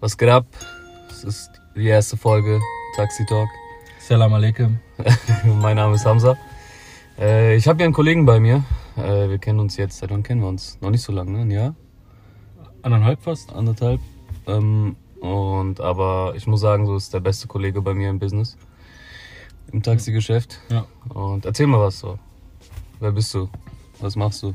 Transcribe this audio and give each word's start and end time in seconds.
Was 0.00 0.16
geht 0.16 0.30
ab? 0.30 0.46
Es 1.10 1.24
ist 1.24 1.50
die 1.76 1.86
erste 1.86 2.16
Folge 2.16 2.58
Taxi 2.96 3.26
Talk. 3.26 3.50
Salam 3.98 4.32
alaikum. 4.32 4.80
mein 5.60 5.76
Name 5.76 5.94
ist 5.94 6.06
Hamza. 6.06 6.38
Äh, 7.18 7.56
ich 7.56 7.68
habe 7.68 7.76
hier 7.76 7.84
einen 7.84 7.92
Kollegen 7.92 8.24
bei 8.24 8.40
mir. 8.40 8.64
Äh, 8.96 9.28
wir 9.28 9.36
kennen 9.36 9.60
uns 9.60 9.76
jetzt, 9.76 9.98
seit 9.98 10.10
wann 10.10 10.22
kennen 10.22 10.40
wir 10.40 10.48
uns? 10.48 10.80
Noch 10.80 10.88
nicht 10.88 11.02
so 11.02 11.12
lange, 11.12 11.32
ne? 11.32 11.40
Ein 11.40 11.50
Jahr? 11.50 11.74
Anderthalb 12.80 13.20
fast? 13.20 13.52
Anderthalb. 13.52 14.00
Ähm, 14.46 14.96
und 15.20 15.82
aber 15.82 16.32
ich 16.34 16.46
muss 16.46 16.62
sagen, 16.62 16.86
so 16.86 16.96
ist 16.96 17.12
der 17.12 17.20
beste 17.20 17.46
Kollege 17.46 17.82
bei 17.82 17.92
mir 17.92 18.08
im 18.08 18.18
Business. 18.18 18.56
Im 19.70 19.82
Taxigeschäft. 19.82 20.60
Ja. 20.70 20.86
Und 21.10 21.44
erzähl 21.44 21.66
mal 21.66 21.80
was 21.80 21.98
so. 21.98 22.18
Wer 23.00 23.12
bist 23.12 23.34
du? 23.34 23.50
Was 23.98 24.16
machst 24.16 24.44
du? 24.44 24.54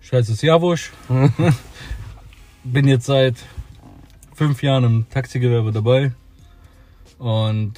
Scheiße 0.00 0.32
ist 0.32 0.42
Jawosch. 0.42 0.92
Bin 2.64 2.88
jetzt 2.88 3.06
seit 3.06 3.36
fünf 4.38 4.62
Jahren 4.62 4.84
im 4.84 5.06
Taxigewerbe 5.10 5.72
dabei. 5.72 6.12
Und 7.18 7.72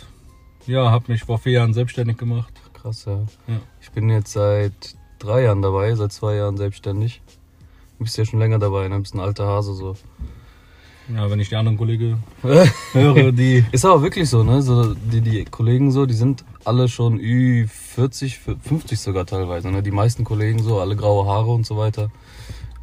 ja, 0.66 0.90
habe 0.90 1.10
mich 1.10 1.24
vor 1.24 1.38
vier 1.38 1.52
Jahren 1.52 1.72
selbstständig 1.72 2.18
gemacht. 2.18 2.52
Krass, 2.74 3.06
ja. 3.06 3.20
Ja. 3.48 3.60
Ich 3.80 3.90
bin 3.92 4.10
jetzt 4.10 4.32
seit 4.32 4.94
drei 5.18 5.44
Jahren 5.44 5.62
dabei, 5.62 5.94
seit 5.94 6.12
zwei 6.12 6.34
Jahren 6.36 6.58
selbstständig. 6.58 7.22
Du 7.98 8.04
bist 8.04 8.16
ja 8.18 8.26
schon 8.26 8.38
länger 8.40 8.58
dabei, 8.58 8.88
ne? 8.88 9.00
Bist 9.00 9.14
ein 9.14 9.20
alter 9.20 9.46
Hase 9.46 9.74
so. 9.74 9.96
Ja, 11.14 11.30
wenn 11.30 11.40
ich 11.40 11.48
die 11.48 11.56
anderen 11.56 11.78
Kollegen 11.78 12.22
höre, 12.92 13.32
die. 13.32 13.64
Ist 13.72 13.86
aber 13.86 14.02
wirklich 14.02 14.28
so, 14.28 14.44
ne? 14.44 14.60
So, 14.60 14.94
die, 14.94 15.22
die 15.22 15.46
Kollegen 15.46 15.90
so, 15.90 16.04
die 16.04 16.14
sind 16.14 16.44
alle 16.64 16.88
schon 16.88 17.18
Ü40, 17.18 18.36
50 18.60 19.00
sogar 19.00 19.24
teilweise, 19.24 19.70
ne? 19.70 19.82
Die 19.82 19.90
meisten 19.90 20.24
Kollegen 20.24 20.62
so, 20.62 20.78
alle 20.78 20.94
graue 20.94 21.26
Haare 21.26 21.50
und 21.50 21.64
so 21.64 21.78
weiter. 21.78 22.10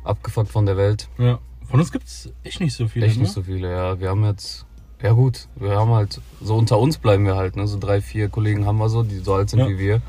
Abgefuckt 0.04 0.50
von 0.50 0.66
der 0.66 0.78
Welt. 0.78 1.10
Ja. 1.20 1.38
Von 1.70 1.80
uns 1.80 1.92
gibt's 1.92 2.30
echt 2.44 2.62
nicht 2.62 2.74
so 2.74 2.88
viele. 2.88 3.06
Echt 3.06 3.18
ne? 3.18 3.24
nicht 3.24 3.34
so 3.34 3.44
viele, 3.44 3.72
ja. 3.72 4.00
Wir 4.00 4.10
haben 4.10 4.24
jetzt, 4.24 4.66
ja 5.02 5.12
gut, 5.12 5.48
wir 5.56 5.72
haben 5.72 5.92
halt, 5.92 6.22
so 6.42 6.56
unter 6.56 6.80
uns 6.80 6.98
bleiben 6.98 7.26
wir 7.26 7.36
halt, 7.36 7.56
ne? 7.56 7.68
So 7.68 7.78
drei, 7.78 8.02
vier 8.02 8.30
Kollegen 8.30 8.66
haben 8.66 8.78
wir 8.78 8.90
so, 8.90 9.04
die 9.04 9.20
so 9.20 9.34
alt 9.34 9.50
sind 9.50 9.60
Ja. 9.60 9.70
wie 9.70 9.78
wir. 9.78 10.02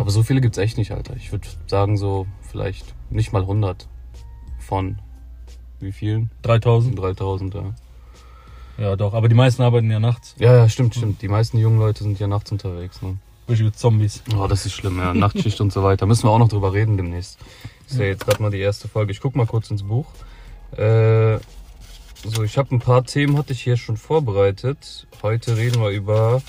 Aber 0.00 0.10
so 0.10 0.22
viele 0.22 0.40
gibt's 0.40 0.58
echt 0.58 0.78
nicht, 0.78 0.92
Alter. 0.92 1.16
Ich 1.16 1.32
würde 1.32 1.46
sagen 1.66 1.96
so, 1.96 2.26
vielleicht 2.42 2.94
nicht 3.10 3.32
mal 3.32 3.42
100 3.42 3.88
von 4.58 4.98
wie 5.80 5.92
vielen? 5.92 6.30
3000. 6.42 6.98
3000, 6.98 7.54
ja. 7.54 7.74
Ja, 8.78 8.96
doch. 8.96 9.14
Aber 9.14 9.28
die 9.28 9.34
meisten 9.34 9.62
arbeiten 9.62 9.90
ja 9.90 10.00
nachts. 10.00 10.34
Ja, 10.38 10.54
ja, 10.54 10.68
stimmt, 10.68 10.94
stimmt. 10.94 11.20
Die 11.22 11.28
meisten 11.28 11.58
jungen 11.58 11.78
Leute 11.78 12.02
sind 12.04 12.18
ja 12.18 12.26
nachts 12.26 12.52
unterwegs, 12.52 13.02
ne? 13.02 13.16
Richtige 13.48 13.72
Zombies. 13.72 14.22
Oh, 14.38 14.46
das 14.46 14.64
ist 14.64 14.72
schlimm, 14.72 14.98
ja. 14.98 15.12
Nachtschicht 15.12 15.60
und 15.60 15.72
so 15.72 15.82
weiter. 15.82 16.06
Müssen 16.06 16.24
wir 16.24 16.30
auch 16.30 16.38
noch 16.38 16.48
drüber 16.48 16.72
reden 16.72 16.96
demnächst. 16.96 17.38
Ist 17.88 17.98
ja 17.98 18.04
jetzt 18.04 18.24
gerade 18.24 18.40
mal 18.40 18.50
die 18.50 18.60
erste 18.60 18.88
Folge. 18.88 19.12
Ich 19.12 19.20
guck 19.20 19.34
mal 19.34 19.46
kurz 19.46 19.70
ins 19.70 19.82
Buch. 19.82 20.06
Äh, 20.76 21.38
so, 22.22 22.42
ich 22.42 22.58
habe 22.58 22.74
ein 22.74 22.80
paar 22.80 23.04
Themen 23.04 23.36
hatte 23.38 23.52
ich 23.52 23.62
hier 23.62 23.76
schon 23.76 23.96
vorbereitet. 23.96 25.06
Heute 25.22 25.56
reden 25.56 25.80
wir 25.80 25.90
über 25.90 26.42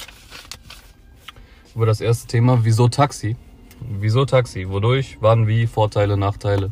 über 1.76 1.86
das 1.86 2.02
erste 2.02 2.28
Thema, 2.28 2.60
wieso 2.64 2.90
Taxi? 2.90 3.38
Wieso 3.80 4.26
Taxi? 4.26 4.70
Wodurch? 4.70 5.18
Wann? 5.22 5.48
Wie? 5.48 5.68
Vorteile, 5.68 6.18
Nachteile? 6.18 6.72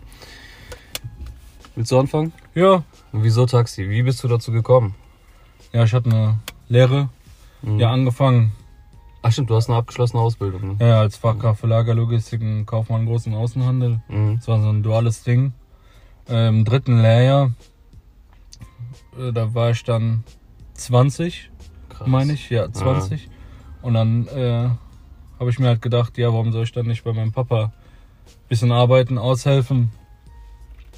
Willst 1.75 1.92
du 1.92 2.00
anfangen? 2.00 2.33
Ja. 2.53 2.83
Wieso 3.11 3.45
Taxi? 3.45 3.89
Wie 3.89 4.03
bist 4.03 4.23
du 4.23 4.27
dazu 4.27 4.52
gekommen? 4.52 4.95
Ja, 5.72 5.83
ich 5.83 5.94
hatte 5.94 6.09
eine 6.09 6.39
Lehre. 6.67 7.09
Mhm. 7.61 7.80
Ja, 7.80 7.92
angefangen. 7.92 8.52
Ach 9.22 9.31
stimmt, 9.31 9.50
du 9.50 9.55
hast 9.55 9.70
eine 9.70 9.77
abgeschlossene 9.77 10.22
Ausbildung, 10.22 10.77
ne? 10.77 10.88
Ja, 10.88 11.02
als 11.02 11.17
Fachkraft 11.17 11.61
für 11.61 11.67
Lagerlogistik 11.67 12.42
und 12.42 12.66
Kaufmann 12.66 13.05
großen 13.05 13.33
Außenhandel. 13.33 14.02
Mhm. 14.08 14.38
Das 14.38 14.47
war 14.47 14.61
so 14.61 14.70
ein 14.70 14.83
duales 14.83 15.23
Ding. 15.23 15.53
Äh, 16.30 16.47
Im 16.49 16.63
dritten 16.66 17.02
Lehrjahr, 17.02 17.52
äh, 19.19 19.31
da 19.33 19.53
war 19.53 19.72
ich 19.72 19.83
dann 19.83 20.23
20, 20.75 21.49
Krass. 21.89 22.08
meine 22.08 22.33
ich. 22.33 22.49
Ja, 22.49 22.71
20. 22.71 23.30
Und 23.81 23.94
dann 23.95 24.27
äh, 24.27 24.69
habe 25.39 25.49
ich 25.49 25.59
mir 25.59 25.67
halt 25.67 25.81
gedacht, 25.81 26.17
ja, 26.17 26.27
warum 26.31 26.52
soll 26.52 26.64
ich 26.64 26.71
dann 26.71 26.86
nicht 26.87 27.04
bei 27.04 27.14
meinem 27.14 27.31
Papa 27.31 27.71
bisschen 28.48 28.71
arbeiten, 28.71 29.17
aushelfen? 29.17 29.92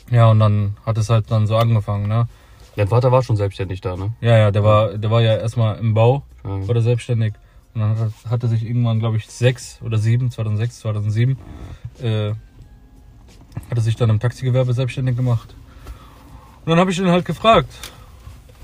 Ja, 0.09 0.29
und 0.31 0.39
dann 0.39 0.75
hat 0.85 0.97
es 0.97 1.09
halt 1.09 1.31
dann 1.31 1.47
so 1.47 1.55
angefangen, 1.55 2.07
ne? 2.07 2.27
Dein 2.75 2.87
Vater 2.87 3.11
war 3.11 3.21
schon 3.21 3.35
selbstständig 3.37 3.81
da, 3.81 3.95
ne? 3.95 4.13
Ja, 4.21 4.37
ja, 4.37 4.51
der 4.51 4.63
war, 4.63 4.97
der 4.97 5.11
war 5.11 5.21
ja 5.21 5.35
erstmal 5.37 5.77
im 5.77 5.93
Bau, 5.93 6.23
Ja. 6.43 6.67
war 6.67 6.73
der 6.73 6.83
selbstständig. 6.83 7.33
Und 7.73 7.81
dann 7.81 7.97
hat, 7.97 8.11
hat 8.29 8.43
er 8.43 8.49
sich 8.49 8.65
irgendwann, 8.65 8.99
glaube 8.99 9.17
ich, 9.17 9.27
sechs 9.27 9.79
oder 9.81 9.97
sieben, 9.97 10.29
2006, 10.31 10.79
2007, 10.79 11.37
äh, 12.01 12.33
hat 13.69 13.77
er 13.77 13.81
sich 13.81 13.95
dann 13.95 14.09
im 14.09 14.19
Taxigewerbe 14.19 14.73
selbstständig 14.73 15.15
gemacht. 15.15 15.55
Und 16.65 16.69
dann 16.69 16.79
habe 16.79 16.91
ich 16.91 16.99
ihn 16.99 17.07
halt 17.09 17.25
gefragt, 17.25 17.71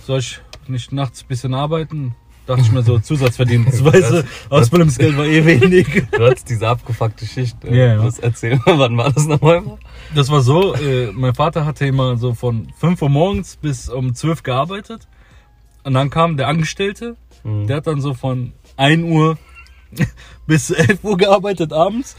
soll 0.05 0.19
ich 0.19 0.39
nicht 0.67 0.91
nachts 0.91 1.23
ein 1.23 1.27
bisschen 1.27 1.53
arbeiten? 1.53 2.15
Dachte 2.45 2.61
ich 2.61 2.71
mir 2.71 2.83
so, 2.83 2.97
Zusatzverdienstweise, 2.99 4.25
Ausbildungsgeld 4.49 5.17
war 5.17 5.25
eh 5.25 5.45
wenig. 5.45 6.03
Du 6.11 6.25
hattest 6.25 6.49
diese 6.49 6.67
abgefuckte 6.67 7.25
Schicht. 7.25 7.63
Äh, 7.65 7.75
Ja, 7.75 7.93
ja. 7.95 8.03
Was 8.03 8.19
erzähl 8.19 8.57
mal, 8.65 8.77
wann 8.79 8.95
war 8.97 9.11
das 9.11 9.25
nochmal? 9.25 9.63
Das 10.15 10.29
war 10.29 10.41
so, 10.41 10.73
äh, 10.75 11.11
mein 11.11 11.35
Vater 11.35 11.65
hatte 11.65 11.85
immer 11.85 12.17
so 12.17 12.33
von 12.33 12.71
5 12.79 13.01
Uhr 13.01 13.09
morgens 13.09 13.57
bis 13.57 13.89
um 13.89 14.13
12 14.15 14.43
gearbeitet. 14.43 15.07
Und 15.83 15.93
dann 15.93 16.09
kam 16.09 16.37
der 16.37 16.47
Angestellte, 16.47 17.15
Mhm. 17.43 17.67
Der 17.67 17.77
hat 17.77 17.87
dann 17.87 18.01
so 18.01 18.13
von 18.15 18.51
1 18.77 19.03
Uhr 19.03 19.37
bis 20.47 20.71
11 20.71 21.03
Uhr 21.03 21.17
gearbeitet 21.17 21.71
abends. 21.71 22.17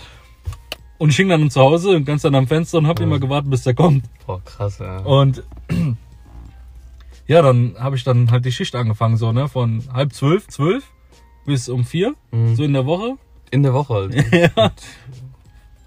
Und 0.99 1.11
ich 1.11 1.17
hing 1.17 1.29
dann 1.29 1.49
zu 1.51 1.61
Hause 1.61 1.91
und 1.97 2.05
ganz 2.05 2.23
dann 2.23 2.35
am 2.35 2.47
Fenster 2.49 2.79
und 2.79 2.87
hab 2.89 2.99
Ja. 2.99 3.07
immer 3.07 3.19
gewartet, 3.21 3.51
bis 3.51 3.63
der 3.63 3.75
kommt. 3.75 4.05
Boah, 4.27 4.43
krass, 4.45 4.79
ja. 4.81 4.99
Und 4.99 5.43
ja, 7.27 7.43
dann 7.43 7.77
habe 7.79 7.97
ich 7.97 8.05
dann 8.05 8.31
halt 8.31 8.45
die 8.45 8.53
Schicht 8.53 8.75
angefangen, 8.75 9.17
so, 9.17 9.33
ne? 9.33 9.49
Von 9.49 9.85
halb 9.93 10.13
zwölf, 10.13 10.49
zwölf 10.49 10.85
bis 11.47 11.69
um 11.69 11.85
vier, 11.85 12.15
Mhm. 12.33 12.57
so 12.57 12.63
in 12.65 12.73
der 12.73 12.87
Woche. 12.87 13.17
In 13.51 13.63
der 13.63 13.73
Woche 13.75 13.95
halt. 13.95 14.15
ja. 14.33 14.51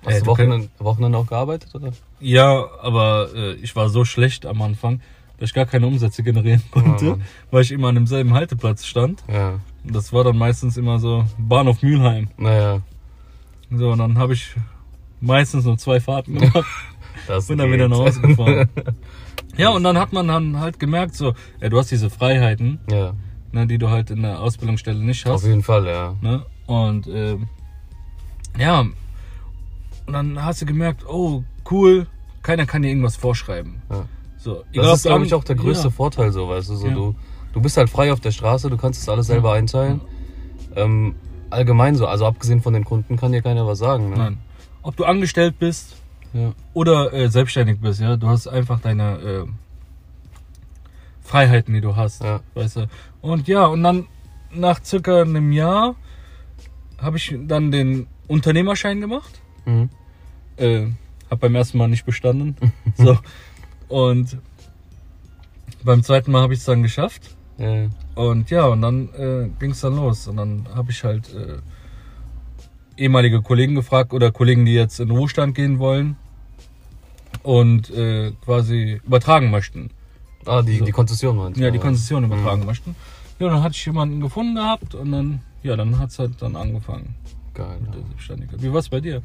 Hast 0.03 0.15
Ey, 0.15 0.19
du 0.21 0.25
Wochenende, 0.27 0.69
Wochenende 0.79 1.17
auch 1.17 1.27
gearbeitet, 1.27 1.75
oder? 1.75 1.91
ja, 2.19 2.65
aber 2.81 3.29
äh, 3.35 3.53
ich 3.55 3.75
war 3.75 3.89
so 3.89 4.03
schlecht 4.03 4.47
am 4.47 4.61
Anfang, 4.63 4.99
dass 5.37 5.49
ich 5.49 5.53
gar 5.53 5.65
keine 5.67 5.85
Umsätze 5.85 6.23
generieren 6.23 6.63
konnte, 6.71 7.05
Mann. 7.05 7.21
weil 7.51 7.61
ich 7.61 7.71
immer 7.71 7.89
an 7.89 7.95
demselben 7.95 8.33
Halteplatz 8.33 8.85
stand. 8.85 9.23
Ja. 9.31 9.59
Das 9.83 10.11
war 10.13 10.23
dann 10.23 10.37
meistens 10.37 10.77
immer 10.77 10.97
so 10.99 11.25
Bahnhof 11.37 11.83
Mülheim. 11.83 12.29
Naja, 12.37 12.81
So, 13.71 13.91
und 13.91 13.99
dann 13.99 14.17
habe 14.17 14.33
ich 14.33 14.55
meistens 15.21 15.65
nur 15.65 15.77
zwei 15.77 15.99
Fahrten 15.99 16.35
gemacht. 16.39 16.65
das 17.27 17.47
bin 17.47 17.57
dann 17.57 17.71
wieder 17.71 17.87
nach 17.87 17.97
Hause 17.97 18.21
gefahren. 18.21 18.67
ja, 19.57 19.69
und 19.69 19.83
dann 19.83 19.97
hat 19.97 20.11
man 20.13 20.27
dann 20.27 20.59
halt 20.59 20.79
gemerkt, 20.79 21.15
so, 21.15 21.33
ja, 21.61 21.69
du 21.69 21.77
hast 21.77 21.91
diese 21.91 22.09
Freiheiten, 22.09 22.79
Ja, 22.89 23.13
ne, 23.51 23.67
die 23.67 23.77
du 23.77 23.89
halt 23.89 24.09
in 24.11 24.21
der 24.23 24.39
Ausbildungsstelle 24.41 24.99
nicht 24.99 25.25
auf 25.27 25.35
hast. 25.35 25.45
jeden 25.47 25.63
Fall, 25.63 25.85
ja. 25.87 26.15
Ne? 26.21 26.45
Und 26.67 27.07
ähm, 27.07 27.47
ja, 28.57 28.81
und 28.81 28.93
dann 30.13 30.43
hast 30.43 30.61
du 30.61 30.65
gemerkt, 30.65 31.05
oh, 31.07 31.43
cool, 31.69 32.07
keiner 32.41 32.65
kann 32.65 32.81
dir 32.81 32.89
irgendwas 32.89 33.15
vorschreiben. 33.15 33.81
Ja. 33.89 34.05
So, 34.37 34.63
Das 34.73 34.97
ist, 34.97 35.03
glaube 35.03 35.25
ich, 35.25 35.33
auch 35.35 35.43
der 35.43 35.55
größte 35.55 35.89
ja. 35.89 35.93
Vorteil, 35.93 36.31
so, 36.31 36.49
weißt 36.49 36.69
du, 36.69 36.75
so, 36.75 36.89
du, 36.89 37.15
du 37.53 37.61
bist 37.61 37.77
halt 37.77 37.89
frei 37.89 38.11
auf 38.11 38.19
der 38.19 38.31
Straße, 38.31 38.69
du 38.69 38.77
kannst 38.77 38.99
das 39.01 39.07
alles 39.09 39.27
selber 39.27 39.53
einteilen. 39.53 40.01
Ähm, 40.75 41.15
allgemein 41.51 41.95
so, 41.95 42.07
also 42.07 42.25
abgesehen 42.25 42.61
von 42.61 42.73
den 42.73 42.83
Kunden 42.85 43.17
kann 43.17 43.31
dir 43.33 43.41
keiner 43.41 43.67
was 43.67 43.77
sagen, 43.79 44.09
ne? 44.09 44.17
Nein. 44.17 44.37
Ob 44.83 44.95
du 44.95 45.05
angestellt 45.05 45.59
bist 45.59 45.95
Ja. 46.33 46.53
oder 46.73 47.13
äh, 47.13 47.29
selbstständig 47.29 47.79
bist, 47.79 47.99
ja, 48.01 48.17
du 48.17 48.27
hast 48.27 48.47
einfach 48.47 48.79
deine 48.79 49.17
äh, 49.19 49.45
Freiheiten, 51.23 51.73
die 51.73 51.81
du 51.81 51.95
hast, 51.95 52.23
Ja. 52.23 52.41
weißt 52.55 52.75
du. 52.77 52.87
Und 53.21 53.47
ja, 53.47 53.65
und 53.65 53.83
dann 53.83 54.07
nach 54.53 54.83
circa 54.83 55.21
einem 55.21 55.51
Jahr 55.51 55.95
habe 56.97 57.17
ich 57.17 57.35
dann 57.47 57.71
den 57.71 58.07
Unternehmerschein 58.27 58.99
gemacht. 59.01 59.39
Mhm. 59.65 59.89
Äh, 60.57 60.87
hab 61.29 61.39
beim 61.39 61.55
ersten 61.55 61.77
Mal 61.77 61.87
nicht 61.87 62.05
bestanden. 62.05 62.55
so. 62.97 63.17
Und 63.87 64.37
beim 65.83 66.03
zweiten 66.03 66.31
Mal 66.31 66.41
habe 66.41 66.53
ich 66.53 66.59
es 66.59 66.65
dann 66.65 66.83
geschafft. 66.83 67.35
Ja. 67.57 67.87
Und 68.15 68.49
ja, 68.49 68.65
und 68.65 68.81
dann 68.81 69.09
äh, 69.13 69.49
ging 69.59 69.71
es 69.71 69.81
dann 69.81 69.95
los. 69.95 70.27
Und 70.27 70.37
dann 70.37 70.67
habe 70.75 70.91
ich 70.91 71.03
halt 71.03 71.33
äh, 71.33 71.57
ehemalige 72.97 73.41
Kollegen 73.41 73.75
gefragt 73.75 74.13
oder 74.13 74.31
Kollegen, 74.31 74.65
die 74.65 74.73
jetzt 74.73 74.99
in 74.99 75.07
den 75.09 75.17
Ruhestand 75.17 75.55
gehen 75.55 75.79
wollen 75.79 76.15
und 77.43 77.89
äh, 77.91 78.31
quasi 78.43 79.01
übertragen 79.05 79.51
möchten. 79.51 79.89
Ah, 80.45 80.61
die, 80.61 80.77
So. 80.77 80.85
die 80.85 80.91
Konzession 80.91 81.37
meinst 81.37 81.59
du? 81.59 81.63
Ja, 81.63 81.71
die 81.71 81.79
Konzession 81.79 82.23
übertragen 82.23 82.61
Mhm. 82.61 82.67
möchten. 82.67 82.95
Ja, 83.39 83.49
dann 83.49 83.63
hatte 83.63 83.75
ich 83.75 83.85
jemanden 83.85 84.19
gefunden 84.21 84.55
gehabt 84.55 84.93
und 84.95 85.11
dann, 85.11 85.41
ja, 85.63 85.75
dann 85.75 85.97
hat's 85.99 86.19
halt 86.19 86.41
dann 86.41 86.55
angefangen. 86.55 87.15
Geil. 87.53 87.77
mit 87.81 87.93
der 87.93 88.01
Selbstständigkeit. 88.03 88.61
Wie 88.63 88.71
war's 88.71 88.87
bei 88.87 89.01
dir? 89.01 89.21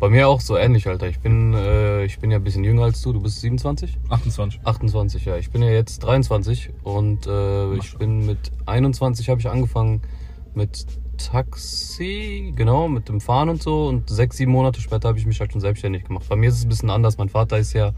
Bei 0.00 0.08
mir 0.10 0.28
auch 0.28 0.40
so 0.40 0.56
ähnlich, 0.56 0.86
Alter. 0.86 1.08
Ich 1.08 1.18
bin, 1.20 1.54
äh, 1.54 2.04
ich 2.04 2.18
bin 2.18 2.30
ja 2.30 2.36
ein 2.38 2.44
bisschen 2.44 2.62
jünger 2.64 2.82
als 2.84 3.00
du. 3.02 3.12
Du 3.12 3.20
bist 3.22 3.40
27? 3.40 3.96
28. 4.10 4.60
28, 4.64 5.24
ja. 5.24 5.36
Ich 5.38 5.50
bin 5.50 5.62
ja 5.62 5.70
jetzt 5.70 5.98
23 6.00 6.70
und 6.82 7.26
äh, 7.26 7.74
ich 7.76 7.96
bin 7.96 8.26
mit 8.26 8.38
21 8.66 9.28
habe 9.30 9.40
ich 9.40 9.48
angefangen 9.48 10.02
mit 10.54 10.86
Taxi, 11.28 12.52
genau, 12.56 12.88
mit 12.88 13.08
dem 13.08 13.20
Fahren 13.20 13.48
und 13.48 13.62
so. 13.62 13.86
Und 13.88 14.08
sechs, 14.10 14.36
sieben 14.36 14.52
Monate 14.52 14.80
später 14.80 15.08
habe 15.08 15.18
ich 15.18 15.26
mich 15.26 15.40
halt 15.40 15.52
schon 15.52 15.60
selbstständig 15.60 16.04
gemacht. 16.04 16.26
Bei 16.28 16.36
mir 16.36 16.48
ist 16.48 16.56
es 16.56 16.64
ein 16.64 16.68
bisschen 16.68 16.90
anders. 16.90 17.18
Mein 17.18 17.28
Vater 17.28 17.58
ist 17.58 17.72
ja 17.72 17.92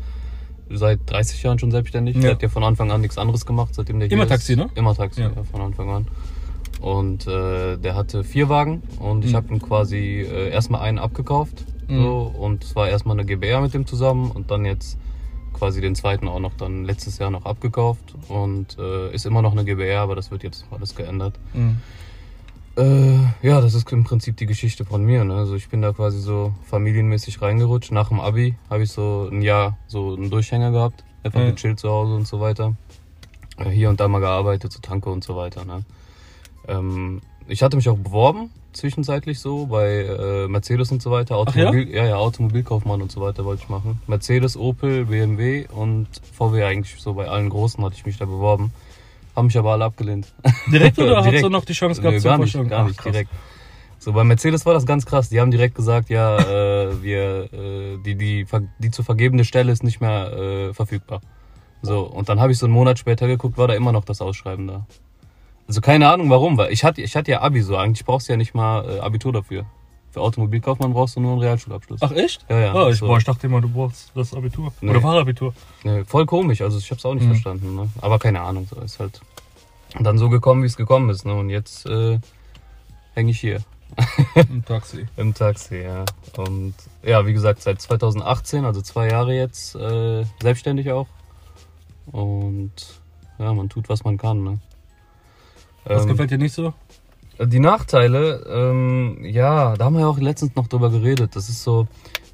seit 0.71 1.01
30 1.07 1.43
Jahren 1.43 1.59
schon 1.59 1.71
selbstständig. 1.71 2.17
Ja. 2.17 2.23
Der 2.23 2.31
hat 2.33 2.43
ja 2.43 2.49
von 2.49 2.65
Anfang 2.65 2.91
an 2.91 3.01
nichts 3.01 3.19
anderes 3.19 3.47
gemacht, 3.47 3.75
seitdem 3.75 4.01
der 4.01 4.11
Immer 4.11 4.25
ist. 4.25 4.29
Taxi, 4.31 4.57
ne? 4.57 4.69
Immer 4.75 4.95
Taxi, 4.95 5.21
Ja. 5.23 5.33
ja. 5.35 5.45
von 5.45 5.61
Anfang 5.61 5.89
an. 5.91 6.07
Und 6.81 7.27
äh, 7.27 7.77
der 7.77 7.95
hatte 7.95 8.25
vier 8.25 8.49
Wagen 8.49 8.83
und 8.99 9.25
ich 9.25 9.33
Mhm. 9.33 9.37
habe 9.37 9.55
ihm 9.55 9.63
quasi 9.63 10.21
äh, 10.23 10.49
erstmal 10.51 10.81
einen 10.83 10.99
abgekauft. 10.99 11.65
Mhm. 11.89 12.03
So, 12.03 12.35
und 12.39 12.65
es 12.65 12.75
war 12.75 12.89
erstmal 12.89 13.17
eine 13.19 13.25
GBR 13.27 13.61
mit 13.61 13.75
dem 13.75 13.87
zusammen 13.87 14.31
und 14.31 14.51
dann 14.51 14.65
jetzt 14.65 14.99
quasi 15.53 15.81
den 15.81 15.95
zweiten 15.95 16.27
auch 16.27 16.41
noch 16.41 16.55
dann 16.55 16.85
letztes 16.85 17.19
Jahr 17.19 17.31
noch 17.31 17.45
abgekauft 17.45 18.15
und 18.29 18.77
äh, 18.79 19.15
ist 19.15 19.27
immer 19.27 19.43
noch 19.43 19.53
eine 19.53 19.65
GBR, 19.65 20.01
aber 20.01 20.17
das 20.17 20.31
wird 20.31 20.43
jetzt 20.43 20.65
alles 20.73 20.97
geändert. 20.97 21.39
Mhm. 21.55 21.77
Äh, 22.77 23.19
ja, 23.43 23.61
das 23.61 23.75
ist 23.75 23.91
im 23.93 24.05
Prinzip 24.05 24.37
die 24.39 24.47
Geschichte 24.47 24.85
von 24.85 25.05
mir. 25.05 25.25
Ne? 25.25 25.35
Also 25.35 25.55
ich 25.55 25.69
bin 25.69 25.83
da 25.83 25.93
quasi 25.93 26.21
so 26.21 26.55
familienmäßig 26.65 27.43
reingerutscht. 27.43 27.93
Nach 27.93 28.09
dem 28.09 28.21
Abi 28.21 28.55
habe 28.71 28.83
ich 28.83 28.91
so 28.91 29.29
ein 29.31 29.43
Jahr 29.43 29.77
so 29.87 30.15
einen 30.15 30.31
Durchhänger 30.31 30.71
gehabt, 30.71 31.05
einfach 31.23 31.41
Ja. 31.41 31.51
gechillt 31.51 31.79
zu 31.81 31.91
Hause 31.91 32.15
und 32.15 32.27
so 32.27 32.41
weiter. 32.41 32.75
Äh, 33.59 33.69
hier 33.71 33.91
und 33.91 34.01
da 34.01 34.09
mal 34.09 34.21
gearbeitet, 34.21 34.73
so 34.73 34.81
Tanke 34.81 35.11
und 35.11 35.23
so 35.23 35.37
weiter. 35.37 35.65
Ne? 35.67 35.85
Ähm, 36.67 37.21
ich 37.47 37.63
hatte 37.63 37.77
mich 37.77 37.89
auch 37.91 37.99
beworben, 37.99 38.51
zwischenzeitlich 38.73 39.41
so, 39.41 39.67
bei 39.67 40.05
äh, 40.05 40.49
Mercedes 40.49 40.91
und 40.93 41.03
so 41.03 41.11
weiter. 41.11 41.35
Ach 41.47 41.55
ja? 41.55 41.67
Automobil, 41.67 41.95
ja? 41.95 42.07
ja, 42.07 42.17
Automobilkaufmann 42.17 43.03
und 43.03 43.13
so 43.13 43.21
weiter 43.21 43.45
wollte 43.45 43.65
ich 43.65 43.69
machen. 43.69 44.01
Mercedes, 44.07 44.57
Opel, 44.57 45.07
BMW 45.07 45.67
und 45.69 46.07
VW 46.33 46.63
eigentlich 46.65 46.95
so 47.03 47.13
bei 47.15 47.29
allen 47.29 47.51
Großen 47.51 47.85
hatte 47.85 47.97
ich 47.97 48.07
mich 48.07 48.17
da 48.17 48.25
beworben. 48.25 48.73
Haben 49.34 49.46
mich 49.46 49.56
aber 49.56 49.73
alle 49.73 49.84
abgelehnt. 49.84 50.32
Direkt 50.70 50.99
oder 50.99 51.17
hast 51.19 51.26
Direkt. 51.26 51.44
du 51.44 51.49
noch 51.49 51.64
die 51.64 51.73
Chance 51.73 52.00
gehabt 52.00 52.17
Nö, 52.17 52.20
zur 52.20 52.31
gar 52.31 52.38
nicht, 52.38 52.52
Vorstellung? 52.52 52.69
gar 52.69 52.81
Ach, 52.82 52.87
nicht 52.88 52.99
krass. 52.99 53.12
direkt. 53.12 53.31
So 53.99 54.12
bei 54.12 54.25
Mercedes 54.25 54.67
war 54.67 54.75
das 54.75 54.84
ganz 54.84 55.06
krass. 55.06 55.29
Die 55.29 55.40
haben 55.40 55.50
direkt 55.50 55.75
gesagt, 55.75 56.11
ja, 56.11 56.37
äh, 56.38 57.02
wir 57.02 57.52
äh, 57.52 57.99
die 58.05 58.14
die 58.17 58.46
die 58.79 58.90
zu 58.90 59.02
vergebene 59.02 59.44
Stelle 59.44 59.73
ist 59.73 59.84
nicht 59.84 60.00
mehr 60.00 60.32
äh, 60.32 60.75
verfügbar. 60.75 61.20
So 61.82 62.00
und 62.02 62.29
dann 62.29 62.40
habe 62.40 62.52
ich 62.52 62.58
so 62.58 62.67
einen 62.67 62.75
Monat 62.75 62.99
später 62.99 63.26
geguckt, 63.26 63.56
war 63.58 63.69
da 63.69 63.75
immer 63.75 63.93
noch 63.93 64.05
das 64.05 64.20
Ausschreiben 64.20 64.67
da. 64.67 64.87
Also 65.69 65.81
keine 65.81 66.08
Ahnung 66.11 66.28
warum, 66.31 66.58
weil 66.58 66.73
ich 66.73 66.85
hatte 66.85 67.00
ich 67.00 67.17
hatte 67.17 67.31
ja 67.31 67.40
Abi 67.43 67.62
so. 67.62 67.76
Eigentlich 67.76 68.05
brauchst 68.05 68.28
du 68.28 68.32
ja 68.32 68.37
nicht 68.37 68.55
mal 68.55 68.96
äh, 68.96 69.00
Abitur 69.00 69.32
dafür. 69.32 69.64
Für 70.12 70.20
Automobilkaufmann 70.20 70.93
brauchst 70.93 71.17
du 71.17 71.20
nur 71.20 71.32
einen 71.32 71.41
Realschulabschluss. 71.41 72.00
Ach 72.03 72.12
echt? 72.12 72.44
Ja, 72.49 72.59
ja, 72.61 72.75
Oh, 72.75 72.88
ich, 72.88 72.99
so. 72.99 73.06
boah, 73.06 73.17
ich 73.19 73.25
dachte 73.25 73.47
immer, 73.47 73.61
du 73.61 73.69
brauchst 73.69 74.12
das 74.14 74.35
Abitur. 74.35 74.73
Nee. 74.81 74.91
Oder 74.91 75.00
Fachabitur. 75.00 75.55
Nee, 75.85 76.05
voll 76.05 76.26
komisch, 76.26 76.61
also 76.61 76.79
ich 76.79 76.91
habe 76.91 76.99
es 76.99 77.05
auch 77.06 77.14
nicht 77.14 77.25
Mhm. 77.25 77.31
verstanden. 77.31 77.75
Ne? 77.75 77.88
Aber 78.00 78.19
keine 78.19 78.41
Ahnung, 78.43 78.67
so 78.69 78.79
ist 78.81 79.00
halt 79.00 79.20
dann 79.99 80.19
so 80.19 80.29
gekommen, 80.29 80.62
wie 80.62 80.67
es 80.67 80.76
gekommen 80.76 81.09
ist. 81.11 81.25
Ne? 81.25 81.35
Und 81.35 81.49
jetzt 81.50 81.87
äh, 81.87 82.19
hänge 83.14 83.31
ich 83.31 83.41
hier. 83.41 83.61
Im 84.35 84.64
Taxi. 84.67 85.06
Im 85.17 85.35
Taxi, 85.35 85.76
ja. 85.82 86.05
Und 86.37 86.75
ja, 87.03 87.26
wie 87.26 87.32
gesagt, 87.32 87.62
seit 87.62 87.81
2018, 87.81 88.64
also 88.64 88.81
zwei 88.82 89.09
Jahre 89.09 89.35
jetzt, 89.35 89.75
äh, 89.75 90.25
selbstständig 90.43 90.91
auch. 90.93 91.06
Und 92.06 92.73
ja, 93.38 93.53
man 93.53 93.69
tut, 93.69 93.88
was 93.88 94.05
man 94.05 94.19
kann. 94.19 94.44
Ne? 94.44 94.59
Was 95.85 96.03
Ähm, 96.03 96.09
gefällt 96.09 96.31
dir 96.31 96.38
nicht 96.38 96.55
so? 96.55 96.73
Die 97.40 97.61
Nachteile, 97.61 98.44
ähm, 98.49 99.19
ja, 99.25 99.75
da 99.76 99.84
haben 99.87 99.94
wir 99.94 100.00
ja 100.02 100.08
auch 100.08 100.19
letztens 100.19 100.55
noch 100.55 100.67
drüber 100.69 100.90
geredet. 100.90 101.34
Das 101.37 101.49
ist 101.49 101.62
so 101.62 101.87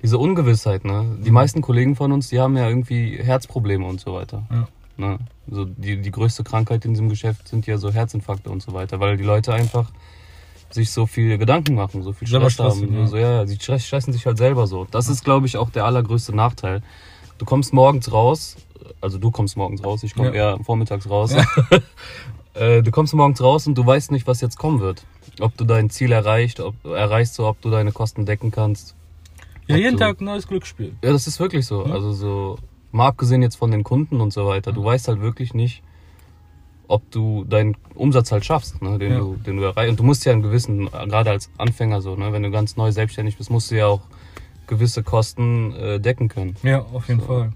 diese 0.02 0.18
Ungewissheit. 0.18 0.84
Ne? 0.84 1.16
Die 1.24 1.30
meisten 1.30 1.60
Kollegen 1.62 1.96
von 1.96 2.12
uns, 2.12 2.28
die 2.28 2.40
haben 2.40 2.56
ja 2.56 2.68
irgendwie 2.68 3.16
Herzprobleme 3.22 3.86
und 3.86 4.00
so 4.00 4.14
weiter. 4.14 4.42
Ja. 4.50 4.68
Ne? 4.96 5.18
So 5.50 5.64
die, 5.64 6.00
die 6.00 6.10
größte 6.10 6.44
Krankheit 6.44 6.84
in 6.84 6.92
diesem 6.92 7.08
Geschäft 7.08 7.48
sind 7.48 7.66
ja 7.66 7.78
so 7.78 7.90
Herzinfarkte 7.92 8.50
und 8.50 8.60
so 8.62 8.72
weiter, 8.74 9.00
weil 9.00 9.16
die 9.16 9.24
Leute 9.24 9.54
einfach 9.54 9.90
sich 10.70 10.90
so 10.90 11.06
viel 11.06 11.38
Gedanken 11.38 11.74
machen, 11.74 12.02
so 12.02 12.12
viel 12.12 12.28
Stress 12.28 12.58
haben. 12.58 12.92
ja. 12.94 13.06
So, 13.06 13.16
ja, 13.16 13.32
ja, 13.32 13.46
sie 13.46 13.54
stress- 13.56 13.86
stressen 13.86 14.12
sich 14.12 14.26
halt 14.26 14.36
selber 14.36 14.66
so. 14.66 14.86
Das 14.90 15.08
ist, 15.08 15.24
glaube 15.24 15.46
ich, 15.46 15.56
auch 15.56 15.70
der 15.70 15.86
allergrößte 15.86 16.36
Nachteil. 16.36 16.82
Du 17.38 17.46
kommst 17.46 17.72
morgens 17.72 18.12
raus, 18.12 18.56
also 19.00 19.16
du 19.16 19.30
kommst 19.30 19.56
morgens 19.56 19.82
raus, 19.82 20.02
ich 20.02 20.14
komme 20.14 20.28
Ja. 20.28 20.52
eher 20.56 20.58
vormittags 20.64 21.08
raus. 21.08 21.34
Äh, 22.58 22.82
du 22.82 22.90
kommst 22.90 23.14
morgens 23.14 23.40
raus 23.43 23.66
und 23.66 23.76
du 23.76 23.84
weißt 23.87 24.10
nicht, 24.12 24.26
was 24.26 24.40
jetzt 24.40 24.58
kommen 24.58 24.81
wird. 24.81 25.05
Ob 25.40 25.56
du 25.56 25.64
dein 25.64 25.90
Ziel 25.90 26.12
erreicht, 26.12 26.60
ob 26.60 26.75
erreichst 26.84 27.34
so, 27.34 27.46
ob 27.46 27.60
du 27.60 27.70
deine 27.70 27.93
Kosten 27.93 28.26
decken 28.26 28.50
kannst. 28.50 28.94
Ja, 29.66 29.76
jeden 29.76 29.96
du- 29.96 29.99
Tag 30.05 30.20
ein 30.20 30.25
neues 30.25 30.49
Glücksspiel. 30.49 30.94
Ja, 31.02 31.12
das 31.12 31.26
ist 31.26 31.38
wirklich 31.40 31.66
so. 31.66 31.87
Ja. 31.87 31.93
Also 31.93 32.12
so, 32.12 32.58
mal 32.90 33.08
abgesehen 33.08 33.43
jetzt 33.43 33.56
von 33.56 33.70
den 33.70 33.84
Kunden 33.84 34.20
und 34.20 34.32
so 34.32 34.46
weiter, 34.46 34.72
du 34.72 34.82
weißt 34.84 35.08
halt 35.08 35.20
wirklich 35.20 35.55
nicht, 35.55 35.82
ob 36.88 37.08
du 37.10 37.44
deinen 37.44 37.76
Umsatz 37.94 38.32
halt 38.32 38.44
schaffst, 38.46 38.81
ne, 38.81 38.99
den 38.99 39.12
Ja. 39.12 39.19
du, 39.19 39.37
den 39.37 39.58
du 39.58 39.62
erreichst. 39.64 39.90
Und 39.90 40.00
du 40.00 40.04
musst 40.04 40.25
ja 40.25 40.32
einen 40.32 40.43
gewissen, 40.43 40.87
gerade 40.87 41.31
als 41.31 41.50
Anfänger 41.58 42.00
so, 42.00 42.16
ne, 42.16 42.32
wenn 42.32 42.43
du 42.43 42.50
ganz 42.50 42.76
neu 42.76 42.90
selbstständig 42.93 43.37
bist, 43.37 43.50
musst 43.50 43.70
du 43.70 43.76
ja 43.76 43.87
auch 43.87 44.00
gewisse 44.66 45.02
Kosten 45.02 45.72
äh, 45.75 46.00
decken 46.00 46.28
können. 46.28 46.56
Ja, 46.62 46.81
auf 46.93 47.08
jeden 47.08 47.20
So. 47.20 47.26
Fall. 47.26 47.52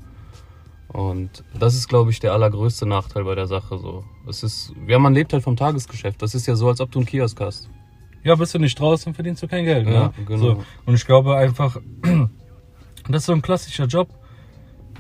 Und 0.93 1.43
das 1.59 1.75
ist, 1.75 1.89
glaube 1.89 2.11
ich, 2.11 2.21
der 2.21 2.33
allergrößte 2.33 2.87
Nachteil 2.87 3.25
bei 3.25 3.35
der 3.35 3.47
Sache 3.47 3.79
so. 3.79 4.05
Es 4.29 4.43
ist, 4.43 4.73
ja, 4.87 4.99
man 4.99 5.15
lebt 5.15 5.33
halt 5.33 5.43
vom 5.43 5.57
Tagesgeschäft. 5.57 6.21
Das 6.21 6.35
ist 6.35 6.47
ja 6.47 6.55
so, 6.55 6.69
als 6.69 6.81
ob 6.81 6.91
du 6.91 6.99
einen 6.99 7.07
Kiosk 7.07 7.41
hast. 7.41 7.71
Ja, 8.25 8.35
bist 8.35 8.55
du 8.55 8.59
nicht 8.59 8.79
draußen, 8.79 9.15
verdienst 9.15 9.43
du 9.43 9.49
kein 9.49 9.65
Geld. 9.65 9.87
Ja, 9.87 9.93
ne? 10.09 10.13
genau. 10.27 10.39
So. 10.41 10.65
Und 10.87 10.95
ich 10.95 11.05
glaube 11.07 11.37
einfach, 11.37 11.77
das 13.09 13.23
ist 13.23 13.27
so 13.27 13.33
ein 13.33 13.43
klassischer 13.43 13.87
Job. 13.87 14.09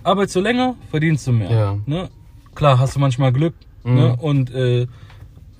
Arbeitest 0.02 0.36
du 0.36 0.40
länger, 0.40 0.74
verdienst 0.90 1.26
du 1.26 1.32
mehr. 1.32 1.50
Ja. 1.50 1.76
Ne? 1.86 2.08
Klar, 2.54 2.78
hast 2.78 2.96
du 2.96 3.00
manchmal 3.00 3.32
Glück 3.32 3.54
Mhm. 3.84 3.94
ne? 3.94 4.16
und 4.16 4.50
äh, 4.54 4.86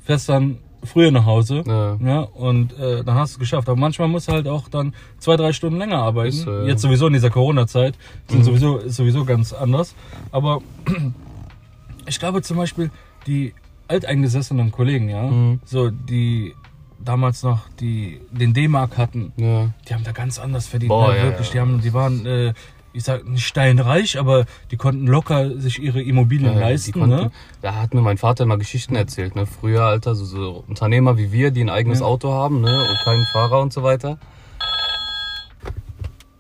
fährst 0.01 0.29
dann 0.29 0.59
früher 0.85 1.11
nach 1.11 1.25
Hause. 1.27 1.63
Ja. 1.67 1.97
Ja, 2.05 2.21
und 2.21 2.79
äh, 2.79 3.05
dann 3.05 3.15
hast 3.17 3.33
du 3.33 3.37
es 3.37 3.39
geschafft. 3.41 3.69
Aber 3.69 3.79
manchmal 3.81 4.09
musst 4.09 4.29
du 4.29 4.33
halt 4.33 4.49
auch 4.49 4.69
dann 4.69 4.95
zwei, 5.19 5.37
drei 5.37 5.53
Stunden 5.53 5.79
länger 5.79 5.99
arbeiten. 5.99 6.33
So, 6.33 6.51
ja. 6.53 6.65
Jetzt 6.65 6.83
sowieso 6.83 7.07
in 7.07 7.13
dieser 7.13 7.31
Corona-Zeit 7.31 7.95
sind 8.29 8.41
Mhm. 8.41 8.45
sowieso, 8.45 8.79
ist 8.79 8.97
sowieso 8.97 9.25
ganz 9.25 9.53
anders. 9.53 9.95
Aber 10.33 10.61
ich 12.07 12.19
glaube 12.19 12.43
zum 12.43 12.57
Beispiel, 12.57 12.91
die 13.27 13.55
alteingesessenen 13.89 14.73
Kollegen, 14.73 15.09
ja, 15.09 15.23
Mhm. 15.23 15.61
so 15.65 15.91
die 15.91 16.55
damals 16.99 17.43
noch 17.43 17.69
die 17.81 18.21
den 18.31 18.55
D-Mark 18.55 18.97
hatten, 18.97 19.33
Ja. 19.37 19.71
die 19.89 19.95
haben 19.95 20.05
da 20.05 20.13
ganz 20.13 20.39
anders 20.39 20.67
verdient. 20.69 20.89
Boah, 20.89 21.13
ne? 21.13 21.19
ja, 21.19 21.25
Wirklich, 21.25 21.51
die 21.51 21.59
haben, 21.61 21.81
die 21.81 21.93
waren, 21.93 22.25
äh, 22.27 22.55
ich 22.93 23.05
sag 23.05 23.27
nicht 23.27 23.47
steinreich, 23.47 24.19
aber 24.19 24.45
die 24.71 24.77
konnten 24.77 25.07
locker 25.07 25.59
sich 25.59 25.83
ihre 25.83 26.03
Immobilien 26.03 26.53
Ja, 26.53 26.55
die 26.55 26.61
leisten. 26.61 26.93
konnten, 26.93 27.17
ne? 27.17 27.31
Da 27.63 27.75
hat 27.77 27.95
mir 27.95 28.01
mein 28.03 28.19
Vater 28.19 28.45
immer 28.45 28.59
Geschichten 28.59 28.95
erzählt. 28.97 29.35
Ne? 29.37 29.47
Früher, 29.47 29.85
Alter, 29.85 30.15
so, 30.15 30.25
so 30.25 30.65
Unternehmer 30.69 31.17
wie 31.17 31.33
wir, 31.33 31.51
die 31.51 31.63
ein 31.63 31.71
eigenes 31.71 32.01
Ja. 32.01 32.07
Auto 32.07 32.33
haben 32.33 32.61
ne? 32.61 32.81
und 32.89 32.99
keinen 33.05 33.25
Fahrer 33.33 33.61
und 33.61 33.73
so 33.73 33.83
weiter. 33.83 34.19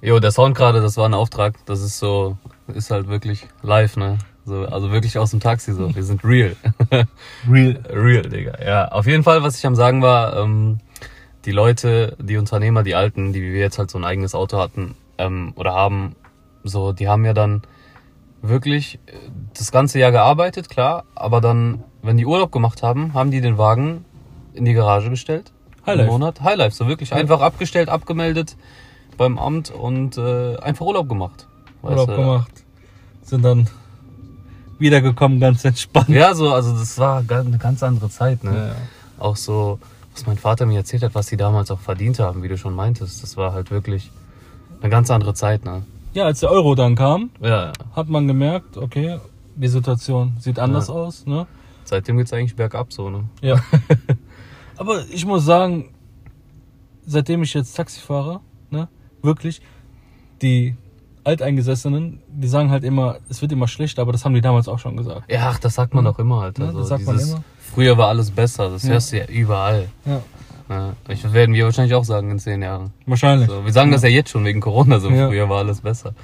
Jo, 0.00 0.19
der 0.19 0.32
Sound 0.32 0.56
gerade, 0.56 0.81
das 0.81 0.96
war 0.96 1.06
ein 1.08 1.14
Auftrag. 1.14 1.54
Das 1.66 1.81
ist 1.81 1.99
so, 1.99 2.37
ist 2.66 2.90
halt 2.90 3.08
wirklich 3.08 3.46
live, 3.62 3.96
ne? 3.96 4.19
So, 4.44 4.64
also 4.66 4.90
wirklich 4.90 5.16
aus 5.19 5.31
dem 5.31 5.38
Taxi 5.38 5.72
so. 5.72 5.94
Wir 5.94 6.02
sind 6.02 6.25
real. 6.25 6.56
Real. 7.48 7.81
real, 7.88 8.22
Digga. 8.22 8.58
Ja, 8.65 8.88
auf 8.88 9.06
jeden 9.06 9.22
Fall, 9.22 9.44
was 9.44 9.56
ich 9.56 9.65
am 9.65 9.76
sagen 9.76 10.03
war, 10.03 10.36
ähm, 10.36 10.81
die 11.44 11.53
Leute, 11.53 12.17
die 12.20 12.36
Unternehmer, 12.36 12.82
die 12.82 12.96
Alten, 12.96 13.32
die 13.32 13.41
wie 13.41 13.53
wir 13.53 13.60
jetzt 13.60 13.79
halt 13.79 13.91
so 13.93 13.98
ein 13.98 14.05
eigenes 14.05 14.34
Auto 14.34 14.58
hatten 14.58 14.96
ähm, 15.19 15.53
oder 15.55 15.74
haben, 15.74 16.17
so, 16.64 16.92
die 16.92 17.08
haben 17.08 17.24
ja 17.24 17.32
dann 17.32 17.62
wirklich 18.42 18.98
äh, 19.06 19.12
das 19.56 19.72
ganze 19.72 19.98
Jahr 19.98 20.12
gearbeitet, 20.12 20.69
klar, 20.69 21.04
aber 21.14 21.40
dann, 21.40 21.84
wenn 22.02 22.16
die 22.16 22.26
Urlaub 22.26 22.52
gemacht 22.52 22.82
haben, 22.82 23.14
haben 23.14 23.31
die 23.31 23.40
den 23.40 23.58
Wagen 23.58 24.04
in 24.54 24.64
die 24.64 24.74
Garage 24.74 25.10
gestellt. 25.10 25.52
Highlife. 25.86 26.10
Monat. 26.10 26.40
Highlife, 26.42 26.74
so 26.74 26.86
wirklich 26.86 27.12
einfach 27.12 27.40
abgestellt, 27.40 27.88
abgemeldet 27.88 28.56
beim 29.16 29.38
Amt 29.38 29.70
und 29.70 30.16
äh, 30.16 30.56
einfach 30.58 30.86
Urlaub 30.86 31.08
gemacht. 31.08 31.46
Weißt 31.82 31.92
Urlaub 31.92 32.08
du? 32.08 32.16
gemacht. 32.16 32.64
Sind 33.22 33.44
dann 33.44 33.69
wiedergekommen, 34.78 35.40
ganz 35.40 35.64
entspannt. 35.64 36.08
Ja, 36.08 36.34
so, 36.34 36.52
also 36.52 36.76
das 36.76 36.98
war 36.98 37.24
eine 37.28 37.58
ganz 37.58 37.82
andere 37.82 38.10
Zeit, 38.10 38.44
ne? 38.44 38.74
Ja. 38.74 38.74
Auch 39.24 39.36
so, 39.36 39.78
was 40.12 40.26
mein 40.26 40.38
Vater 40.38 40.66
mir 40.66 40.78
erzählt 40.78 41.02
hat, 41.02 41.14
was 41.14 41.26
die 41.26 41.36
damals 41.36 41.70
auch 41.70 41.78
verdient 41.78 42.19
haben, 42.19 42.42
wie 42.42 42.48
du 42.48 42.58
schon 42.58 42.74
meintest, 42.74 43.22
das 43.22 43.36
war 43.36 43.52
halt 43.52 43.70
wirklich 43.70 44.10
eine 44.81 44.90
ganz 44.90 45.10
andere 45.10 45.34
Zeit, 45.34 45.64
ne? 45.64 45.82
Ja, 46.14 46.24
als 46.24 46.40
der 46.40 46.50
Euro 46.50 46.74
dann 46.74 46.94
kam, 46.94 47.31
Ja, 47.40 47.48
ja. 47.66 47.72
hat 47.94 48.08
man 48.08 48.26
gemerkt, 48.26 48.76
okay, 48.76 49.19
die 49.56 49.69
Situation 49.69 50.34
sieht 50.38 50.58
anders 50.58 50.88
Ja. 50.88 50.94
aus. 50.94 51.26
Ne? 51.26 51.46
Seitdem 51.84 52.16
geht's 52.19 52.32
eigentlich 52.32 52.56
bergab 52.56 52.92
so, 52.92 53.10
ne? 53.10 53.24
Ja. 53.40 53.56
Aber 54.76 55.04
ich 55.10 55.24
muss 55.26 55.44
sagen, 55.44 55.90
seitdem 57.06 57.42
ich 57.42 57.52
jetzt 57.54 57.74
Taxi 57.74 58.00
fahre, 58.00 58.40
ne, 58.70 58.88
wirklich, 59.22 59.60
die 60.40 60.74
Alteingesessenen, 61.24 62.20
die 62.28 62.48
sagen 62.48 62.70
halt 62.70 62.82
immer, 62.82 63.19
es 63.28 63.40
wird 63.42 63.52
immer 63.52 63.69
schlechter, 63.69 64.02
aber 64.02 64.10
das 64.10 64.24
haben 64.24 64.34
die 64.34 64.40
damals 64.40 64.66
auch 64.66 64.81
schon 64.81 64.96
gesagt. 64.96 65.31
Ja, 65.31 65.50
ach, 65.50 65.58
das 65.60 65.74
sagt 65.76 65.94
man 65.94 66.04
doch 66.04 66.19
immer, 66.19 66.42
Alter. 66.42 66.64
Ja, 66.64 66.72
so, 66.72 66.78
das 66.81 66.88
sagt 66.88 67.04
man 67.06 67.16
dieses, 67.16 67.31
immer. 67.34 67.44
Früher 67.60 67.96
war 67.96 68.08
alles 68.08 68.31
besser, 68.32 68.70
das 68.70 68.82
Ja. 68.82 68.90
hörst 68.90 69.12
du 69.12 69.19
ja 69.19 69.26
überall. 69.26 69.88
Ja, 70.04 70.20
Ja. 70.72 70.96
Ich 71.08 71.32
werden 71.32 71.55
wir 71.55 71.64
wahrscheinlich 71.67 71.94
auch 71.94 72.05
sagen 72.05 72.31
in 72.31 72.38
zehn 72.38 72.62
Jahren. 72.62 72.93
wahrscheinlich. 73.06 73.48
So, 73.48 73.64
wir 73.64 73.72
sagen 73.72 73.91
das 73.93 74.02
ja 74.02 74.08
jetzt 74.08 74.31
schon 74.31 74.44
wegen 74.44 74.60
Corona, 74.60 74.98
so 75.00 75.10
Ja. 75.10 75.29
früher 75.29 75.48
war 75.48 75.58
alles 75.58 75.81
besser. 75.82 76.14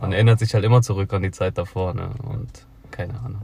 Man 0.00 0.12
erinnert 0.12 0.38
sich 0.38 0.54
halt 0.54 0.64
immer 0.64 0.80
zurück 0.82 1.12
an 1.12 1.22
die 1.22 1.30
Zeit 1.30 1.58
davor, 1.58 1.92
ne? 1.94 2.10
Und 2.22 2.48
keine 2.90 3.14
Ahnung. 3.20 3.42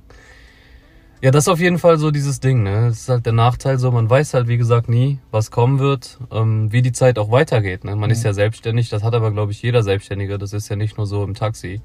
Ja, 1.23 1.31
das 1.31 1.45
ist 1.45 1.49
auf 1.49 1.61
jeden 1.61 1.79
Fall 1.79 1.99
so 1.99 2.11
dieses 2.11 2.41
Ding, 2.41 2.63
ne? 2.63 2.89
Das 2.89 2.99
ist 3.01 3.09
halt 3.09 3.25
der 3.27 3.33
Nachteil 3.33 3.79
so, 3.79 3.91
man 3.91 4.09
weiß 4.09 4.35
halt, 4.35 4.49
wie 4.49 4.57
gesagt, 4.59 4.89
nie, 4.89 5.19
was 5.31 5.51
kommen 5.51 5.79
wird, 5.79 6.19
ähm, 6.31 6.73
wie 6.73 6.83
die 6.83 6.93
Zeit 6.93 7.19
auch 7.19 7.31
weitergeht, 7.31 7.85
ne? 7.85 7.97
Man 7.97 8.11
ist 8.11 8.23
ja 8.23 8.33
selbstständig, 8.33 8.89
das 8.91 9.03
hat 9.03 9.15
aber, 9.15 9.31
glaube 9.33 9.53
ich, 9.53 9.63
jeder 9.63 9.83
Selbstständige, 9.83 10.39
das 10.39 10.53
ist 10.53 10.69
ja 10.69 10.77
nicht 10.77 10.97
nur 10.99 11.07
so 11.07 11.23
im 11.25 11.35
Taxi. 11.35 11.81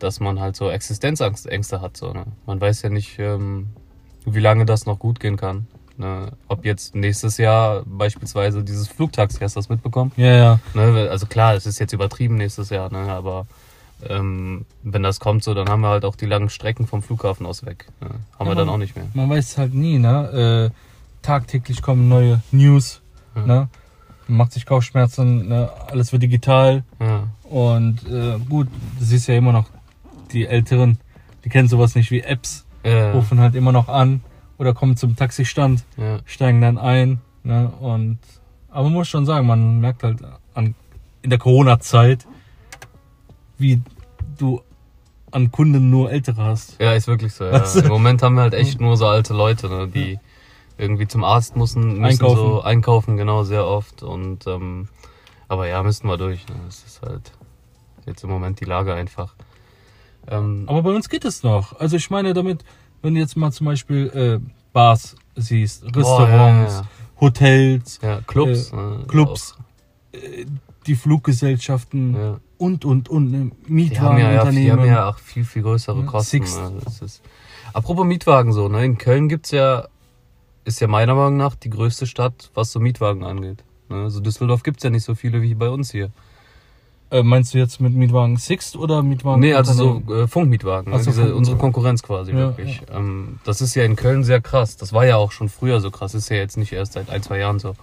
dass 0.00 0.20
man 0.20 0.38
halt 0.38 0.54
so 0.54 0.70
Existenzängste 0.70 1.80
hat. 1.80 1.96
So, 1.96 2.12
ne? 2.12 2.24
Man 2.46 2.60
weiß 2.60 2.82
ja 2.82 2.88
nicht, 2.88 3.18
ähm, 3.18 3.66
wie 4.24 4.38
lange 4.38 4.64
das 4.64 4.86
noch 4.86 5.00
gut 5.00 5.18
gehen 5.18 5.36
kann. 5.36 5.66
Ne? 5.98 6.32
Ob 6.46 6.64
jetzt 6.64 6.94
nächstes 6.94 7.38
Jahr 7.38 7.82
beispielsweise 7.84 8.62
dieses 8.62 8.88
Flugtaxi, 8.88 9.38
hast 9.40 9.56
du 9.56 9.60
das 9.60 9.68
mitbekommen? 9.68 10.12
Ja, 10.16 10.34
ja. 10.34 10.60
Ne? 10.74 11.08
Also 11.10 11.26
klar, 11.26 11.54
es 11.54 11.66
ist 11.66 11.78
jetzt 11.80 11.92
übertrieben 11.92 12.36
nächstes 12.36 12.70
Jahr, 12.70 12.90
ne? 12.92 13.10
aber 13.12 13.46
ähm, 14.08 14.64
wenn 14.84 15.02
das 15.02 15.18
kommt, 15.18 15.42
so, 15.42 15.54
dann 15.54 15.68
haben 15.68 15.80
wir 15.80 15.88
halt 15.88 16.04
auch 16.04 16.14
die 16.14 16.26
langen 16.26 16.50
Strecken 16.50 16.86
vom 16.86 17.02
Flughafen 17.02 17.44
aus 17.46 17.66
weg. 17.66 17.86
Ne? 18.00 18.08
Haben 18.10 18.18
Ja, 18.40 18.46
wir 18.46 18.54
dann 18.54 18.66
man- 18.66 18.74
auch 18.76 18.78
nicht 18.78 18.94
mehr. 18.94 19.06
Man 19.14 19.28
weiß 19.28 19.44
es 19.50 19.58
halt 19.58 19.74
nie, 19.74 19.98
ne? 19.98 20.70
Äh, 20.72 20.76
tagtäglich 21.22 21.82
kommen 21.82 22.08
neue 22.08 22.40
News, 22.52 23.00
Ja. 23.34 23.42
ne? 23.46 23.68
Man 24.28 24.38
macht 24.38 24.52
sich 24.52 24.66
Kopfschmerzen, 24.66 25.48
ne? 25.48 25.68
alles 25.90 26.12
wird 26.12 26.22
digital. 26.22 26.84
Ja, 27.00 27.24
Und 27.44 28.06
äh, 28.08 28.38
gut, 28.48 28.68
du 28.98 29.04
siehst 29.04 29.26
ja 29.26 29.34
immer 29.34 29.52
noch, 29.52 29.66
die 30.32 30.46
Älteren, 30.46 30.98
die 31.44 31.48
kennen 31.48 31.66
sowas 31.68 31.94
nicht 31.96 32.10
wie 32.12 32.20
Apps, 32.20 32.66
rufen 32.84 33.40
halt 33.40 33.54
immer 33.54 33.72
noch 33.72 33.88
an 33.88 34.22
oder 34.58 34.74
kommen 34.74 34.96
zum 34.96 35.16
Taxistand, 35.16 35.84
ja. 35.96 36.18
steigen 36.24 36.60
dann 36.60 36.78
ein. 36.78 37.20
Ne? 37.42 37.68
Und 37.80 38.18
aber 38.70 38.84
man 38.84 38.92
muss 38.92 39.08
schon 39.08 39.24
sagen, 39.24 39.46
man 39.46 39.80
merkt 39.80 40.02
halt 40.02 40.18
an, 40.54 40.74
in 41.22 41.30
der 41.30 41.38
Corona-Zeit, 41.38 42.26
wie 43.56 43.82
du 44.36 44.60
an 45.30 45.50
Kunden 45.50 45.90
nur 45.90 46.10
Ältere 46.10 46.42
hast. 46.42 46.80
ja, 46.80 46.92
ist 46.92 47.06
wirklich 47.06 47.32
so. 47.32 47.44
Ja. 47.44 47.52
Weißt 47.52 47.76
du? 47.76 47.80
Im 47.80 47.88
Moment 47.88 48.22
haben 48.22 48.34
wir 48.34 48.42
halt 48.42 48.54
echt 48.54 48.80
nur 48.80 48.96
so 48.96 49.06
alte 49.06 49.34
Leute, 49.34 49.68
ne? 49.68 49.88
die 49.88 50.18
irgendwie 50.76 51.06
zum 51.06 51.24
Arzt 51.24 51.56
müssen, 51.56 51.98
müssen 51.98 52.04
Einkaufen. 52.04 52.36
so 52.36 52.62
einkaufen, 52.62 53.16
genau, 53.16 53.42
sehr 53.42 53.66
oft. 53.66 54.02
Und 54.02 54.46
ähm, 54.46 54.88
aber 55.48 55.66
ja, 55.66 55.82
müssten 55.82 56.08
wir 56.08 56.16
durch. 56.16 56.46
Ne? 56.48 56.54
Das 56.66 56.84
ist 56.84 57.02
halt 57.02 57.32
jetzt 58.06 58.22
im 58.22 58.30
Moment 58.30 58.60
die 58.60 58.64
Lage 58.64 58.94
einfach. 58.94 59.34
Ähm, 60.30 60.64
Aber 60.66 60.82
bei 60.82 60.90
uns 60.90 61.08
geht 61.08 61.24
es 61.24 61.42
noch. 61.42 61.78
Also 61.78 61.96
ich 61.96 62.10
meine 62.10 62.34
damit, 62.34 62.64
wenn 63.02 63.14
du 63.14 63.20
jetzt 63.20 63.36
mal 63.36 63.52
zum 63.52 63.66
Beispiel 63.66 64.40
äh, 64.42 64.50
Bars 64.72 65.16
siehst, 65.36 65.84
Restaurants, 65.84 66.74
ja, 66.74 66.80
ja, 66.80 66.88
Hotels, 67.20 67.98
ja, 68.02 68.20
Clubs. 68.26 68.72
Äh, 68.72 68.76
ne? 68.76 69.04
Clubs, 69.08 69.56
die 70.86 70.94
Fluggesellschaften 70.94 72.38
und, 72.58 72.84
und, 72.84 73.08
und, 73.08 73.30
ne? 73.30 73.50
Die 73.66 74.00
haben 74.00 74.18
ja, 74.18 74.32
ja, 74.32 74.44
die 74.44 74.56
Mietwagenunternehmen. 74.56 74.80
haben 74.80 74.86
ja 74.86 75.08
auch 75.08 75.18
viel, 75.18 75.44
viel 75.44 75.62
größere 75.62 76.04
Kosten. 76.04 76.44
Das 76.84 77.00
ist, 77.00 77.22
apropos 77.72 78.04
Mietwagen 78.04 78.52
so, 78.52 78.68
ne? 78.68 78.84
In 78.84 78.98
Köln 78.98 79.28
gibt's 79.28 79.50
ja, 79.52 79.86
ist 80.64 80.80
ja 80.80 80.88
meiner 80.88 81.14
Meinung 81.14 81.36
nach 81.36 81.54
die 81.54 81.70
größte 81.70 82.06
Stadt, 82.06 82.50
was 82.54 82.72
so 82.72 82.80
Mietwagen 82.80 83.24
angeht. 83.24 83.64
Ne? 83.88 84.02
Also 84.02 84.20
Düsseldorf 84.20 84.62
gibt's 84.62 84.82
ja 84.82 84.90
nicht 84.90 85.04
so 85.04 85.14
viele 85.14 85.40
wie 85.42 85.54
bei 85.54 85.68
uns 85.68 85.92
hier. 85.92 86.10
Äh, 87.10 87.22
meinst 87.22 87.54
du 87.54 87.58
jetzt 87.58 87.80
mit 87.80 87.94
Mietwagen 87.94 88.36
Sixt 88.36 88.76
oder 88.76 89.02
Mietwagen? 89.02 89.40
Nee, 89.40 89.54
also 89.54 89.72
so 89.72 90.14
äh, 90.14 90.26
Funkmietwagen, 90.28 90.90
ne? 90.92 90.98
Ach 90.98 91.02
so, 91.02 91.10
Diese, 91.10 91.34
unsere 91.34 91.56
Konkurrenz 91.56 92.02
quasi 92.02 92.32
Ja, 92.32 92.38
wirklich. 92.38 92.82
Ähm, 92.94 93.38
das 93.44 93.60
ist 93.62 93.74
ja 93.74 93.84
in 93.84 93.96
Köln 93.96 94.24
sehr 94.24 94.40
krass. 94.42 94.76
Das 94.76 94.92
war 94.92 95.06
ja 95.06 95.16
auch 95.16 95.32
schon 95.32 95.48
früher 95.48 95.80
so 95.80 95.90
krass. 95.90 96.14
Ist 96.14 96.28
ja 96.28 96.36
jetzt 96.36 96.56
nicht 96.58 96.72
erst 96.72 96.92
seit 96.92 97.08
ein, 97.08 97.22
zwei 97.22 97.38
Jahren 97.38 97.58
so. 97.58 97.74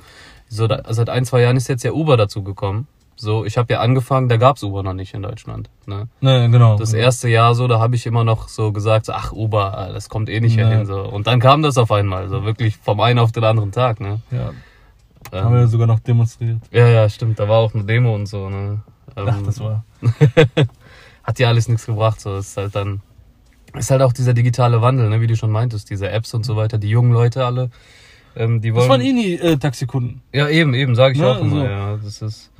so 0.48 0.68
da, 0.68 0.82
seit 0.94 1.10
ein, 1.10 1.26
zwei 1.26 1.42
Jahren 1.42 1.58
ist 1.58 1.68
jetzt 1.68 1.84
ja 1.84 1.92
Uber 1.92 2.18
dazu 2.18 2.44
gekommen. 2.44 2.88
So, 3.18 3.46
ich 3.46 3.58
habe 3.58 3.72
ja 3.74 3.80
angefangen, 3.80 4.28
da 4.28 4.36
gab's 4.38 4.62
Uber 4.62 4.84
noch 4.84 4.94
nicht 4.94 5.14
in 5.14 5.22
Deutschland. 5.24 5.70
Ne? 5.86 6.08
Nee, 6.20 6.50
genau. 6.50 6.78
Das 6.78 6.92
erste 6.94 7.30
Jahr 7.30 7.56
so, 7.56 7.66
da 7.68 7.80
habe 7.80 7.96
ich 7.96 8.06
immer 8.06 8.26
noch 8.26 8.50
so 8.50 8.74
gesagt, 8.74 9.06
so, 9.06 9.14
ach 9.14 9.32
Uber, 9.32 9.90
das 9.94 10.10
kommt 10.10 10.30
eh 10.30 10.42
nicht 10.42 10.58
Nee. 10.58 10.66
hierhin. 10.66 10.86
So. 10.86 11.00
Und 11.00 11.26
dann 11.26 11.40
kam 11.40 11.64
das 11.64 11.78
auf 11.78 11.92
einmal, 11.94 12.28
so 12.30 12.44
wirklich 12.44 12.76
vom 12.76 13.00
einen 13.00 13.20
auf 13.20 13.32
den 13.32 13.46
anderen 13.46 13.72
Tag. 13.72 14.02
Ne? 14.02 14.20
Ja, 14.32 14.52
haben 15.32 15.54
wir 15.56 15.62
Ähm, 15.62 15.68
sogar 15.68 15.88
noch 15.88 16.00
demonstriert. 16.02 16.58
ja, 16.72 16.88
ja, 16.90 17.08
stimmt, 17.10 17.40
da 17.40 17.48
war 17.48 17.60
auch 17.60 17.74
eine 17.74 17.86
Demo 17.86 18.14
und 18.14 18.26
so. 18.28 18.50
Ne? 18.50 18.82
Ähm, 19.18 19.28
Ach, 19.30 19.42
das 19.46 19.60
war. 19.60 19.84
hat 21.24 21.40
ja 21.40 21.48
alles 21.48 21.68
nichts 21.68 21.86
gebracht. 21.86 22.20
So 22.22 22.38
ist 22.38 22.58
halt 22.58 22.76
dann 22.76 23.02
ist 23.74 23.92
halt 23.92 24.02
auch 24.02 24.14
dieser 24.14 24.34
digitale 24.34 24.82
Wandel, 24.82 25.10
ne, 25.10 25.20
wie 25.22 25.28
du 25.28 25.36
schon 25.36 25.52
meintest, 25.52 25.90
diese 25.90 26.10
Apps 26.10 26.34
und 26.34 26.46
so 26.46 26.56
weiter, 26.56 26.78
die 26.78 26.90
jungen 26.90 27.12
Leute 27.12 27.46
alle, 27.46 27.70
ähm, 28.36 28.62
die 28.62 28.70
Das 28.70 28.78
wollen. 28.78 28.90
waren 28.90 29.02
eh 29.02 29.12
nie 29.12 29.34
äh, 29.34 29.58
Taxikunden. 29.58 30.22
ja, 30.32 30.48
eben, 30.48 30.74
eben, 30.74 30.96
sage 30.96 31.16
ich 31.16 31.20
Ne, 31.20 31.28
auch 31.28 31.42
immer. 31.42 31.50
so. 31.60 31.64
Ja, 31.66 31.98
das 31.98 32.22
ist, 32.22 32.52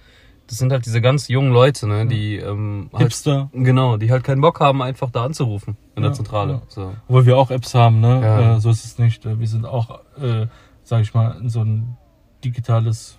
das 0.48 0.58
sind 0.58 0.74
halt 0.74 0.86
diese 0.86 1.00
ganz 1.00 1.30
jungen 1.30 1.54
Leute, 1.54 1.88
ne, 1.88 2.06
die 2.06 2.36
ähm, 2.36 2.90
halt, 2.92 3.04
Hipster. 3.04 3.50
genau, 3.54 3.96
die 3.96 4.12
halt 4.12 4.26
keinen 4.26 4.42
Bock 4.42 4.60
haben, 4.60 4.82
einfach 4.82 5.10
da 5.10 5.24
anzurufen 5.24 5.78
in 5.96 6.02
der 6.02 6.12
Ja, 6.12 6.16
Zentrale. 6.18 6.54
ja. 6.54 6.62
So. 6.68 6.94
Obwohl 7.08 7.26
wir 7.26 7.38
auch 7.38 7.50
Apps 7.50 7.74
haben, 7.76 8.02
ne? 8.02 8.20
Ja. 8.22 8.56
Äh, 8.58 8.60
so 8.60 8.70
ist 8.70 8.84
es 8.84 8.98
nicht. 9.00 9.26
Äh, 9.26 9.40
Wir 9.40 9.48
sind 9.48 9.66
auch, 9.66 10.02
äh, 10.22 10.48
sag 10.84 11.02
ich 11.02 11.14
mal, 11.14 11.38
in 11.40 11.50
so 11.50 11.62
ein 11.62 11.96
digitales 12.44 13.18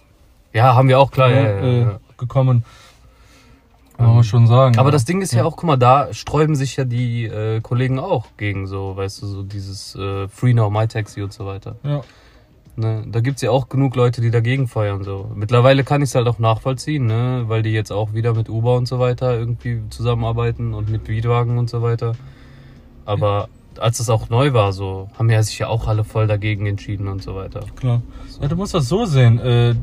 Ja, 0.52 0.74
haben 0.74 0.88
wir 0.88 0.98
auch 1.00 1.10
klar. 1.10 1.30
Ja, 1.30 1.42
ne, 1.42 1.48
ja, 1.48 1.60
äh, 1.62 1.80
ja. 1.80 2.00
gekommen. 2.18 2.64
Kann 3.96 4.08
Ähm, 4.08 4.14
man 4.16 4.24
schon 4.24 4.46
sagen. 4.46 4.78
Aber 4.78 4.88
ja. 4.88 4.92
das 4.92 5.04
Ding 5.04 5.20
ist 5.22 5.32
ja, 5.32 5.40
Ja. 5.40 5.44
auch, 5.46 5.56
guck 5.56 5.64
mal, 5.64 5.76
da 5.76 6.12
sträuben 6.12 6.54
sich 6.54 6.76
ja 6.76 6.84
die 6.84 7.24
äh, 7.24 7.60
Kollegen 7.60 7.98
auch 7.98 8.26
gegen 8.36 8.66
so, 8.66 8.96
weißt 8.96 9.22
du, 9.22 9.26
so 9.26 9.42
dieses 9.42 9.94
äh, 9.94 10.28
Free 10.28 10.54
Now, 10.54 10.70
My 10.70 10.86
Taxi 10.86 11.22
und 11.22 11.32
so 11.32 11.46
weiter. 11.46 11.76
Ja. 11.82 12.02
Ne, 12.78 13.04
da 13.10 13.20
gibt's 13.20 13.40
ja 13.40 13.50
auch 13.50 13.70
genug 13.70 13.96
Leute, 13.96 14.20
die 14.20 14.30
dagegen 14.30 14.68
feuern. 14.68 15.02
So. 15.02 15.30
Mittlerweile 15.34 15.82
kann 15.82 16.02
ich 16.02 16.10
es 16.10 16.14
halt 16.14 16.28
auch 16.28 16.38
nachvollziehen, 16.38 17.06
ne, 17.06 17.44
weil 17.46 17.62
die 17.62 17.70
jetzt 17.70 17.90
auch 17.90 18.12
wieder 18.12 18.34
mit 18.34 18.50
Uber 18.50 18.76
und 18.76 18.86
so 18.86 18.98
weiter 18.98 19.34
irgendwie 19.34 19.80
zusammenarbeiten 19.88 20.74
und 20.74 20.90
mit 20.90 21.08
Mietwagen 21.08 21.56
und 21.56 21.70
so 21.70 21.80
weiter. 21.80 22.12
Aber 23.06 23.48
als 23.78 23.98
es 24.00 24.10
auch 24.10 24.28
neu 24.28 24.52
war, 24.52 24.74
so 24.74 25.08
haben 25.18 25.30
ja 25.30 25.42
sich 25.42 25.58
ja 25.58 25.68
auch 25.68 25.86
alle 25.86 26.04
voll 26.04 26.26
dagegen 26.26 26.66
entschieden 26.66 27.08
und 27.08 27.22
so 27.22 27.34
weiter. 27.34 27.60
Klar. 27.76 28.02
Ja, 28.42 28.48
du 28.48 28.56
musst 28.56 28.74
das 28.74 28.88
so 28.88 29.06
sehen. 29.06 29.38
Äh, 29.38 29.74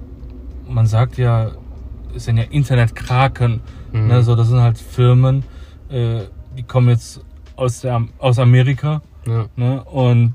man 0.70 0.86
sagt 0.86 1.18
ja, 1.18 1.50
es 2.16 2.26
sind 2.26 2.38
ja 2.38 2.44
Internetkraken. 2.44 3.62
Mhm. 3.94 4.08
Ne, 4.08 4.24
so, 4.24 4.36
das 4.36 4.50
sind 4.50 4.60
halt 4.60 4.78
Firmen, 4.78 5.44
äh, 5.90 6.22
die 6.58 6.64
kommen 6.64 6.90
jetzt 6.90 7.22
aus, 7.56 7.80
der, 7.82 8.04
aus 8.20 8.40
Amerika. 8.40 9.02
Ja. 9.26 9.46
Ne, 9.56 9.82
und 9.86 10.34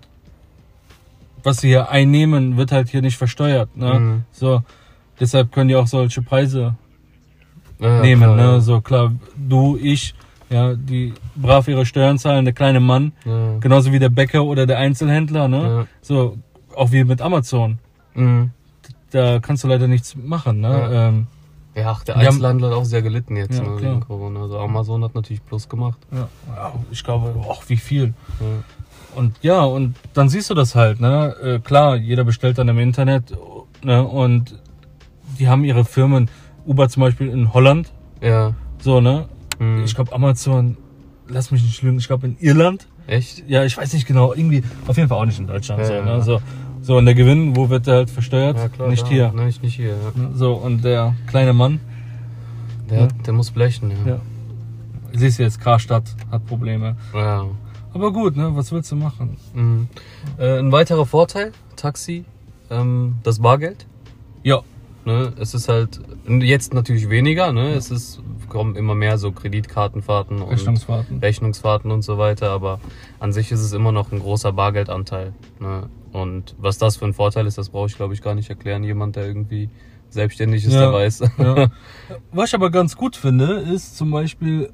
was 1.42 1.58
sie 1.58 1.68
hier 1.68 1.90
einnehmen, 1.90 2.56
wird 2.56 2.72
halt 2.72 2.88
hier 2.88 3.02
nicht 3.02 3.16
versteuert. 3.16 3.76
Ne? 3.76 3.94
Mhm. 4.00 4.24
So, 4.32 4.62
deshalb 5.20 5.52
können 5.52 5.68
die 5.68 5.76
auch 5.76 5.86
solche 5.86 6.22
Preise 6.22 6.74
Ja, 7.78 8.00
nehmen. 8.00 8.22
klar, 8.22 8.36
ne? 8.36 8.42
ja. 8.42 8.60
So 8.60 8.80
klar, 8.80 9.12
du, 9.36 9.76
ich, 9.80 10.14
ja, 10.50 10.74
die 10.74 11.12
brav 11.36 11.68
ihre 11.68 11.86
Steuern 11.86 12.18
zahlen, 12.18 12.44
der 12.44 12.54
kleine 12.54 12.80
Mann, 12.80 13.12
Ja. 13.24 13.58
genauso 13.60 13.92
wie 13.92 13.98
der 13.98 14.08
Bäcker 14.08 14.44
oder 14.44 14.66
der 14.66 14.78
Einzelhändler. 14.78 15.46
Ne? 15.48 15.86
So, 16.00 16.38
auch 16.74 16.90
wie 16.92 17.04
mit 17.04 17.20
Amazon. 17.20 17.78
Mhm. 18.14 18.50
Da 19.10 19.38
kannst 19.40 19.64
du 19.64 19.68
leider 19.68 19.86
nichts 19.88 20.16
machen. 20.16 20.60
Ne? 20.60 20.88
Ähm, 20.92 21.26
Ja, 21.75 21.92
ach, 21.92 22.02
der 22.04 22.16
haben- 22.16 22.26
Einzelhandel 22.26 22.70
hat 22.70 22.76
auch 22.76 22.84
sehr 22.84 23.02
gelitten 23.02 23.37
jetzt 23.37 23.56
Ja, 23.58 23.62
ne, 23.64 23.80
wegen 23.80 24.00
Corona. 24.00 24.42
Also 24.42 24.58
Amazon 24.58 25.04
hat 25.04 25.14
natürlich 25.14 25.44
Plus 25.44 25.68
gemacht. 25.68 25.98
ja. 26.12 26.28
Ja, 26.56 26.72
ich 26.90 27.04
glaube, 27.04 27.34
auch 27.48 27.62
wie 27.68 27.76
viel. 27.76 28.14
Und 29.14 29.37
ja, 29.42 29.62
und 29.64 29.96
dann 30.14 30.28
siehst 30.28 30.50
du 30.50 30.54
das 30.54 30.75
halt, 30.75 31.00
ne? 31.00 31.34
Äh, 31.42 31.58
klar, 31.60 31.96
jeder 31.96 32.25
bestellt 32.25 32.58
dann 32.58 32.68
im 32.68 32.78
Internet, 32.78 33.32
ne? 33.82 34.04
Und 34.06 34.58
die 35.38 35.48
haben 35.48 35.64
ihre 35.64 35.84
Firmen, 35.84 36.28
Uber 36.66 36.88
zum 36.88 37.00
Beispiel 37.02 37.28
in 37.28 37.52
Holland, 37.54 37.92
ja. 38.20 38.54
so, 38.80 39.00
ne? 39.00 39.28
Mhm. 39.58 39.84
Ich 39.84 39.94
glaube 39.94 40.12
Amazon, 40.12 40.76
lass 41.28 41.50
mich 41.50 41.62
nicht 41.62 41.80
lügen, 41.82 41.98
ich 41.98 42.06
glaube 42.06 42.26
in 42.26 42.37
Irland. 42.38 42.87
Echt? 43.06 43.48
Ja, 43.48 43.64
ich 43.64 43.76
weiß 43.76 43.92
nicht 43.94 44.06
genau, 44.06 44.34
irgendwie, 44.34 44.62
auf 44.87 44.96
jeden 44.96 45.08
Fall 45.08 45.18
auch 45.18 45.25
nicht 45.25 45.38
in 45.38 45.46
Deutschland, 45.46 45.80
Ja, 45.80 45.87
so, 45.87 45.94
ne? 46.04 46.22
So, 46.22 46.40
so, 46.82 46.97
und 46.97 47.04
der 47.06 47.14
Gewinn, 47.14 47.56
wo 47.56 47.68
wird 47.68 47.87
der 47.87 47.94
halt 47.97 48.11
versteuert? 48.11 48.56
nicht 48.88 49.02
da. 49.04 49.08
hier. 49.08 49.32
Nein, 49.35 49.52
nicht 49.62 49.75
hier. 49.75 49.88
Ja. 49.90 50.30
So, 50.35 50.52
und 50.54 50.85
der 50.85 51.14
kleine 51.26 51.52
Mann, 51.52 51.80
Der, 52.88 53.00
Ja. 53.02 53.08
der 53.26 53.32
muss 53.35 53.50
blechen, 53.50 53.90
ja. 53.90 54.12
ja. 54.12 54.20
Siehst 55.12 55.38
du 55.38 55.42
jetzt, 55.42 55.61
Karstadt 55.61 56.14
hat 56.30 56.47
Probleme. 56.47 56.97
ja. 57.14 57.44
Aber 57.94 58.12
gut, 58.12 58.37
ne? 58.37 58.50
Was 58.54 58.70
willst 58.70 58.92
du 58.92 58.97
machen? 58.97 59.38
Mhm. 59.54 59.88
Äh, 60.38 60.58
ein 60.58 60.70
weiterer 60.73 61.06
Vorteil, 61.06 61.52
Taxi, 61.75 62.25
ähm, 62.70 63.16
das 63.23 63.38
Bargeld. 63.40 63.87
Ja. 64.42 64.61
Ne? 65.06 65.32
Es 65.40 65.54
ist 65.54 65.68
halt 65.70 65.99
jetzt 66.28 66.75
natürlich 66.75 67.08
weniger, 67.08 67.50
ne? 67.52 67.70
Es 67.70 67.90
ist, 67.90 68.20
kommen 68.50 68.76
immer 68.76 68.94
mehr 68.94 69.16
so 69.16 69.32
Kreditkartenfahrten 69.32 70.42
und 70.42 70.50
Rechnungsfahrten. 70.50 71.18
Rechnungsfahrten 71.18 71.90
und 71.90 72.02
so 72.02 72.18
weiter, 72.18 72.50
aber 72.50 72.78
an 73.20 73.32
sich 73.32 73.50
ist 73.52 73.61
es 73.61 73.73
immer 73.73 73.90
noch 73.90 74.12
ein 74.12 74.18
großer 74.20 74.52
Bargeldanteil. 74.52 75.32
Ne? 75.58 75.85
Und 76.18 76.54
was 76.58 76.78
das 76.78 76.96
für 76.96 77.04
ein 77.06 77.14
Vorteil 77.14 77.46
ist, 77.46 77.58
das 77.58 77.70
brauche 77.70 77.87
ich 77.88 77.96
glaube 77.96 78.14
ich 78.14 78.22
gar 78.22 78.34
nicht 78.34 78.50
erklären. 78.50 78.82
Jemand, 78.84 79.16
der 79.16 79.26
irgendwie 79.26 79.70
selbstständig 80.10 80.64
ist, 80.64 80.72
Ja. 80.72 80.80
der 80.80 80.92
weiß. 80.92 81.20
Ja. 81.38 81.70
Was 82.32 82.48
ich 82.50 82.54
aber 82.54 82.70
ganz 82.70 82.96
gut 82.96 83.14
finde, 83.16 83.56
ist 83.60 83.96
zum 83.96 84.10
Beispiel 84.10 84.70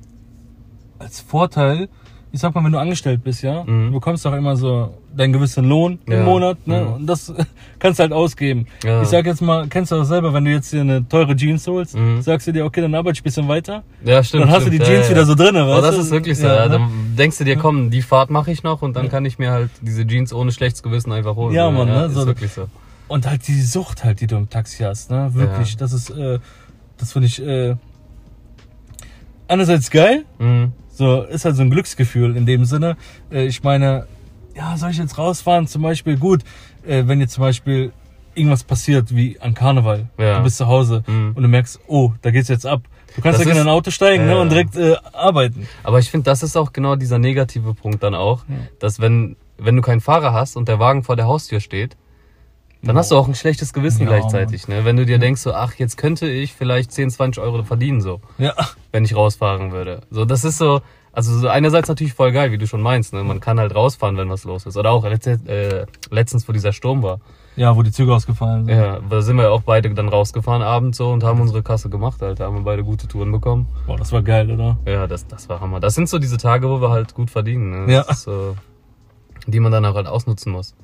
als 0.98 1.20
Vorteil, 1.20 1.88
ich 2.34 2.40
sag 2.40 2.52
mal, 2.52 2.64
wenn 2.64 2.72
du 2.72 2.78
angestellt 2.80 3.22
bist, 3.22 3.42
ja, 3.44 3.62
Mhm. 3.62 3.86
du 3.86 3.92
bekommst 3.92 4.24
doch 4.26 4.32
immer 4.32 4.56
so 4.56 4.92
deinen 5.16 5.32
gewissen 5.32 5.68
Lohn 5.68 6.00
im 6.06 6.12
Ja. 6.14 6.22
Monat, 6.24 6.66
ne? 6.66 6.80
Mhm. 6.84 6.92
Und 6.94 7.06
das 7.06 7.32
kannst 7.78 8.00
du 8.00 8.02
halt 8.02 8.12
ausgeben. 8.12 8.66
Ja. 8.84 9.02
Ich 9.02 9.08
sag 9.08 9.24
jetzt 9.24 9.40
mal, 9.40 9.68
kennst 9.68 9.92
du 9.92 9.96
das 9.96 10.08
selber, 10.08 10.34
wenn 10.34 10.44
du 10.44 10.50
jetzt 10.50 10.72
dir 10.72 10.80
eine 10.80 11.06
teure 11.08 11.36
Jeans 11.36 11.64
holst, 11.68 11.94
Mhm. 11.96 12.22
sagst 12.22 12.48
du 12.48 12.52
dir, 12.52 12.64
okay, 12.64 12.80
dann 12.80 12.92
arbeite 12.96 13.14
ich 13.14 13.20
ein 13.20 13.22
bisschen 13.22 13.46
weiter. 13.46 13.84
Ja, 14.04 14.20
stimmt. 14.24 14.42
dann 14.42 14.50
hast 14.50 14.62
stimmt. 14.62 14.74
du 14.74 14.78
die 14.80 14.84
Jeans 14.84 15.04
ja, 15.06 15.10
wieder 15.12 15.24
so 15.26 15.36
drin, 15.36 15.54
Oh, 15.54 15.68
weißt 15.68 15.84
das 15.84 15.94
du? 15.94 16.00
ist 16.00 16.10
wirklich 16.10 16.36
so. 16.38 16.48
Ja, 16.48 16.64
ne? 16.64 16.70
Dann 16.70 16.90
denkst 17.16 17.38
du 17.38 17.44
dir, 17.44 17.54
komm, 17.56 17.90
die 17.90 18.02
Fahrt 18.02 18.30
mache 18.30 18.50
ich 18.50 18.64
noch 18.64 18.82
und 18.82 18.96
dann 18.96 19.08
kann 19.08 19.24
ich 19.24 19.38
mir 19.38 19.52
halt 19.52 19.70
diese 19.80 20.04
Jeans 20.04 20.32
ohne 20.32 20.50
schlechtes 20.50 20.82
Gewissen 20.82 21.12
einfach 21.12 21.36
holen. 21.36 21.54
Ja, 21.54 21.70
Mann, 21.70 21.86
ne? 21.86 22.06
ist 22.06 22.14
So- 22.14 22.26
wirklich 22.26 22.52
so. 22.52 22.66
Und 23.06 23.28
halt 23.28 23.46
die 23.46 23.60
Sucht 23.62 24.02
halt, 24.02 24.20
die 24.20 24.26
du 24.26 24.34
im 24.36 24.50
Taxi 24.50 24.82
hast, 24.82 25.10
ne? 25.12 25.30
Wirklich, 25.34 25.76
das 25.76 25.92
ist, 25.92 26.10
äh, 26.10 26.40
das 26.98 27.12
finde 27.12 27.28
ich, 27.28 27.40
äh, 27.40 27.76
einerseits 29.46 29.90
geil, 29.90 30.24
Mhm. 30.38 30.72
So, 30.96 31.22
ist 31.22 31.44
halt 31.44 31.56
so 31.56 31.62
ein 31.62 31.70
Glücksgefühl 31.70 32.36
in 32.36 32.46
dem 32.46 32.64
Sinne. 32.64 32.96
Äh, 33.32 33.46
ich 33.46 33.62
meine, 33.64 34.06
ja, 34.56 34.76
soll 34.76 34.90
ich 34.90 34.98
jetzt 34.98 35.18
rausfahren? 35.18 35.66
Zum 35.66 35.82
Beispiel, 35.82 36.16
gut, 36.16 36.42
äh, 36.86 37.02
wenn 37.06 37.20
jetzt 37.20 37.32
zum 37.34 37.42
Beispiel 37.42 37.92
irgendwas 38.36 38.62
passiert, 38.64 39.14
wie 39.14 39.40
an 39.40 39.54
Karneval. 39.54 40.08
Ja. 40.18 40.38
Du 40.38 40.44
bist 40.44 40.56
zu 40.56 40.66
Hause 40.66 41.02
Mhm. 41.06 41.32
und 41.34 41.42
du 41.42 41.48
merkst, 41.48 41.80
oh, 41.88 42.12
da 42.22 42.30
geht's 42.30 42.48
jetzt 42.48 42.66
ab. 42.66 42.82
Du 43.16 43.22
kannst 43.22 43.38
Das 43.38 43.44
direkt 43.44 43.60
in 43.60 43.68
ein 43.68 43.72
Auto 43.72 43.90
steigen 43.90 44.26
ne, 44.26 44.32
Ja. 44.32 44.40
und 44.40 44.50
direkt 44.50 44.76
äh, 44.76 44.96
arbeiten. 45.12 45.68
Aber 45.84 45.98
ich 46.00 46.10
finde, 46.10 46.24
das 46.24 46.42
ist 46.42 46.56
auch 46.56 46.72
genau 46.72 46.96
dieser 46.96 47.18
negative 47.18 47.74
Punkt 47.74 48.02
dann 48.02 48.14
auch, 48.14 48.44
Ja. 48.48 48.54
dass 48.80 49.00
wenn, 49.00 49.36
wenn 49.58 49.76
du 49.76 49.82
keinen 49.82 50.00
Fahrer 50.00 50.32
hast 50.32 50.56
und 50.56 50.68
der 50.68 50.78
Wagen 50.80 51.02
vor 51.04 51.14
der 51.16 51.26
Haustür 51.26 51.60
steht, 51.60 51.96
dann 52.84 52.96
hast 52.96 53.10
du 53.10 53.16
auch 53.16 53.28
ein 53.28 53.34
schlechtes 53.34 53.72
Gewissen 53.72 54.02
Ja, 54.02 54.08
gleichzeitig. 54.08 54.68
Ne? 54.68 54.84
Wenn 54.84 54.96
du 54.96 55.04
dir 55.06 55.18
denkst, 55.18 55.40
so, 55.40 55.52
ach, 55.52 55.74
jetzt 55.74 55.96
könnte 55.96 56.28
ich 56.28 56.52
vielleicht 56.52 56.92
10, 56.92 57.10
20 57.10 57.42
Euro 57.42 57.62
verdienen, 57.64 58.00
so, 58.00 58.20
Ja, 58.38 58.54
wenn 58.92 59.04
ich 59.04 59.14
rausfahren 59.16 59.72
würde. 59.72 60.00
So, 60.10 60.24
das 60.24 60.44
ist 60.44 60.58
so, 60.58 60.80
also 61.12 61.38
so 61.38 61.48
einerseits 61.48 61.88
natürlich 61.88 62.12
voll 62.14 62.32
geil, 62.32 62.50
wie 62.50 62.58
du 62.58 62.66
schon 62.66 62.82
meinst. 62.82 63.12
Ne? 63.12 63.22
Man 63.22 63.40
kann 63.40 63.60
halt 63.60 63.74
rausfahren, 63.74 64.16
wenn 64.16 64.28
was 64.30 64.44
los 64.44 64.66
ist. 64.66 64.76
Oder 64.76 64.90
auch 64.90 65.04
äh, 65.04 65.86
letztens, 66.10 66.48
wo 66.48 66.52
dieser 66.52 66.72
Sturm 66.72 67.02
war. 67.04 67.20
ja, 67.54 67.76
wo 67.76 67.82
die 67.84 67.92
Züge 67.92 68.12
ausgefallen 68.12 68.64
sind. 68.66 68.76
Ja, 68.76 68.98
da 68.98 69.22
sind 69.22 69.36
wir 69.36 69.44
ja 69.44 69.50
auch 69.50 69.62
beide 69.62 69.88
dann 69.94 70.08
rausgefahren 70.08 70.62
abends 70.62 70.98
so 70.98 71.10
und 71.12 71.22
haben 71.22 71.40
unsere 71.40 71.62
Kasse 71.62 71.88
gemacht, 71.88 72.20
Alter. 72.20 72.46
Haben 72.46 72.56
wir 72.56 72.62
beide 72.64 72.82
gute 72.82 73.06
Touren 73.06 73.30
bekommen. 73.30 73.68
Boah, 73.86 73.96
das 73.96 74.10
war 74.10 74.22
geil, 74.22 74.50
oder? 74.50 74.76
Ja, 74.86 75.06
das, 75.06 75.24
das 75.28 75.48
war 75.48 75.60
Hammer. 75.60 75.78
Das 75.78 75.94
sind 75.94 76.08
so 76.08 76.18
diese 76.18 76.36
Tage, 76.36 76.68
wo 76.68 76.80
wir 76.80 76.90
halt 76.90 77.14
gut 77.14 77.30
verdienen. 77.30 77.86
Ne? 77.86 77.92
Ja. 77.92 78.02
Das 78.02 78.18
ist 78.18 78.24
so, 78.24 78.56
die 79.46 79.60
man 79.60 79.70
dann 79.70 79.84
auch 79.86 79.94
halt 79.94 80.08
ausnutzen 80.08 80.50
muss. 80.50 80.74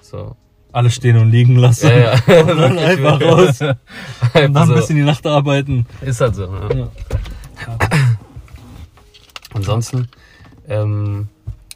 So. 0.00 0.34
Alle 0.74 0.90
stehen 0.90 1.16
und 1.18 1.30
liegen 1.30 1.54
lassen. 1.54 1.88
Ja, 1.88 1.96
ja. 1.96 2.14
Und 2.42 2.58
dann 2.58 2.78
einfach 2.78 3.20
raus. 3.20 3.60
Und 3.60 4.54
dann 4.54 4.66
so. 4.66 4.74
bis 4.74 4.90
in 4.90 4.96
die 4.96 5.02
Nacht 5.02 5.24
arbeiten. 5.24 5.86
Ist 6.00 6.20
halt 6.20 6.34
so. 6.34 6.48
Ne? 6.48 6.90
Ja. 7.66 7.78
Ansonsten, 9.54 10.08
ähm, 10.68 11.28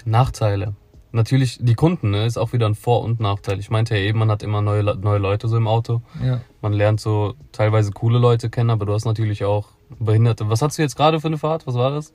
Nachteile. 0.05 0.75
Natürlich, 1.13 1.59
die 1.61 1.75
Kunden, 1.75 2.11
ne, 2.11 2.27
ist 2.27 2.39
auch 2.39 2.53
wieder 2.53 2.67
ein 2.67 2.75
Vor- 2.75 3.03
und 3.03 3.21
Nachteil. 3.21 3.61
Ich 3.61 3.71
meinte 3.71 3.97
ja 3.97 4.03
eben, 4.03 4.19
man 4.19 4.33
hat 4.33 4.43
immer 4.43 4.63
neue, 4.63 4.83
neue 4.83 5.19
Leute 5.19 5.47
so 5.47 5.57
im 5.57 5.69
Auto. 5.69 6.03
Ja. 6.21 6.41
Man 6.61 6.73
lernt 6.73 7.01
so 7.01 7.35
teilweise 7.53 7.93
coole 7.93 8.19
Leute 8.19 8.51
kennen, 8.51 8.71
aber 8.71 8.85
du 8.85 8.95
hast 8.95 9.05
natürlich 9.05 9.45
auch 9.45 9.69
Behinderte. 10.01 10.51
Was 10.51 10.61
hast 10.61 10.77
du 10.77 10.83
jetzt 10.83 10.97
gerade 10.97 11.21
für 11.21 11.29
eine 11.29 11.39
Fahrt? 11.39 11.69
Was 11.69 11.77
war 11.77 11.93
das? 11.93 12.13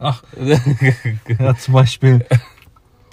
Ach, 0.00 0.24
ja, 1.38 1.54
zum 1.56 1.74
Beispiel, 1.74 2.26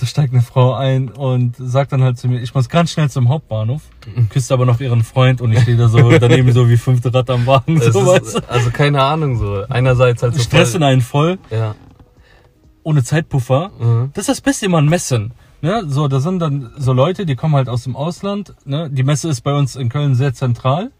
da 0.01 0.05
steigt 0.07 0.33
eine 0.33 0.41
Frau 0.41 0.73
ein 0.73 1.09
und 1.09 1.55
sagt 1.57 1.91
dann 1.91 2.01
halt 2.03 2.17
zu 2.17 2.27
mir, 2.27 2.41
ich 2.41 2.53
muss 2.55 2.69
ganz 2.69 2.91
schnell 2.91 3.09
zum 3.09 3.29
Hauptbahnhof, 3.29 3.81
küsst 4.29 4.51
aber 4.51 4.65
noch 4.65 4.79
ihren 4.79 5.03
Freund 5.03 5.41
und 5.41 5.51
ich 5.53 5.59
stehe 5.61 5.77
da 5.77 5.87
so 5.87 6.09
daneben 6.19 6.51
so 6.51 6.67
wie 6.69 6.77
fünfte 6.77 7.13
Rad 7.13 7.29
am 7.29 7.45
Wagen. 7.45 7.79
So, 7.79 8.05
weißt 8.05 8.25
ist, 8.37 8.49
also 8.49 8.71
keine 8.71 9.01
Ahnung 9.03 9.37
so. 9.37 9.63
Einerseits 9.69 10.23
halt 10.23 10.33
so 10.33 10.41
Stressen 10.41 10.79
voll, 10.81 10.89
einen 10.89 11.01
voll, 11.01 11.39
Ja. 11.49 11.75
ohne 12.83 13.03
Zeitpuffer. 13.03 13.71
Mhm. 13.79 14.09
Das 14.13 14.23
ist 14.23 14.29
das 14.29 14.41
Beste 14.41 14.65
immer 14.65 14.79
an 14.79 14.87
Messen. 14.89 15.33
Ne? 15.61 15.83
So, 15.87 16.07
da 16.07 16.19
sind 16.19 16.39
dann 16.39 16.71
so 16.77 16.91
Leute, 16.93 17.25
die 17.27 17.35
kommen 17.35 17.53
halt 17.55 17.69
aus 17.69 17.83
dem 17.83 17.95
Ausland. 17.95 18.55
Ne? 18.65 18.89
Die 18.91 19.03
Messe 19.03 19.29
ist 19.29 19.41
bei 19.41 19.53
uns 19.53 19.75
in 19.75 19.89
Köln 19.89 20.15
sehr 20.15 20.33
zentral. 20.33 20.91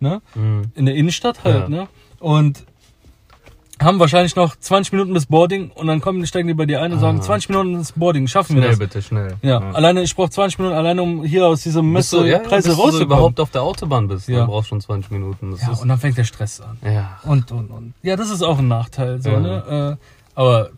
Ne? 0.00 0.20
Mhm. 0.34 0.62
in 0.74 0.86
der 0.86 0.96
Innenstadt 0.96 1.44
halt, 1.44 1.62
Ja. 1.64 1.68
ne? 1.68 1.88
Und 2.18 2.64
haben 3.82 3.98
wahrscheinlich 3.98 4.36
noch 4.36 4.56
20 4.56 4.92
Minuten 4.92 5.12
bis 5.12 5.26
Boarding 5.26 5.70
und 5.70 5.86
dann 5.86 6.00
kommen, 6.00 6.24
steigen 6.26 6.48
die 6.48 6.54
bei 6.54 6.66
dir 6.66 6.80
ein 6.82 6.92
und 6.92 7.00
sagen, 7.00 7.18
Ah. 7.18 7.22
20 7.22 7.48
Minuten 7.50 7.78
bis 7.78 7.92
Boarding, 7.92 8.26
schaffen 8.28 8.56
wir 8.56 8.62
Schnell 8.62 8.70
das? 8.70 8.78
bitte, 8.78 9.02
schnell. 9.02 9.34
Ja, 9.42 9.58
alleine, 9.72 10.02
ich 10.02 10.14
brauche 10.16 10.30
20 10.30 10.58
Minuten 10.58 10.76
alleine, 10.76 11.02
um 11.02 11.22
hier 11.24 11.46
aus 11.46 11.62
diesem 11.62 11.82
du, 11.82 11.88
ja, 11.88 11.92
Messepreise 11.94 12.46
bis 12.56 12.64
du 12.64 12.70
so 12.72 12.82
rauszukommen. 12.82 13.02
überhaupt 13.06 13.40
auf 13.40 13.50
der 13.50 13.62
Autobahn 13.62 14.08
bist, 14.08 14.28
Ja. 14.28 14.38
dann 14.38 14.46
brauchst 14.48 14.66
du 14.66 14.74
schon 14.74 14.80
20 14.80 15.10
Minuten. 15.10 15.52
Das 15.52 15.62
ja, 15.62 15.68
und 15.72 15.88
dann 15.88 15.98
fängt 15.98 16.16
der 16.18 16.24
Stress 16.24 16.60
an. 16.60 16.78
ja. 16.84 17.18
Und, 17.24 17.50
und, 17.52 17.70
und. 17.70 17.94
Ja, 18.02 18.16
das 18.16 18.30
ist 18.30 18.42
auch 18.42 18.58
ein 18.58 18.68
Nachteil, 18.68 19.20
so, 19.22 19.30
Ja. 19.30 19.40
ne? 19.40 19.98
Äh, 19.98 20.38
aber 20.38 20.70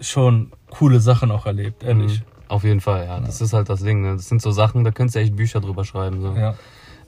schon 0.00 0.50
coole 0.70 1.00
Sachen 1.00 1.30
auch 1.30 1.46
erlebt, 1.46 1.82
ehrlich. 1.84 2.20
Mhm. 2.20 2.24
Auf 2.48 2.64
jeden 2.64 2.80
Fall, 2.80 3.06
ja. 3.06 3.18
Das 3.20 3.40
ist 3.40 3.52
halt 3.54 3.68
das 3.70 3.82
Ding. 3.82 4.02
Ne? 4.02 4.16
Das 4.16 4.28
sind 4.28 4.42
so 4.42 4.50
Sachen, 4.50 4.84
da 4.84 4.90
könntest 4.90 5.16
du 5.16 5.20
echt 5.20 5.34
Bücher 5.36 5.60
drüber 5.60 5.84
schreiben. 5.84 6.20
So. 6.20 6.32
Ja. 6.38 6.54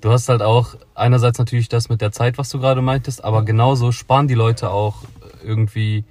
Du 0.01 0.11
hast 0.11 0.29
halt 0.29 0.43
auch 0.43 0.75
einerseits 0.95 1.39
natürlich 1.39 1.69
das 1.69 1.89
mit 1.89 2.01
der 2.01 2.13
Zeit, 2.13 2.37
was 2.39 2.49
du 2.51 2.61
gerade 2.61 2.81
meintest, 2.83 3.25
aber 3.25 3.43
genauso 3.43 3.91
sparen 3.93 4.29
die 4.29 4.35
Leute 4.35 4.71
auch 4.71 4.97
irgendwie 5.45 6.05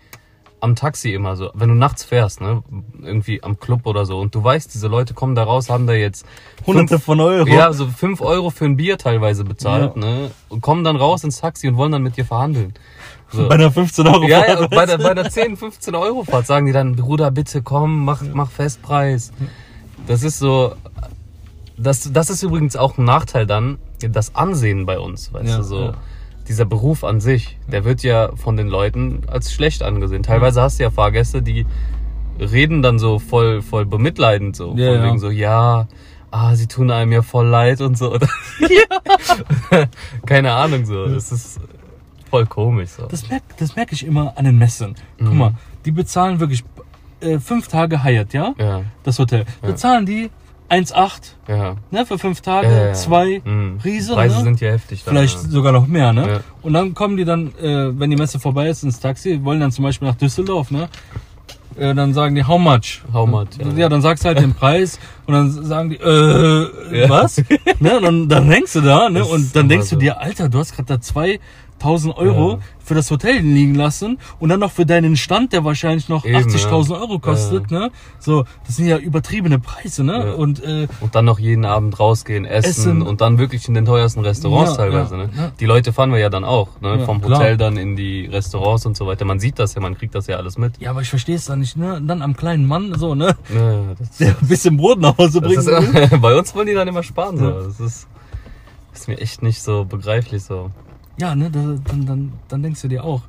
am 0.61 0.75
Taxi 0.75 1.11
immer 1.13 1.35
so. 1.35 1.49
Wenn 1.53 1.67
du 1.67 1.75
nachts 1.75 2.05
fährst, 2.05 2.39
ne, 2.39 2.63
irgendwie 3.01 3.43
am 3.43 3.59
Club 3.59 3.85
oder 3.85 4.05
so, 4.05 4.17
und 4.19 4.33
du 4.33 4.41
weißt, 4.41 4.73
diese 4.73 4.87
Leute 4.87 5.13
kommen 5.13 5.35
da 5.35 5.43
raus, 5.43 5.69
haben 5.69 5.87
da 5.87 5.93
jetzt 5.93 6.25
Hunderte 6.65 6.99
von 6.99 7.19
Euro. 7.19 7.45
ja 7.49 7.73
so 7.73 7.87
fünf 7.87 8.21
Euro 8.21 8.49
für 8.49 8.63
ein 8.65 8.77
Bier 8.77 8.97
teilweise 8.97 9.43
bezahlt, 9.43 9.95
Ja. 9.97 10.01
ne, 10.01 10.31
und 10.47 10.61
kommen 10.61 10.85
dann 10.85 10.95
raus 10.95 11.23
ins 11.25 11.41
Taxi 11.41 11.67
und 11.67 11.75
wollen 11.75 11.91
dann 11.91 12.01
mit 12.03 12.15
dir 12.15 12.23
verhandeln. 12.25 12.73
So. 13.29 13.49
Bei 13.49 13.55
einer 13.55 13.71
15 13.71 14.07
Euro 14.07 14.23
Ja, 14.25 14.47
ja, 14.47 14.55
Fahrt, 14.57 14.69
bei 14.69 14.85
der, 14.85 14.97
bei 14.99 15.13
der 15.13 15.29
10, 15.29 15.57
15 15.57 15.95
Euro 15.95 16.23
Fahrt 16.23 16.45
sagen 16.47 16.65
die 16.67 16.71
dann, 16.71 16.95
Bruder, 16.95 17.31
bitte 17.31 17.61
komm, 17.61 18.05
mach, 18.05 18.21
mach 18.33 18.49
Festpreis. 18.51 19.33
Das 20.07 20.23
ist 20.23 20.39
so, 20.39 20.75
das, 21.77 22.09
das 22.13 22.29
ist 22.29 22.41
übrigens 22.43 22.75
auch 22.77 22.97
ein 22.97 23.03
Nachteil 23.05 23.45
dann, 23.45 23.79
das 23.99 24.35
Ansehen 24.35 24.85
bei 24.85 24.99
uns, 24.99 25.33
weißt 25.33 25.49
Ja, 25.49 25.57
du, 25.57 25.63
so. 25.63 25.79
ja. 25.81 25.93
Dieser 26.47 26.65
Beruf 26.65 27.03
an 27.03 27.21
sich, 27.21 27.57
der 27.71 27.85
wird 27.85 28.03
ja 28.03 28.35
von 28.35 28.57
den 28.57 28.67
Leuten 28.67 29.21
als 29.27 29.53
schlecht 29.53 29.81
angesehen. 29.81 30.23
Teilweise 30.23 30.61
hast 30.61 30.79
du 30.79 30.83
ja 30.83 30.89
Fahrgäste, 30.91 31.41
die 31.41 31.65
reden 32.39 32.81
dann 32.81 32.99
so 32.99 33.19
voll, 33.19 33.61
voll 33.61 33.85
bemitleidend 33.85 34.55
so. 34.55 34.73
Ja, 34.75 34.91
von 34.93 35.01
ja. 35.01 35.03
wegen 35.05 35.19
so, 35.19 35.29
ja, 35.29 35.87
ah, 36.31 36.55
sie 36.55 36.67
tun 36.67 36.91
einem 36.91 37.11
ja 37.13 37.21
voll 37.21 37.47
leid 37.47 37.79
und 37.79 37.97
so. 37.97 38.17
Keine 40.25 40.53
Ahnung 40.53 40.85
so. 40.85 41.03
Es 41.05 41.31
ist 41.31 41.59
voll 42.29 42.45
komisch 42.45 42.89
so. 42.89 43.05
Das 43.07 43.29
merke 43.29 43.45
das 43.57 43.75
merk 43.75 43.91
ich 43.91 44.05
immer 44.05 44.33
an 44.37 44.45
den 44.45 44.57
Messen. 44.57 44.95
Guck 45.19 45.31
Mhm. 45.31 45.37
mal, 45.37 45.53
die 45.85 45.91
bezahlen 45.91 46.39
wirklich 46.39 46.63
äh, 47.21 47.39
fünf 47.39 47.67
Tage 47.67 48.03
Hyatt, 48.03 48.33
ja? 48.33 48.53
Ja, 48.57 48.81
Das 49.03 49.19
Hotel. 49.19 49.45
Ja. 49.61 49.69
Bezahlen 49.69 50.05
die 50.05 50.29
1,8 50.73 51.09
ja. 51.47 51.75
ne, 51.91 52.05
für 52.05 52.17
fünf 52.17 52.41
Tage, 52.41 52.67
Ja, 52.67 52.85
ja, 52.87 52.93
zwei 52.93 53.41
Mhm. 53.45 53.79
Riese, 53.83 54.13
Preise 54.13 54.37
ne? 54.37 54.43
sind 54.43 54.61
ja 54.61 54.71
heftig. 54.71 55.03
Dann, 55.03 55.13
Vielleicht 55.15 55.39
sogar 55.39 55.71
noch 55.71 55.87
mehr, 55.87 56.13
ne? 56.13 56.41
Und 56.61 56.73
dann 56.73 56.93
kommen 56.93 57.17
die 57.17 57.25
dann, 57.25 57.47
äh, 57.61 57.97
wenn 57.99 58.09
die 58.09 58.15
Messe 58.15 58.39
vorbei 58.39 58.67
ist, 58.69 58.83
ins 58.83 58.99
Taxi, 58.99 59.39
wollen 59.43 59.59
dann 59.59 59.71
zum 59.71 59.83
Beispiel 59.83 60.07
nach 60.07 60.15
Düsseldorf, 60.15 60.71
ne? 60.71 60.89
Äh, 61.75 61.95
dann 61.95 62.13
sagen 62.13 62.35
die, 62.35 62.43
how 62.43 62.59
much? 62.59 63.01
How 63.11 63.27
much, 63.27 63.47
Ja, 63.59 63.67
ja. 63.75 63.89
dann 63.89 64.01
sagst 64.01 64.23
du 64.23 64.27
halt 64.27 64.39
den 64.39 64.53
Preis 64.53 64.99
und 65.25 65.33
dann 65.33 65.51
sagen 65.51 65.89
die, 65.89 65.95
äh, 65.97 67.01
Ja. 67.01 67.09
was? 67.09 67.37
ne? 67.79 67.97
Und 67.97 68.03
dann, 68.03 68.29
dann 68.29 68.51
hängst 68.51 68.75
du 68.75 68.81
da, 68.81 69.09
ne? 69.09 69.19
Das 69.19 69.29
Und 69.29 69.55
dann 69.55 69.67
denkst 69.69 69.89
du 69.89 69.95
dir, 69.95 70.19
Alter, 70.19 70.49
du 70.49 70.59
hast 70.59 70.73
gerade 70.75 70.87
da 70.87 71.01
2000 71.83 72.17
Euro 72.17 72.51
Ja. 72.53 72.59
für 72.79 72.93
das 72.95 73.11
Hotel 73.11 73.39
liegen 73.39 73.75
lassen 73.75 74.17
und 74.39 74.49
dann 74.49 74.59
noch 74.61 74.71
für 74.71 74.85
deinen 74.85 75.15
Stand, 75.17 75.51
der 75.53 75.63
wahrscheinlich 75.65 76.07
noch 76.09 76.25
Eben, 76.25 76.35
80.000 76.37 76.99
Euro 76.99 77.19
kostet, 77.19 77.71
ne? 77.71 77.91
So, 78.19 78.45
das 78.65 78.77
sind 78.77 78.87
ja 78.87 78.97
übertriebene 78.97 79.59
Preise, 79.59 80.03
ne? 80.03 80.13
Ja. 80.27 80.33
Und, 80.33 80.63
äh, 80.63 80.87
Und 81.01 81.15
dann 81.15 81.25
noch 81.25 81.39
jeden 81.39 81.65
Abend 81.65 81.99
rausgehen, 81.99 82.45
essen, 82.45 82.69
Essen. 82.69 83.01
und 83.01 83.21
dann 83.21 83.37
wirklich 83.37 83.67
in 83.67 83.73
den 83.73 83.85
teuersten 83.85 84.21
Restaurants 84.21 84.71
Ja, 84.71 84.77
teilweise. 84.77 85.17
ja, 85.17 85.23
ne? 85.25 85.29
ja. 85.35 85.51
Die 85.59 85.65
Leute 85.65 85.91
fahren 85.93 86.11
wir 86.11 86.19
ja 86.19 86.29
dann 86.29 86.43
auch, 86.45 86.69
ne? 86.81 86.99
Ja, 86.99 87.05
vom 87.05 87.21
klar. 87.21 87.39
Hotel 87.39 87.57
dann 87.57 87.77
in 87.77 87.95
die 87.95 88.25
Restaurants 88.27 88.85
und 88.85 88.95
so 88.95 89.05
weiter. 89.07 89.25
Man 89.25 89.39
sieht 89.39 89.59
das 89.59 89.75
ja, 89.75 89.81
man 89.81 89.97
kriegt 89.97 90.15
das 90.15 90.27
ja 90.27 90.37
alles 90.37 90.57
mit. 90.57 90.79
ja, 90.79 90.89
aber 90.91 91.01
ich 91.01 91.09
verstehe 91.09 91.35
es 91.35 91.45
dann 91.45 91.59
nicht, 91.59 91.75
ne? 91.77 92.01
Dann 92.05 92.21
am 92.21 92.35
kleinen 92.35 92.65
Mann, 92.65 92.93
so, 92.97 93.13
ne? 93.15 93.35
Ja, 93.53 93.81
Der 94.19 94.29
ein 94.41 94.47
bisschen 94.47 94.77
Brot 94.77 94.99
nach 94.99 95.17
Hause 95.17 95.41
will. 95.41 96.17
bei 96.19 96.37
uns 96.37 96.55
wollen 96.55 96.67
die 96.67 96.73
dann 96.73 96.87
immer 96.87 97.03
sparen. 97.03 97.37
So. 97.37 97.45
Ja. 97.49 97.51
Das 97.63 97.79
ist, 97.79 98.07
ist 98.93 99.07
mir 99.07 99.17
echt 99.19 99.41
nicht 99.43 99.61
so 99.61 99.85
begreiflich 99.85 100.43
so. 100.43 100.71
Ja, 101.17 101.35
ne? 101.35 101.49
Da, 101.51 101.59
dann, 101.85 102.05
dann, 102.05 102.33
dann 102.47 102.63
denkst 102.63 102.81
du 102.81 102.87
dir 102.87 103.03
auch, 103.03 103.21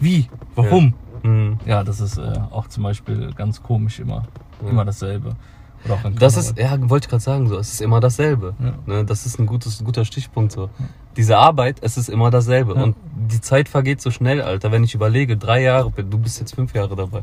wie? 0.00 0.28
Warum? 0.54 0.94
Mhm. 1.22 1.58
Ja, 1.66 1.84
das 1.84 2.00
ist 2.00 2.18
äh, 2.18 2.32
auch 2.50 2.68
zum 2.68 2.82
Beispiel 2.82 3.32
ganz 3.34 3.62
komisch 3.62 4.00
immer. 4.00 4.24
Ja. 4.62 4.70
Immer 4.70 4.84
dasselbe. 4.84 5.36
Oder 5.84 5.94
auch 5.94 6.04
in 6.04 6.16
Das 6.16 6.36
ist, 6.36 6.58
ja, 6.58 6.76
wollte 6.90 7.06
ich 7.06 7.10
gerade 7.10 7.22
sagen, 7.22 7.48
so, 7.48 7.56
es 7.58 7.72
ist 7.74 7.80
immer 7.82 8.00
dasselbe. 8.00 8.54
Ja. 8.58 8.74
Ne? 8.86 9.04
Das 9.04 9.26
ist 9.26 9.38
ein 9.38 9.46
gutes, 9.46 9.84
guter 9.84 10.04
Stichpunkt 10.04 10.52
so. 10.52 10.70
Diese 11.16 11.36
Arbeit, 11.38 11.76
es 11.82 11.96
ist 11.96 12.08
immer 12.08 12.30
dasselbe. 12.30 12.74
Ja. 12.74 12.82
Und 12.82 12.96
die 13.30 13.40
Zeit 13.40 13.68
vergeht 13.68 14.00
so 14.00 14.10
schnell, 14.10 14.42
Alter. 14.42 14.72
Wenn 14.72 14.82
ich 14.82 14.94
überlege, 14.94 15.36
drei 15.36 15.62
Jahre, 15.62 15.90
du 15.90 16.18
bist 16.18 16.40
jetzt 16.40 16.54
fünf 16.54 16.74
Jahre 16.74 16.96
dabei. 16.96 17.22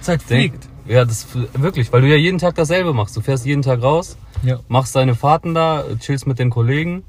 Zeit 0.00 0.20
Denk, 0.30 0.52
fliegt. 0.52 0.68
ja, 0.86 1.04
das 1.04 1.26
wirklich, 1.54 1.92
weil 1.92 2.02
du 2.02 2.08
ja 2.08 2.16
jeden 2.16 2.38
Tag 2.38 2.54
dasselbe 2.54 2.92
machst. 2.92 3.16
Du 3.16 3.20
fährst 3.20 3.44
jeden 3.46 3.62
Tag 3.62 3.82
raus, 3.82 4.16
Ja. 4.42 4.58
machst 4.68 4.94
deine 4.94 5.14
Fahrten 5.14 5.54
da, 5.54 5.84
chillst 5.98 6.26
mit 6.26 6.38
den 6.38 6.50
Kollegen. 6.50 7.02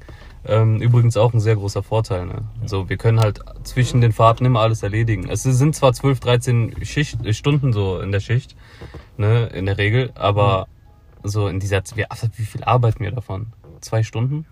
Ähm, 0.46 0.80
übrigens 0.80 1.16
auch 1.16 1.32
ein 1.32 1.40
sehr 1.40 1.56
großer 1.56 1.82
Vorteil. 1.82 2.26
Ne? 2.26 2.42
So, 2.66 2.88
wir 2.88 2.98
können 2.98 3.18
halt 3.20 3.40
zwischen 3.62 4.00
den 4.00 4.12
Fahrten 4.12 4.44
immer 4.44 4.60
alles 4.60 4.82
erledigen. 4.82 5.28
Es 5.28 5.42
sind 5.42 5.74
zwar 5.74 5.92
12, 5.94 6.20
13 6.20 6.84
Schicht, 6.84 7.24
äh, 7.24 7.32
Stunden 7.32 7.72
so 7.72 7.98
in 8.00 8.12
der 8.12 8.20
Schicht, 8.20 8.54
ne, 9.16 9.46
in 9.46 9.64
der 9.66 9.78
Regel, 9.78 10.12
aber 10.14 10.66
so 11.22 11.48
in 11.48 11.60
dieser, 11.60 11.82
wie, 11.94 12.04
wie 12.36 12.44
viel 12.44 12.62
arbeiten 12.64 13.02
wir 13.02 13.10
davon? 13.10 13.52
Zwei 13.80 14.02
Stunden? 14.02 14.46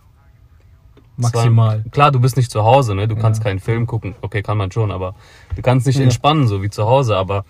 Maximal. 1.17 1.83
Zwar, 1.83 1.91
klar, 1.91 2.11
du 2.11 2.21
bist 2.21 2.37
nicht 2.39 2.51
zu 2.51 2.65
Hause, 2.65 2.95
ne? 2.95 3.07
Du 3.07 3.17
kannst 3.17 3.41
Ja. 3.41 3.45
keinen 3.51 3.61
Film 3.61 3.87
gucken. 3.87 4.15
Okay, 4.23 4.43
kann 4.43 4.57
man 4.57 4.71
schon, 4.73 4.91
aber 4.91 5.15
du 5.57 5.63
kannst 5.63 5.87
nicht 5.87 5.99
Ja. 5.99 6.05
entspannen, 6.05 6.49
so 6.49 6.63
wie 6.63 6.71
zu 6.71 6.87
Hause. 6.87 7.17
Aber 7.17 7.45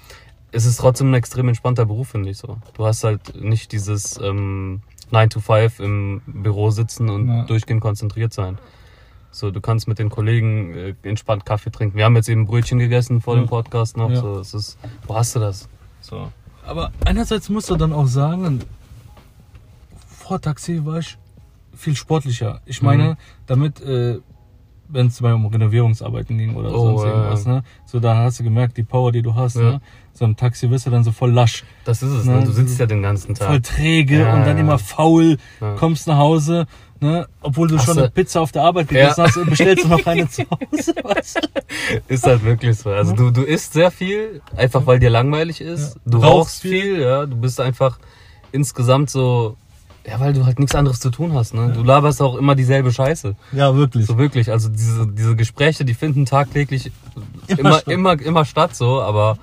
es 0.51 0.65
ist 0.65 0.79
trotzdem 0.79 1.11
ein 1.11 1.15
extrem 1.15 1.49
entspannter 1.49 1.87
Beruf, 1.87 2.09
finde 2.09 2.31
ich 2.31 2.39
so. 2.39 2.59
Du 2.75 2.85
hast 2.85 3.05
halt 3.05 3.41
nicht 3.41 3.71
dieses 3.73 4.19
ähm, 4.21 4.83
9 5.13 5.31
to 5.31 5.41
5 5.41 5.81
im 5.81 6.23
Büro 6.27 6.71
sitzen 6.71 7.09
und 7.09 7.29
Ja. 7.29 7.45
durchgehend 7.45 7.81
konzentriert 7.81 8.33
sein. 8.33 8.59
So, 9.31 9.51
du 9.51 9.61
kannst 9.61 9.89
mit 9.89 9.99
den 9.99 10.11
Kollegen 10.11 10.75
äh, 10.75 10.95
entspannt 11.05 11.47
Kaffee 11.47 11.71
trinken. 11.71 11.97
Wir 11.97 12.05
haben 12.05 12.17
jetzt 12.17 12.29
eben 12.29 12.47
Brötchen 12.47 12.79
gegessen 12.79 13.21
vor 13.21 13.35
dem 13.37 13.45
Ja. 13.45 13.51
Podcast 13.51 13.97
noch. 13.97 14.11
Ja. 14.11 14.17
So, 14.21 14.39
es 14.41 14.53
ist, 14.53 14.79
wo 15.07 15.15
hast 15.15 15.35
du 15.37 15.41
das? 15.41 15.69
So. 16.01 16.31
Aber 16.67 16.93
einerseits 17.05 17.49
musst 17.49 17.71
du 17.71 17.77
dann 17.77 17.93
auch 17.93 18.07
sagen, 18.07 18.61
vor 20.07 20.41
Taxi 20.41 20.85
war 20.85 20.99
ich 20.99 21.17
viel 21.75 21.97
sportlicher. 21.97 22.61
Ich 22.67 22.83
meine, 22.83 23.11
Mhm. 23.13 23.17
damit, 23.47 23.81
äh, 23.81 24.19
wenn 24.93 25.07
es 25.09 25.17
zum 25.17 25.25
Beispiel 25.25 25.45
um 25.45 25.47
Renovierungsarbeiten 25.47 26.39
ging 26.39 26.55
oder 26.55 26.73
Oh, 26.75 26.85
sonst 26.99 27.05
irgendwas, 27.05 27.45
ja. 27.45 27.53
ne? 27.55 27.63
So, 27.87 27.99
da 28.01 28.17
hast 28.17 28.41
du 28.41 28.45
gemerkt, 28.45 28.77
die 28.77 28.83
Power, 28.83 29.11
die 29.13 29.23
du 29.23 29.35
hast, 29.35 29.57
Ja. 29.57 29.63
ne? 29.63 29.81
So 30.13 30.25
im 30.27 30.37
Taxi 30.37 30.69
wirst 30.71 30.87
du 30.87 30.91
dann 30.91 31.03
so 31.05 31.11
voll 31.13 31.33
lasch, 31.33 31.65
Das 31.85 32.03
ist 32.03 32.11
es, 32.11 32.25
Ne, 32.27 32.41
ne? 32.41 32.45
Du 32.45 32.53
sitzt 32.53 32.79
ja 32.79 32.85
den 32.87 33.03
ganzen 33.03 33.35
Tag. 33.35 33.49
voll 33.49 33.61
träge 33.63 34.21
Ja, 34.21 34.35
und 34.35 34.45
dann 34.45 34.59
immer 34.59 34.79
faul, 34.79 35.39
kommst 35.79 36.07
nach 36.07 36.19
Hause, 36.19 36.67
ne? 37.01 37.27
Obwohl 37.41 37.69
du 37.69 37.79
Hast 37.79 37.87
schon 37.87 37.97
du- 37.97 38.03
eine 38.03 38.11
Pizza 38.11 38.43
auf 38.43 38.53
der 38.53 38.63
Arbeit 38.65 38.89
gegessen 38.89 39.25
hast, 39.25 39.43
bestellst 39.47 39.85
du 39.85 39.89
noch 39.89 40.05
eine 40.07 40.29
zu 40.29 40.43
Hause. 40.51 40.95
Weißt 41.03 41.37
du? 41.37 42.13
Ist 42.15 42.27
halt 42.27 42.45
wirklich 42.45 42.77
so. 42.77 42.91
Also 42.91 43.15
du, 43.15 43.31
du 43.31 43.43
isst 43.43 43.73
sehr 43.73 43.91
viel, 43.91 44.43
einfach 44.55 44.87
weil 44.87 44.99
dir 44.99 45.11
langweilig 45.11 45.61
ist. 45.63 45.97
Du 46.05 46.19
Rauchst 46.19 46.27
rauchst 46.27 46.61
viel, 46.63 47.01
ja. 47.01 47.25
Du 47.25 47.37
bist 47.37 47.59
einfach 47.61 47.99
insgesamt 48.53 49.09
so, 49.09 49.57
ja, 50.07 50.19
weil 50.19 50.33
du 50.33 50.45
halt 50.45 50.59
nichts 50.59 50.75
anderes 50.75 51.01
zu 51.01 51.11
tun 51.11 51.33
hast, 51.35 51.55
ne? 51.55 51.73
Du 51.73 51.83
laberst 51.83 52.21
auch 52.21 52.37
immer 52.37 52.55
dieselbe 52.55 52.93
Scheiße. 52.93 53.37
Ja, 53.53 53.75
wirklich. 53.77 54.07
So 54.07 54.19
wirklich. 54.19 54.51
Also 54.51 54.69
diese, 54.69 55.07
diese 55.07 55.37
Gespräche, 55.37 55.85
die 55.85 55.95
finden 55.95 56.27
tagtäglich 56.27 56.91
Immer 57.47 57.59
immer, 57.59 57.79
statt. 57.79 57.93
immer, 57.95 58.21
immer 58.21 58.45
statt 58.45 58.75
so, 58.75 59.01
aber 59.01 59.39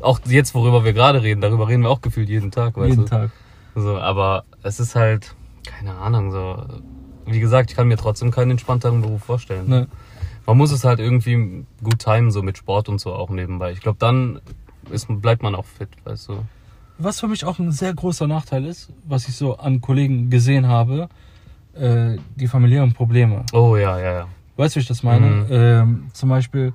auch 0.00 0.20
jetzt, 0.24 0.54
worüber 0.54 0.84
wir 0.84 0.92
gerade 0.92 1.22
reden, 1.22 1.40
darüber 1.40 1.68
reden 1.68 1.82
wir 1.82 1.90
auch 1.90 2.00
gefühlt 2.00 2.28
jeden 2.28 2.50
Tag, 2.50 2.76
weißt 2.76 2.90
Jeden 2.90 3.04
du? 3.04 3.08
Tag. 3.08 3.30
So, 3.74 3.98
aber 3.98 4.44
es 4.62 4.80
ist 4.80 4.94
halt, 4.94 5.34
keine 5.64 5.94
Ahnung, 5.96 6.32
so. 6.32 6.64
Wie 7.26 7.38
gesagt, 7.38 7.70
ich 7.70 7.76
kann 7.76 7.86
mir 7.86 7.96
trotzdem 7.96 8.32
keinen 8.32 8.52
entspannteren 8.52 9.02
Beruf 9.02 9.22
vorstellen. 9.22 9.68
Ne? 9.68 9.88
Man 10.46 10.56
muss 10.56 10.72
es 10.72 10.82
halt 10.84 10.98
irgendwie 10.98 11.64
gut 11.84 12.00
timen, 12.00 12.32
so 12.32 12.42
mit 12.42 12.58
Sport 12.58 12.88
und 12.88 13.00
so 13.00 13.12
auch 13.12 13.30
nebenbei. 13.30 13.70
Ich 13.72 13.80
glaube, 13.80 13.98
dann 14.00 14.40
ist, 14.90 15.06
bleibt 15.08 15.42
man 15.42 15.54
auch 15.54 15.66
fit, 15.66 15.90
weißt 16.04 16.28
du. 16.30 16.42
Was 17.02 17.20
für 17.20 17.28
mich 17.28 17.44
auch 17.44 17.58
ein 17.58 17.72
sehr 17.72 17.94
großer 17.94 18.26
Nachteil 18.26 18.66
ist, 18.66 18.92
was 19.06 19.26
ich 19.28 19.34
so 19.36 19.56
an 19.56 19.80
Kollegen 19.80 20.28
gesehen 20.28 20.66
habe, 20.68 21.08
äh, 21.74 22.16
die 22.36 22.46
familiären 22.46 22.92
Probleme. 22.92 23.44
Oh 23.52 23.76
ja, 23.76 23.98
ja, 23.98 24.12
ja. 24.12 24.26
Weißt 24.56 24.74
du, 24.74 24.78
wie 24.78 24.82
ich 24.82 24.88
das 24.88 25.02
meine? 25.02 25.26
Mhm. 25.26 25.46
Ähm, 25.50 26.06
zum 26.12 26.28
Beispiel, 26.28 26.74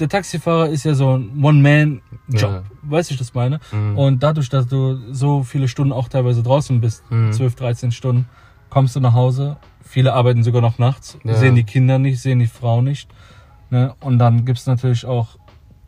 der 0.00 0.08
Taxifahrer 0.08 0.68
ist 0.70 0.84
ja 0.84 0.94
so 0.94 1.16
ein 1.18 1.40
One-Man-Job. 1.42 2.40
Ja. 2.50 2.62
Weißt 2.82 3.10
du, 3.10 3.12
wie 3.12 3.14
ich 3.14 3.18
das 3.20 3.34
meine? 3.34 3.60
Mhm. 3.70 3.96
Und 3.98 4.22
dadurch, 4.22 4.48
dass 4.48 4.66
du 4.66 4.98
so 5.12 5.42
viele 5.44 5.68
Stunden 5.68 5.92
auch 5.92 6.08
teilweise 6.08 6.42
draußen 6.42 6.80
bist, 6.80 7.08
Mhm. 7.10 7.32
12, 7.32 7.54
13 7.54 7.92
Stunden, 7.92 8.26
kommst 8.70 8.96
du 8.96 9.00
nach 9.00 9.14
Hause. 9.14 9.56
Viele 9.84 10.14
arbeiten 10.14 10.42
sogar 10.42 10.62
noch 10.62 10.78
nachts, 10.78 11.16
Ja. 11.22 11.34
sehen 11.34 11.54
die 11.54 11.64
Kinder 11.64 11.98
nicht, 11.98 12.20
sehen 12.20 12.38
die 12.40 12.46
Frau 12.46 12.80
nicht. 12.82 13.08
Ne? 13.70 13.94
Und 14.00 14.18
dann 14.18 14.44
gibt's 14.44 14.66
natürlich 14.66 15.04
auch 15.06 15.36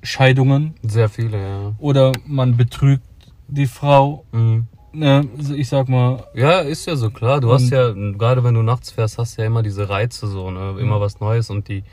Scheidungen 0.03 0.75
Sehr 0.83 1.09
viele, 1.09 1.39
ja. 1.41 1.73
oder 1.79 2.13
man 2.27 2.57
betrügt 2.57 3.03
die 3.49 3.67
Frau. 3.67 4.25
Mhm. 4.33 4.67
Ne? 4.95 5.27
Ich 5.57 5.69
sag 5.71 5.89
mal, 5.89 6.23
Ja, 6.35 6.59
ist 6.61 6.87
ja 6.87 6.97
so 6.97 7.09
klar. 7.11 7.41
Du 7.41 7.51
hast 7.51 7.71
ja, 7.71 7.93
gerade 7.93 8.45
wenn 8.45 8.53
du 8.55 8.61
nachts 8.63 8.91
fährst, 8.91 9.17
hast 9.17 9.39
du 9.39 9.41
ja 9.43 9.47
immer 9.47 9.63
diese 9.63 9.89
Reize 9.89 10.27
so, 10.27 10.51
ne? 10.51 10.77
Immer 10.79 10.97
Ja. 10.97 11.01
was 11.01 11.19
Neues 11.19 11.49
und 11.49 11.69
die, 11.69 11.79
Ja. 11.79 11.85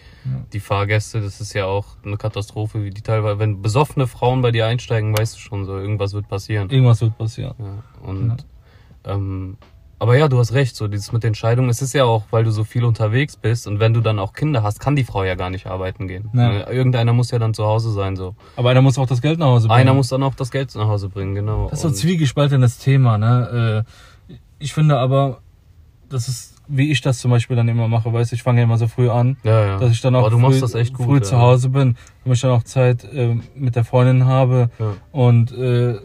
die 0.51 0.59
Fahrgäste, 0.59 1.21
das 1.21 1.39
ist 1.39 1.53
ja 1.53 1.65
auch 1.65 1.85
eine 2.03 2.17
Katastrophe, 2.17 2.83
wie 2.83 2.89
die 2.89 3.01
teilweise, 3.01 3.39
wenn 3.39 3.61
besoffene 3.61 4.05
Frauen 4.05 4.41
bei 4.41 4.51
dir 4.51 4.65
einsteigen, 4.67 5.17
weißt 5.17 5.35
du 5.35 5.39
schon 5.39 5.63
so, 5.63 5.77
irgendwas 5.77 6.13
wird 6.13 6.27
passieren. 6.27 6.69
irgendwas 6.69 6.99
wird 6.99 7.17
passieren. 7.17 7.53
Ja, 7.57 7.83
und 8.09 8.45
ähm, 9.05 9.55
aber 9.99 10.17
ja, 10.17 10.27
du 10.29 10.39
hast 10.39 10.53
recht, 10.53 10.75
so 10.75 10.87
dieses 10.87 11.11
mit 11.11 11.23
den 11.23 11.35
Scheidungen, 11.35 11.69
es 11.69 11.81
ist 11.81 11.93
ja 11.93 12.05
auch, 12.05 12.23
weil 12.31 12.43
du 12.43 12.51
so 12.51 12.63
viel 12.63 12.83
unterwegs 12.85 13.35
bist 13.35 13.67
und 13.67 13.79
wenn 13.79 13.93
du 13.93 14.01
dann 14.01 14.17
auch 14.17 14.33
Kinder 14.33 14.63
hast, 14.63 14.79
kann 14.79 14.95
die 14.95 15.03
Frau 15.03 15.23
ja 15.23 15.35
gar 15.35 15.49
nicht 15.49 15.67
arbeiten 15.67 16.07
gehen. 16.07 16.29
Nee. 16.33 16.59
Äh, 16.61 16.73
Irgendeiner 16.75 17.13
muss 17.13 17.31
ja 17.31 17.39
dann 17.39 17.53
zu 17.53 17.65
Hause 17.65 17.91
sein, 17.91 18.15
so. 18.15 18.35
Aber 18.55 18.69
einer 18.69 18.81
muss 18.81 18.97
auch 18.97 19.07
das 19.07 19.21
Geld 19.21 19.39
nach 19.39 19.47
Hause 19.47 19.67
bringen. 19.67 19.79
Einer 19.81 19.93
muss 19.93 20.07
dann 20.07 20.23
auch 20.23 20.35
das 20.35 20.51
Geld 20.51 20.73
nach 20.75 20.87
Hause 20.87 21.09
bringen, 21.09 21.35
genau. 21.35 21.65
Das 21.69 21.79
ist 21.79 21.81
so 21.83 21.87
ein 21.89 21.93
zwiegespaltenes 21.93 22.77
Thema, 22.79 23.17
ne? 23.17 23.85
Äh, 24.29 24.33
Ich 24.59 24.73
finde 24.73 24.97
aber, 24.97 25.39
das 26.09 26.27
ist, 26.27 26.55
wie 26.67 26.91
ich 26.91 27.01
das 27.01 27.19
zum 27.19 27.31
Beispiel 27.31 27.55
dann 27.55 27.67
immer 27.67 27.87
mache, 27.87 28.11
weißt 28.11 28.31
du, 28.31 28.35
ich 28.35 28.43
fange 28.43 28.59
ja 28.59 28.63
immer 28.65 28.77
so 28.77 28.87
früh 28.87 29.09
an, 29.09 29.37
ja, 29.43 29.65
ja. 29.65 29.77
dass 29.79 29.91
ich 29.91 30.01
dann 30.01 30.15
auch 30.15 30.29
früh, 30.29 30.59
gut, 30.59 31.05
früh 31.05 31.15
ja. 31.17 31.21
zu 31.23 31.37
Hause 31.37 31.69
bin, 31.69 31.95
damit 32.23 32.35
ich 32.37 32.41
dann 32.41 32.51
auch 32.51 32.63
Zeit 32.63 33.03
äh, 33.03 33.35
mit 33.55 33.75
der 33.75 33.83
Freundin 33.83 34.25
habe 34.25 34.69
Ja. 34.79 34.93
und 35.11 35.51
äh, 35.51 35.95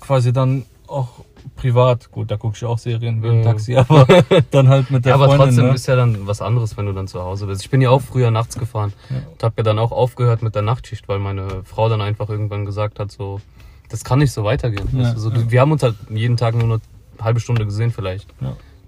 quasi 0.00 0.32
dann 0.32 0.64
auch 0.88 1.24
privat, 1.54 2.10
gut, 2.10 2.30
da 2.30 2.36
gucke 2.36 2.54
ich 2.56 2.64
auch 2.64 2.78
Serien 2.78 3.22
im 3.22 3.36
Ja. 3.38 3.42
Taxi, 3.44 3.76
aber 3.76 4.06
dann 4.50 4.68
halt 4.68 4.90
mit 4.90 5.04
der 5.04 5.10
Ja, 5.10 5.14
aber 5.16 5.26
Freundin. 5.26 5.46
trotzdem 5.46 5.66
ne? 5.66 5.74
ist 5.74 5.86
ja 5.86 5.96
dann 5.96 6.26
was 6.26 6.42
anderes, 6.42 6.76
wenn 6.76 6.86
du 6.86 6.92
dann 6.92 7.06
zu 7.08 7.22
Hause 7.22 7.46
bist. 7.46 7.62
Ich 7.62 7.70
bin 7.70 7.80
ja 7.80 7.90
auch 7.90 8.02
früher 8.02 8.30
nachts 8.30 8.58
gefahren 8.58 8.92
Ja. 9.10 9.16
und 9.32 9.42
habe 9.42 9.54
ja 9.58 9.62
dann 9.62 9.78
auch 9.78 9.92
aufgehört 9.92 10.42
mit 10.42 10.54
der 10.54 10.62
Nachtschicht, 10.62 11.08
weil 11.08 11.18
meine 11.18 11.62
Frau 11.64 11.88
dann 11.88 12.00
einfach 12.00 12.28
irgendwann 12.28 12.64
gesagt 12.64 12.98
hat, 12.98 13.10
so, 13.12 13.40
das 13.88 14.02
kann 14.04 14.18
nicht 14.18 14.32
so 14.32 14.42
weitergehen. 14.44 14.88
Ja, 14.92 15.04
weißt 15.04 15.16
du, 15.16 15.20
so, 15.20 15.30
du- 15.30 15.40
ja. 15.40 15.50
Wir 15.50 15.60
haben 15.60 15.72
uns 15.72 15.82
halt 15.82 15.94
jeden 16.10 16.36
Tag 16.36 16.54
nur 16.54 16.64
eine 16.64 16.80
halbe 17.20 17.40
Stunde 17.40 17.64
gesehen 17.64 17.90
vielleicht. 17.92 18.28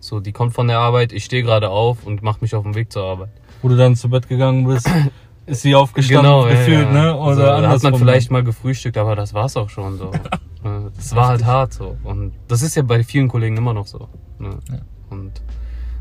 So, 0.01 0.21
die 0.21 0.33
kommt 0.33 0.55
von 0.55 0.69
der 0.69 0.79
Arbeit, 0.79 1.13
ich 1.13 1.25
stehe 1.25 1.43
gerade 1.43 1.71
auf 1.71 2.05
und 2.07 2.23
mache 2.23 2.39
mich 2.41 2.55
auf 2.55 2.63
den 2.65 2.75
Weg 2.75 2.93
zur 2.93 3.05
Arbeit. 3.05 3.31
Wo 3.63 3.69
du 3.69 3.77
dann 3.77 3.97
zu 3.97 4.09
Bett 4.09 4.29
gegangen 4.29 4.65
bist, 4.67 4.89
ist 5.49 5.63
sie 5.63 5.75
aufgestanden, 5.75 6.25
Genau, 6.25 6.47
ja, 6.47 6.55
gefühlt, 6.55 6.89
ja. 6.89 6.93
ne? 6.93 7.17
Oder 7.17 7.29
also, 7.29 7.41
da 7.43 7.47
hat 7.49 7.63
man 7.63 7.71
andersrum. 7.73 7.99
vielleicht 7.99 8.31
mal 8.31 8.45
gefrühstückt, 8.45 8.97
aber 8.99 9.17
das 9.17 9.35
war's 9.35 9.57
auch 9.57 9.69
schon 9.71 9.99
so. 9.99 10.11
Ne, 10.65 10.91
das 10.97 11.15
war 11.15 11.29
halt 11.29 11.45
hart 11.45 11.73
so. 11.73 11.97
Und 12.03 12.33
das 12.49 12.63
ist 12.63 12.75
ja 12.75 12.83
bei 12.83 13.05
vielen 13.05 13.29
Kollegen 13.29 13.57
immer 13.57 13.75
noch 13.75 13.87
so. 13.87 14.09
Ne? 14.41 14.59
Ja. 14.69 14.79
Und 15.09 15.41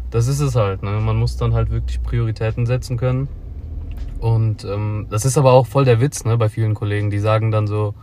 das 0.09 0.27
ist 0.27 0.39
es 0.39 0.55
halt. 0.55 0.81
Ne? 0.81 0.99
Man 0.99 1.15
muss 1.15 1.37
dann 1.37 1.53
halt 1.53 1.69
wirklich 1.69 2.01
Prioritäten 2.01 2.65
setzen 2.65 2.97
können. 2.97 3.27
Und 4.19 4.65
ähm, 4.65 5.05
das 5.11 5.25
ist 5.25 5.37
aber 5.37 5.51
auch 5.53 5.67
voll 5.67 5.85
der 5.85 6.01
Witz 6.01 6.25
ne, 6.25 6.37
bei 6.37 6.49
vielen 6.49 6.73
Kollegen. 6.73 7.11
Die 7.11 7.19
sagen 7.19 7.51
dann 7.51 7.67
so, 7.67 7.93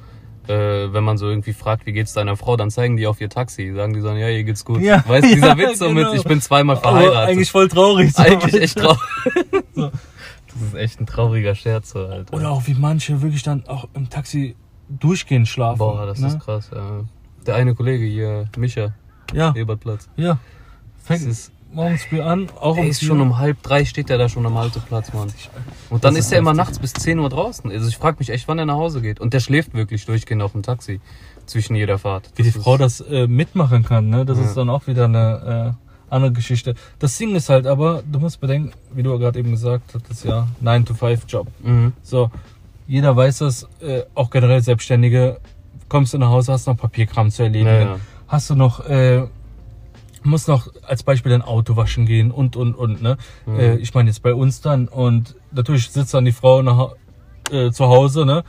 äh, 0.47 0.93
wenn 0.93 1.03
man 1.03 1.19
so 1.19 1.29
irgendwie 1.29 1.53
fragt, 1.55 1.87
wie 1.87 1.93
geht's 1.93 2.13
deiner 2.13 2.37
Frau, 2.37 2.57
dann 2.57 2.71
zeigen 2.71 2.97
die 2.97 3.09
auf 3.09 3.21
ihr 3.21 3.29
Taxi. 3.31 3.73
Sagen 3.75 3.93
die 3.93 4.01
so, 4.01 4.11
ja, 4.11 4.29
ihr 4.29 4.45
geht's 4.45 4.65
gut. 4.65 4.81
Ja, 4.81 5.03
weißt 5.09 5.25
du, 5.25 5.35
dieser 5.35 5.49
ja, 5.49 5.59
Witz 5.59 5.79
so 5.81 5.89
genau. 5.89 6.13
mit, 6.13 6.21
ich 6.21 6.25
bin 6.25 6.41
zweimal 6.41 6.77
Aber 6.77 6.89
verheiratet. 6.91 7.31
eigentlich 7.31 7.51
voll 7.51 7.67
traurig. 7.67 8.13
so. 8.13 8.23
Eigentlich 8.23 8.63
echt 8.63 8.79
traurig. 8.79 9.01
So. 9.75 9.91
Das 10.55 10.69
ist 10.69 10.75
echt 10.75 11.01
ein 11.01 11.07
trauriger 11.07 11.55
Scherz, 11.55 11.91
so, 11.91 12.07
Alter. 12.07 12.35
Oder 12.35 12.51
auch 12.51 12.67
wie 12.67 12.75
manche 12.75 13.21
wirklich 13.23 13.43
dann 13.43 13.67
auch 13.67 13.89
im 13.95 14.09
Taxi 14.09 14.55
durchgehend 14.89 15.49
schlafen. 15.49 15.79
Boah, 15.79 16.07
das 16.07 16.21
ne? 16.21 16.29
ist 16.29 16.41
krass, 16.41 16.71
ja. 16.75 17.05
Der 17.47 17.57
eine 17.57 17.75
Kollege 17.75 18.05
hier, 18.05 18.49
Micha, 18.57 18.93
Ja, 19.33 19.55
Ebertplatz. 19.55 20.09
ja. 20.17 20.39
Fängt 21.03 21.23
ist, 21.27 21.53
morgens 21.73 22.05
früh 22.05 22.21
an, 22.23 22.49
auch 22.59 22.77
er 22.77 22.85
um 22.85 22.89
ist 22.89 23.05
schon 23.05 23.21
um 23.21 23.37
halb 23.37 23.63
drei, 23.63 23.85
steht 23.85 24.09
er 24.09 24.17
da 24.17 24.29
schon 24.31 24.47
am 24.47 24.57
Halteplatz, 24.57 25.13
Mann. 25.13 25.31
Und 25.91 26.03
dann 26.05 26.15
ist 26.17 26.27
ist 26.27 26.33
er 26.33 26.39
immer 26.39 26.55
nachts 26.55 26.79
bis 26.79 26.95
10 26.95 27.19
Uhr 27.19 27.29
draußen. 27.29 27.71
Also 27.71 27.89
ich 27.89 27.99
frage 27.99 28.17
mich 28.21 28.31
echt, 28.31 28.49
wann 28.49 28.59
er 28.59 28.65
nach 28.65 28.77
Hause 28.77 29.03
geht. 29.03 29.21
Und 29.21 29.35
der 29.35 29.41
schläft 29.41 29.75
wirklich 29.75 30.07
durchgehend 30.07 30.41
auf 30.43 30.53
dem 30.53 30.63
Taxi 30.63 31.01
zwischen 31.45 31.75
jeder 31.77 31.99
Fahrt. 31.99 32.31
Wie 32.37 32.43
die 32.43 32.53
Frau 32.53 32.79
das 32.79 33.01
äh, 33.03 33.27
mitmachen 33.27 33.83
kann, 33.85 34.09
ne? 34.09 34.25
Das 34.25 34.39
Ja. 34.39 34.45
ist 34.45 34.57
dann 34.57 34.71
auch 34.71 34.87
wieder 34.87 35.05
eine 35.05 35.77
äh, 35.77 35.84
andere 36.15 36.33
Geschichte. 36.33 36.75
Das 36.99 37.19
Ding 37.19 37.35
ist 37.35 37.49
halt 37.49 37.67
aber, 37.67 38.03
du 38.11 38.19
musst 38.19 38.41
bedenken, 38.41 38.73
wie 38.95 39.03
du 39.03 39.19
gerade 39.19 39.39
eben 39.39 39.51
gesagt 39.51 39.95
hattest, 39.95 40.25
ja, 40.25 40.49
9-to-5-Job. 40.63 41.47
Mhm. 41.63 41.93
So, 42.03 42.31
jeder 42.87 43.17
weiß 43.17 43.39
das, 43.39 43.69
äh, 43.81 44.03
auch 44.15 44.31
generell 44.31 44.63
Selbstständige, 44.63 45.41
kommst 45.89 46.15
du 46.15 46.19
nach 46.19 46.29
Hause, 46.29 46.53
hast 46.53 46.67
noch 46.67 46.77
Papierkram 46.77 47.31
zu 47.31 47.43
erledigen. 47.43 47.69
Ja, 47.69 47.81
ja. 47.81 47.97
Hast 48.29 48.51
du 48.51 48.55
noch, 48.55 48.87
äh, 48.87 49.27
musst 50.23 50.49
noch 50.49 50.69
als 50.83 51.03
Beispiel 51.03 51.31
dein 51.31 51.43
Auto 51.43 51.77
waschen 51.77 52.07
gehen 52.07 52.31
und, 52.31 52.57
und, 52.57 52.75
und, 52.75 53.03
ne? 53.03 53.17
Mhm. 53.47 53.59
Äh, 53.59 53.77
ich 53.77 53.95
meine 53.95 54.09
jetzt 54.09 54.23
bei 54.23 54.35
uns 54.35 54.61
dann 54.61 54.89
und 54.89 55.37
natürlich 55.53 55.91
sitzt 55.91 56.15
dann 56.15 56.25
die 56.25 56.33
Frau 56.33 56.63
nach, 56.63 56.93
äh, 57.51 57.71
zu 57.71 57.87
Hause, 57.87 58.25
ne? 58.25 58.45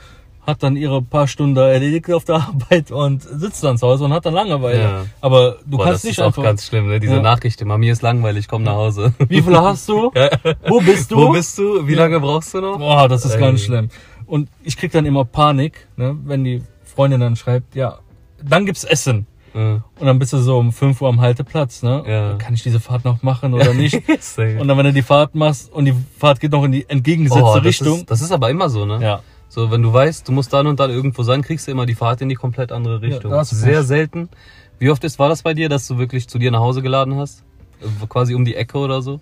Hat 0.46 0.62
dann 0.62 0.76
ihre 0.76 1.02
paar 1.02 1.26
Stunden 1.26 1.56
erledigt 1.56 2.10
auf 2.12 2.24
der 2.24 2.36
Arbeit 2.48 2.90
und 2.92 3.22
sitzt 3.22 3.64
dann 3.64 3.76
zu 3.78 3.86
Hause 3.88 4.04
und 4.04 4.12
hat 4.12 4.24
dann 4.26 4.34
Langeweile. 4.34 4.80
Ja. 4.82 5.04
Aber 5.20 5.56
du 5.66 5.76
Boah, 5.76 5.84
kannst 5.86 6.04
das 6.04 6.04
nicht 6.04 6.18
ist 6.18 6.22
auch 6.22 6.26
einfach. 6.26 6.42
ganz 6.44 6.66
schlimm, 6.66 6.86
ne? 6.88 7.00
Diese 7.00 7.16
Ja. 7.16 7.22
Nachricht 7.22 7.60
immer, 7.60 7.76
mir 7.78 7.92
ist 7.92 8.02
langweilig, 8.02 8.46
komm 8.46 8.62
nach 8.62 8.74
Hause. 8.76 9.12
Wie 9.28 9.42
viele 9.42 9.60
hast 9.60 9.88
du? 9.88 10.12
Wo 10.68 10.80
bist 10.80 11.10
du? 11.10 11.16
Wo 11.16 11.30
bist 11.30 11.58
du? 11.58 11.86
Wie 11.88 11.94
Ja. 11.94 11.98
lange 12.00 12.20
brauchst 12.20 12.54
du 12.54 12.60
noch? 12.60 12.78
Boah, 12.78 13.08
das 13.08 13.24
ist 13.24 13.34
Ey. 13.34 13.40
ganz 13.40 13.62
schlimm. 13.62 13.88
Und 14.26 14.48
ich 14.62 14.76
krieg 14.76 14.92
dann 14.92 15.04
immer 15.06 15.24
Panik, 15.24 15.86
ne, 15.96 16.16
wenn 16.24 16.44
die 16.44 16.62
Freundin 16.84 17.20
dann 17.20 17.34
schreibt, 17.36 17.74
ja, 17.74 17.98
dann 18.42 18.66
gibt's 18.66 18.84
Essen. 18.84 19.26
Ja. 19.54 19.82
Und 19.98 20.06
dann 20.06 20.18
bist 20.18 20.32
du 20.32 20.38
so 20.38 20.58
um 20.58 20.70
5 20.72 21.00
Uhr 21.00 21.08
am 21.08 21.20
Halteplatz, 21.20 21.82
ne? 21.82 22.02
Ja. 22.06 22.34
Kann 22.34 22.52
ich 22.54 22.62
diese 22.62 22.78
Fahrt 22.78 23.04
noch 23.04 23.22
machen 23.22 23.54
oder 23.54 23.72
nicht? 23.72 23.94
Und 23.96 24.68
dann, 24.68 24.76
wenn 24.76 24.84
du 24.84 24.92
die 24.92 25.02
Fahrt 25.02 25.34
machst 25.34 25.72
und 25.72 25.86
die 25.86 25.94
Fahrt 26.18 26.40
geht 26.40 26.52
noch 26.52 26.62
in 26.64 26.72
die 26.72 26.88
entgegengesetzte 26.88 27.42
Oh, 27.44 27.54
das 27.56 27.64
Richtung. 27.64 27.98
Ist, 28.00 28.10
das 28.10 28.20
ist 28.20 28.32
aber 28.32 28.50
immer 28.50 28.68
so, 28.68 28.84
ne? 28.84 28.98
ja. 29.02 29.20
So, 29.48 29.70
wenn 29.70 29.82
du 29.82 29.92
weißt, 29.92 30.26
du 30.28 30.32
musst 30.32 30.52
dann 30.52 30.66
und 30.66 30.80
dann 30.80 30.90
irgendwo 30.90 31.22
sein, 31.22 31.42
kriegst 31.42 31.66
du 31.66 31.70
immer 31.72 31.86
die 31.86 31.94
Fahrt 31.94 32.20
in 32.20 32.28
die 32.28 32.34
komplett 32.34 32.72
andere 32.72 33.00
Richtung. 33.00 33.30
du 33.52 33.56
Sehr 33.56 33.78
Pech. 33.78 33.86
selten. 33.86 34.28
Wie 34.78 34.90
oft 34.90 35.02
ist, 35.04 35.18
war 35.18 35.28
das 35.28 35.42
bei 35.42 35.54
dir, 35.54 35.68
dass 35.68 35.86
du 35.86 35.98
wirklich 35.98 36.28
zu 36.28 36.38
dir 36.38 36.50
nach 36.50 36.60
Hause 36.60 36.82
geladen 36.82 37.16
hast? 37.16 37.44
Äh, 37.80 38.06
Quasi 38.08 38.34
um 38.34 38.44
die 38.44 38.54
Ecke 38.54 38.78
oder 38.78 39.00
so? 39.02 39.20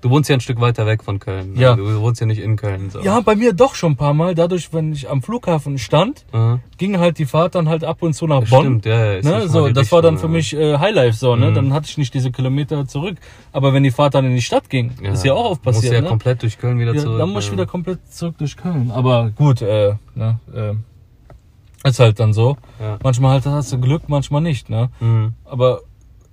Du 0.00 0.10
wohnst 0.10 0.30
ja 0.30 0.36
ein 0.36 0.40
Stück 0.40 0.60
weiter 0.60 0.86
weg 0.86 1.02
von 1.02 1.18
Köln. 1.18 1.56
Ja. 1.56 1.74
Du 1.74 2.00
wohnst 2.00 2.20
ja 2.20 2.26
nicht 2.26 2.40
in 2.40 2.54
Köln. 2.56 2.88
So. 2.90 3.00
Ja, 3.00 3.18
bei 3.20 3.34
mir 3.34 3.52
doch 3.52 3.74
schon 3.74 3.92
ein 3.92 3.96
paar 3.96 4.14
Mal. 4.14 4.34
Dadurch, 4.36 4.72
wenn 4.72 4.92
ich 4.92 5.10
am 5.10 5.22
Flughafen 5.22 5.76
stand, 5.78 6.24
Aha. 6.30 6.60
ging 6.76 6.98
halt 7.00 7.18
die 7.18 7.26
Fahrt 7.26 7.56
dann 7.56 7.68
halt 7.68 7.82
ab 7.82 8.00
und 8.02 8.12
zu 8.14 8.26
nach 8.28 8.44
Bonn. 8.48 8.60
Stimmt, 8.60 8.86
ja. 8.86 9.14
ist 9.14 9.24
Ne, 9.24 9.48
so, 9.48 9.68
das 9.70 9.90
war 9.90 10.00
dann 10.00 10.18
für 10.18 10.30
Richtung, 10.32 10.60
mich 10.60 10.72
äh, 10.74 10.78
Highlife 10.78 11.16
so, 11.18 11.34
ne? 11.34 11.50
Mhm. 11.50 11.54
Dann 11.54 11.72
hatte 11.72 11.86
ich 11.88 11.98
nicht 11.98 12.14
diese 12.14 12.30
Kilometer 12.30 12.86
zurück. 12.86 13.16
Aber 13.52 13.72
wenn 13.72 13.82
die 13.82 13.90
Fahrt 13.90 14.14
dann 14.14 14.24
in 14.24 14.34
die 14.36 14.42
Stadt 14.42 14.70
ging, 14.70 14.92
Ja. 15.02 15.12
ist 15.12 15.24
ja 15.24 15.32
auch 15.34 15.50
oft 15.50 15.64
Musst 15.64 15.78
passiert, 15.78 15.94
ja 15.94 16.00
ne? 16.02 16.08
komplett 16.08 16.42
durch 16.42 16.58
Köln 16.58 16.78
wieder 16.78 16.94
ja, 16.94 17.00
zurück. 17.02 17.18
dann 17.18 17.30
muss 17.30 17.46
ich 17.46 17.52
wieder 17.52 17.66
komplett 17.66 17.98
zurück 18.12 18.36
durch 18.38 18.56
Köln. 18.56 18.92
Aber 18.92 19.30
gut, 19.30 19.62
äh, 19.62 19.94
ne, 20.14 20.38
äh, 20.54 21.88
ist 21.88 21.98
halt 21.98 22.20
dann 22.20 22.32
so. 22.32 22.56
Ja. 22.80 22.98
Manchmal 23.02 23.32
halt 23.32 23.46
hast 23.46 23.72
du 23.72 23.80
Glück, 23.80 24.02
manchmal 24.08 24.42
nicht, 24.42 24.70
ne? 24.70 24.90
Mhm. 25.00 25.34
Aber 25.44 25.80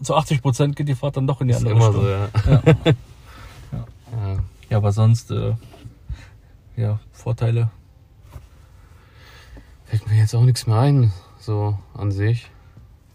zu 0.02 0.14
80 0.14 0.42
Prozent 0.44 0.76
geht 0.76 0.88
die 0.88 0.96
Fahrt 0.96 1.18
dann 1.18 1.26
doch 1.26 1.42
in 1.42 1.48
die 1.48 1.54
Ist 1.54 1.66
andere 1.66 1.74
immer 1.76 1.88
Richtung. 1.88 2.04
so, 2.04 2.10
ja. 2.10 2.62
Ja. 2.86 2.94
ja. 4.76 4.80
Ja, 4.80 4.80
aber 4.80 4.92
sonst, 4.92 5.32
äh, 5.32 5.54
ja, 6.76 7.00
Vorteile. 7.12 7.70
Fällt 9.86 10.08
mir 10.10 10.18
jetzt 10.18 10.36
auch 10.36 10.44
nichts 10.44 10.68
mehr 10.68 10.78
ein, 10.78 11.12
so 11.40 11.78
an 11.94 12.12
sich. 12.12 12.50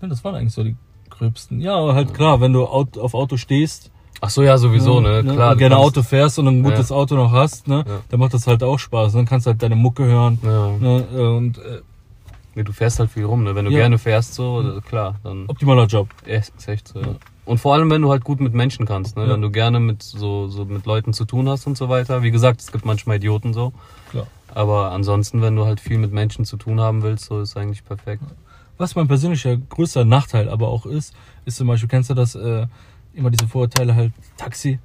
Ja, 0.01 0.09
das 0.09 0.25
waren 0.25 0.35
eigentlich 0.35 0.55
so 0.55 0.65
die 0.65 0.77
gröbsten. 1.11 1.61
Ja, 1.61 1.75
aber 1.77 1.95
halt 1.95 2.15
klar, 2.15 2.41
wenn 2.41 2.53
du 2.53 2.65
auf 2.65 3.15
Auto 3.15 3.37
stehst, 3.37 3.91
Ach 4.23 4.29
so, 4.29 4.43
ja, 4.43 4.59
sowieso, 4.59 5.01
ne? 5.01 5.23
Klar. 5.23 5.51
und 5.51 5.55
du 5.55 5.57
gerne 5.61 5.79
Auto 5.79 6.03
fährst 6.03 6.39
und 6.39 6.47
ein 6.47 6.63
gutes 6.63 6.93
Auto 6.93 7.15
noch 7.15 7.33
hast, 7.33 7.69
ne, 7.69 7.85
Ja. 7.89 8.01
dann 8.11 8.21
macht 8.21 8.35
das 8.35 8.47
halt 8.47 8.63
auch 8.63 8.79
Spaß. 8.79 9.15
Dann 9.15 9.25
kannst 9.25 9.47
du 9.47 9.53
halt 9.53 9.63
deine 9.63 9.77
Mucke 9.77 10.05
hören. 10.05 10.39
Ja. 10.43 10.69
Ne, 10.79 11.05
äh, 11.15 11.21
und 11.37 11.59
äh, 11.59 11.81
Nee, 12.55 12.65
du 12.65 12.73
fährst 12.73 12.99
halt 12.99 13.11
viel 13.11 13.25
rum, 13.25 13.45
ne? 13.45 13.55
Wenn 13.55 13.65
du 13.65 13.71
Ja. 13.71 13.79
gerne 13.79 13.97
fährst, 13.97 14.35
so, 14.35 14.61
äh, 14.79 14.81
klar, 14.83 15.15
dann 15.23 15.45
optimaler 15.49 15.87
Job. 15.87 16.09
ja, 16.27 16.35
ist 16.37 16.69
echt 16.69 16.89
so. 16.89 17.01
Ja. 17.01 17.15
Und 17.51 17.59
vor 17.59 17.75
allem, 17.75 17.91
wenn 17.91 18.01
du 18.01 18.11
halt 18.13 18.23
gut 18.23 18.39
mit 18.39 18.55
Menschen 18.55 18.87
kannst, 18.87 19.17
ne? 19.17 19.25
Ja. 19.25 19.31
Wenn 19.31 19.43
du 19.43 19.51
gerne 19.51 19.81
mit 19.81 20.05
so, 20.05 20.47
so 20.47 20.65
mit 20.67 20.87
Leuten 20.87 21.13
zu 21.13 21.25
tun 21.25 21.49
hast 21.49 21.67
und 21.67 21.77
so 21.77 21.89
weiter. 21.89 22.23
Wie 22.23 22.31
gesagt, 22.31 22.61
es 22.61 22.71
gibt 22.71 22.85
manchmal 22.85 23.17
Idioten 23.17 23.53
so. 23.53 23.73
Klar. 24.11 24.29
Aber 24.55 24.93
ansonsten, 24.93 25.43
wenn 25.43 25.57
du 25.57 25.65
halt 25.67 25.81
viel 25.81 25.99
mit 25.99 26.13
Menschen 26.13 26.45
zu 26.45 26.57
tun 26.57 26.81
haben 26.81 27.03
willst, 27.03 27.25
so 27.25 27.41
ist 27.41 27.57
eigentlich 27.57 27.85
perfekt. 27.85 28.23
Was 28.79 28.95
mein 28.95 29.09
persönlicher 29.09 29.57
größter 29.57 30.05
Nachteil 30.05 30.49
aber 30.49 30.69
auch 30.69 30.87
ist, 30.87 31.13
ist 31.45 31.57
zum 31.57 31.67
Beispiel, 31.67 31.89
kennst 31.89 32.09
du 32.09 32.15
das, 32.15 32.37
äh, 32.37 32.69
immer 33.15 33.31
diese 33.31 33.49
Vorurteile 33.49 33.97
halt 33.97 34.13
Taxi. 34.37 34.79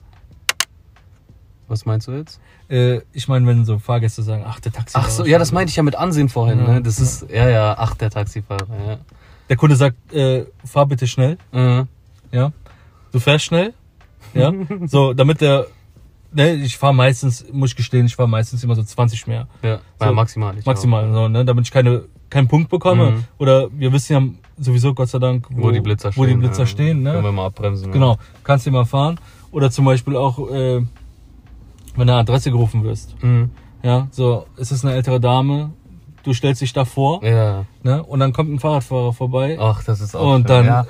Was 1.68 1.86
meinst 1.86 2.08
du 2.08 2.14
jetzt? 2.14 2.40
Äh, 2.68 3.02
ich 3.14 3.28
meine, 3.28 3.46
wenn 3.46 3.64
so 3.64 3.78
Fahrgäste 3.78 4.24
sagen, 4.24 4.44
ach, 4.44 4.60
der 4.60 4.72
Taxi. 4.72 4.98
Ach 5.00 5.08
so, 5.08 5.24
ja, 5.24 5.38
das 5.38 5.52
meinte 5.52 5.70
ich 5.70 5.76
ja 5.76 5.84
mit 5.84 5.96
Ansehen 5.96 6.30
vorhin, 6.30 6.58
Ja. 6.58 6.68
ne? 6.74 6.82
Das 6.82 7.00
ist, 7.00 7.30
ja, 7.30 7.48
ja, 7.48 7.76
ach, 7.78 7.94
der 7.94 8.10
Taxifahrer, 8.10 8.66
ja. 8.88 8.98
Der 9.50 9.56
Kunde 9.56 9.76
sagt, 9.76 10.12
äh, 10.12 10.48
fahr 10.66 10.88
bitte 10.88 11.06
schnell. 11.06 11.38
Mhm. 11.52 11.88
Ja. 12.32 12.52
Du 13.12 13.20
fährst 13.20 13.46
schnell, 13.46 13.74
ja. 14.34 14.52
so, 14.86 15.14
damit 15.14 15.42
der, 15.42 15.68
ne, 16.32 16.54
ich 16.56 16.78
fahre 16.78 16.94
meistens, 16.94 17.46
muss 17.52 17.72
ich 17.72 17.76
gestehen, 17.76 18.06
ich 18.06 18.16
fahre 18.16 18.30
meistens 18.30 18.64
immer 18.64 18.76
so 18.76 18.84
20 18.84 19.28
mehr. 19.28 19.48
Ja, 19.62 19.80
So, 20.00 20.06
ja 20.06 20.12
maximal. 20.12 20.56
Maximal, 20.66 21.12
so, 21.12 21.28
ne, 21.28 21.46
damit 21.46 21.66
ich 21.66 21.72
keine, 21.72 22.04
keinen 22.30 22.48
Punkt 22.48 22.70
bekomme. 22.70 23.12
Mhm. 23.12 23.24
Oder 23.38 23.68
wir 23.72 23.92
wissen 23.94 24.14
ja 24.14 24.22
sowieso, 24.64 24.94
Gott 24.94 25.10
sei 25.10 25.20
Dank, 25.20 25.48
Auch. 25.48 25.58
Wo 25.58 25.72
die 25.72 25.82
Blitzer 25.82 26.12
stehen. 26.12 26.24
wo 26.24 26.28
die 26.28 26.36
Blitzer 26.36 26.64
ja. 26.64 26.68
stehen, 26.68 27.04
Können 27.04 27.24
wir 27.24 27.32
ne. 27.32 27.32
mal 27.32 27.46
abbremsen. 27.48 27.92
Genau, 27.92 28.18
kannst 28.44 28.66
du 28.66 28.72
mal 28.72 28.86
fahren. 28.86 29.20
Oder 29.52 29.72
zum 29.72 29.86
Beispiel 29.86 30.16
auch, 30.16 30.40
äh, 30.50 30.82
wenn 30.82 30.88
du 31.96 32.02
eine 32.02 32.16
Adresse 32.16 32.52
gerufen 32.52 32.84
wirst. 32.84 33.16
Ja. 33.22 33.28
Mhm. 33.28 33.50
Ja, 33.84 34.08
so, 34.10 34.48
es 34.58 34.72
ist 34.72 34.84
eine 34.84 34.96
ältere 34.96 35.20
Dame, 35.20 35.72
du 36.24 36.34
stellst 36.34 36.60
dich 36.60 36.74
davor, 36.74 37.24
ja. 37.24 37.66
ne, 37.84 38.02
und 38.04 38.20
dann 38.20 38.34
kommt 38.34 38.52
ein 38.52 38.60
Fahrradfahrer 38.60 39.14
vorbei. 39.14 39.58
Ach, 39.60 39.84
das 39.84 40.02
ist 40.02 40.16
auch 40.16 40.34
und 40.34 40.48
schön, 40.48 40.48
dann, 40.48 40.66
ja. 40.66 40.88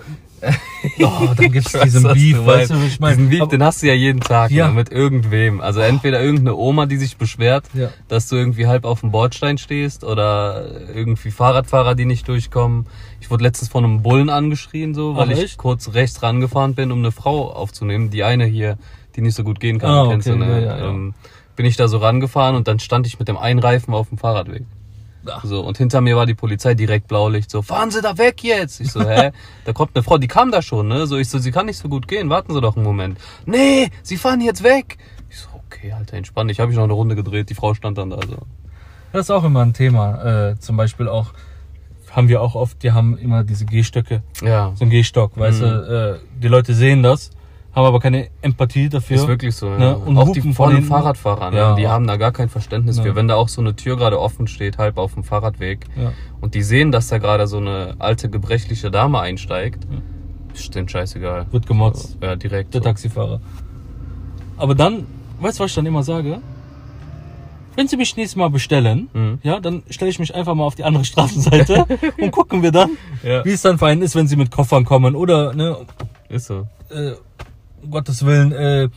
Oh, 1.01 1.27
dann 1.35 1.51
gibt's 1.51 1.73
Ich 1.73 1.79
weiß, 1.81 1.83
diesen 1.83 2.03
Beef, 2.13 2.35
du 2.37 2.45
weißt 2.45 2.71
du, 2.71 2.75
ich 2.85 2.99
meine? 2.99 3.15
Diesen 3.17 3.29
Beef, 3.29 3.41
Aber- 3.41 3.51
den 3.51 3.63
hast 3.63 3.81
du 3.81 3.87
ja 3.87 3.93
jeden 3.93 4.19
Tag 4.21 4.51
Ja. 4.51 4.67
ne, 4.67 4.73
mit 4.73 4.91
irgendwem. 4.91 5.61
Also 5.61 5.79
entweder 5.79 6.21
irgendeine 6.21 6.55
Oma, 6.55 6.85
die 6.85 6.97
sich 6.97 7.17
beschwert, 7.17 7.65
Ja. 7.73 7.89
dass 8.07 8.27
du 8.27 8.35
irgendwie 8.35 8.67
halb 8.67 8.85
auf 8.85 9.01
dem 9.01 9.11
Bordstein 9.11 9.57
stehst 9.57 10.03
oder 10.03 10.65
irgendwie 10.93 11.31
Fahrradfahrer, 11.31 11.95
die 11.95 12.05
nicht 12.05 12.27
durchkommen. 12.27 12.85
Ich 13.21 13.31
wurde 13.31 13.43
letztens 13.43 13.69
von 13.69 13.83
einem 13.83 14.01
Bullen 14.01 14.29
angeschrien, 14.29 14.93
so, 14.93 15.15
weil 15.15 15.31
Ach, 15.33 15.37
ich 15.37 15.57
kurz 15.57 15.93
rechts 15.93 16.21
rangefahren 16.21 16.75
bin, 16.75 16.91
um 16.91 16.99
eine 16.99 17.11
Frau 17.11 17.51
aufzunehmen. 17.51 18.09
Die 18.11 18.23
eine 18.23 18.45
hier, 18.45 18.77
die 19.15 19.21
nicht 19.21 19.35
so 19.35 19.43
gut 19.43 19.59
gehen 19.59 19.79
kann, 19.79 19.89
Ah, 19.89 20.07
kennst 20.09 20.27
okay, 20.27 20.37
du, 20.37 20.45
ne? 20.45 20.65
ja. 20.65 20.89
Ähm, 20.89 21.13
bin 21.55 21.65
ich 21.65 21.77
da 21.77 21.87
so 21.87 21.97
rangefahren 21.99 22.55
und 22.55 22.67
dann 22.67 22.79
stand 22.79 23.07
ich 23.07 23.17
mit 23.17 23.27
dem 23.29 23.37
einen 23.37 23.59
Reifen 23.59 23.93
auf 23.93 24.09
dem 24.09 24.17
Fahrradweg. 24.17 24.63
So, 25.43 25.61
und 25.61 25.77
hinter 25.77 26.01
mir 26.01 26.15
war 26.15 26.25
die 26.25 26.33
Polizei 26.35 26.73
direkt 26.73 27.07
Blaulicht, 27.07 27.49
so, 27.51 27.61
fahren 27.61 27.91
Sie 27.91 28.01
da 28.01 28.17
weg 28.17 28.43
jetzt! 28.43 28.79
Ich 28.79 28.91
so, 28.91 29.01
hä? 29.07 29.31
Da 29.65 29.73
kommt 29.73 29.91
eine 29.95 30.03
Frau, 30.03 30.17
die 30.17 30.27
kam 30.27 30.51
da 30.51 30.61
schon, 30.61 30.87
ne? 30.87 31.07
So, 31.07 31.17
ich 31.17 31.29
so, 31.29 31.39
sie 31.39 31.51
kann 31.51 31.65
nicht 31.65 31.77
so 31.77 31.89
gut 31.89 32.07
gehen, 32.07 32.29
warten 32.29 32.53
Sie 32.53 32.61
doch 32.61 32.75
einen 32.75 32.85
Moment. 32.85 33.17
Nee, 33.45 33.89
Sie 34.03 34.17
fahren 34.17 34.41
jetzt 34.41 34.63
weg! 34.63 34.97
Ich 35.29 35.37
so, 35.39 35.47
okay, 35.67 35.91
Alter, 35.91 36.17
entspann 36.17 36.47
dich. 36.47 36.59
Habe 36.59 36.71
ich 36.71 36.77
noch 36.77 36.83
eine 36.83 36.93
Runde 36.93 37.15
gedreht, 37.15 37.49
die 37.49 37.55
Frau 37.55 37.73
stand 37.73 37.97
dann 37.97 38.09
da, 38.11 38.17
so. 38.27 38.37
Das 39.11 39.27
ist 39.27 39.31
auch 39.31 39.43
immer 39.43 39.61
ein 39.61 39.73
Thema. 39.73 40.49
Äh, 40.51 40.59
zum 40.59 40.77
Beispiel 40.77 41.07
auch, 41.07 41.27
haben 42.11 42.27
wir 42.29 42.41
auch 42.41 42.55
oft, 42.55 42.81
die 42.83 42.91
haben 42.91 43.17
immer 43.17 43.43
diese 43.43 43.65
Gehstöcke, 43.65 44.21
Ja, 44.41 44.71
so 44.75 44.85
ein 44.85 44.89
Gehstock, 44.89 45.37
weißt 45.37 45.61
Mhm. 45.61 45.65
du, 45.65 46.15
äh, 46.15 46.39
die 46.41 46.47
Leute 46.47 46.73
sehen 46.73 47.01
das, 47.03 47.31
haben 47.75 47.85
aber 47.85 47.99
keine 47.99 48.29
Empathie 48.41 48.87
dafür. 48.89 49.17
ist 49.17 49.27
wirklich 49.27 49.55
so, 49.55 49.67
ja. 49.69 49.77
Ne? 49.77 49.97
Und 49.97 50.17
auch 50.17 50.31
die 50.31 50.41
von 50.41 50.53
vollen 50.53 50.75
hinten. 50.77 50.89
Fahrradfahrer, 50.89 51.51
ne? 51.51 51.57
Ja. 51.57 51.75
die 51.75 51.87
haben 51.87 52.07
da 52.07 52.15
gar 52.17 52.31
kein 52.31 52.47
Verständnis 52.49 52.97
Ja. 52.97 53.03
für. 53.03 53.15
Wenn 53.15 53.27
da 53.27 53.35
auch 53.35 53.49
so 53.49 53.59
eine 53.61 53.75
Tür 53.75 53.97
gerade 53.97 54.19
offen 54.19 54.47
steht, 54.47 54.77
halb 54.77 54.97
auf 54.97 55.13
dem 55.13 55.23
Fahrradweg, 55.23 55.85
Ja. 55.95 56.13
und 56.41 56.55
die 56.55 56.61
sehen, 56.63 56.91
dass 56.91 57.07
da 57.09 57.17
gerade 57.17 57.47
so 57.47 57.57
eine 57.57 57.95
alte, 57.99 58.29
gebrechliche 58.29 58.89
Dame 58.91 59.19
einsteigt, 59.19 59.83
Ja. 59.91 59.97
ist 60.53 60.73
denen 60.73 60.87
scheißegal. 60.87 61.47
Wird 61.51 61.67
gemotzt, 61.67 62.17
Ja, 62.21 62.35
direkt. 62.37 62.73
der 62.73 62.81
so. 62.81 62.85
Taxifahrer. 62.87 63.41
Aber 64.57 64.73
dann, 64.73 65.05
weißt 65.41 65.59
du, 65.59 65.63
was 65.63 65.71
ich 65.71 65.75
dann 65.75 65.85
immer 65.85 66.01
sage? 66.03 66.39
Wenn 67.75 67.89
sie 67.89 67.97
mich 67.97 68.15
nächstes 68.15 68.37
Mal 68.37 68.49
bestellen, 68.49 69.09
Mhm. 69.11 69.39
ja, 69.43 69.59
dann 69.59 69.83
stelle 69.89 70.09
ich 70.09 70.17
mich 70.17 70.33
einfach 70.33 70.55
mal 70.55 70.63
auf 70.63 70.75
die 70.75 70.85
andere 70.85 71.03
Straßenseite 71.11 71.85
und 72.21 72.31
gucken 72.31 72.63
wir 72.63 72.71
dann, 72.71 72.91
wie 73.21 73.51
es 73.51 73.63
dann 73.63 73.77
für 73.77 73.87
einen 73.87 74.01
ist, 74.01 74.15
wenn 74.15 74.27
sie 74.29 74.37
mit 74.37 74.49
Koffern 74.49 74.85
kommen 74.85 75.13
oder, 75.13 75.53
ne, 75.53 75.75
Ist 76.29 76.45
so. 76.47 76.67
äh, 76.89 77.11
um 77.85 77.91
Gottes 77.91 78.25
Willen, 78.25 78.51
äh, 78.51 78.89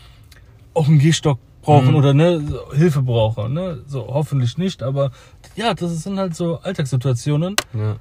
auch 0.74 0.88
einen 0.88 0.98
Gehstock 0.98 1.38
brauchen 1.62 1.90
Mhm. 1.90 1.94
oder 1.96 2.14
ne, 2.14 2.40
so 2.40 2.72
Hilfe 2.74 3.02
brauchen. 3.02 3.52
Ne? 3.52 3.82
So 3.86 4.06
hoffentlich 4.08 4.58
nicht, 4.58 4.82
aber 4.82 5.10
ja, 5.56 5.74
das 5.74 6.02
sind 6.02 6.18
halt 6.18 6.34
so 6.34 6.58
Alltagssituationen, 6.60 7.56
Ja. 7.74 7.96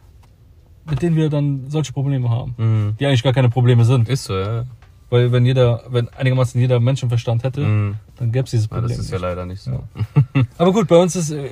mit 0.89 1.01
denen 1.01 1.15
wir 1.15 1.29
dann 1.29 1.69
solche 1.69 1.91
Probleme 1.93 2.29
haben. 2.29 2.55
Mhm. 2.57 2.95
Die 2.99 3.05
eigentlich 3.05 3.23
gar 3.23 3.33
keine 3.33 3.49
Probleme 3.49 3.83
sind. 3.85 4.07
Ist 4.09 4.25
so, 4.25 4.37
ja. 4.37 4.65
Weil 5.09 5.31
wenn 5.31 5.45
jeder, 5.45 5.83
wenn 5.89 6.09
einigermaßen 6.09 6.59
jeder 6.59 6.79
Menschenverstand 6.79 7.43
hätte, 7.43 7.61
Mhm. 7.61 7.95
dann 8.17 8.31
gäbe 8.31 8.45
es 8.45 8.51
dieses 8.51 8.65
Ja, 8.67 8.75
Problem. 8.75 8.89
das 8.89 8.99
ist 8.99 9.11
ja 9.11 9.17
leider 9.17 9.45
nicht 9.45 9.61
so. 9.61 9.71
Ja. 9.71 10.43
Aber 10.57 10.71
gut, 10.73 10.87
bei 10.87 10.97
uns 10.97 11.15
ist, 11.15 11.31
äh, 11.31 11.49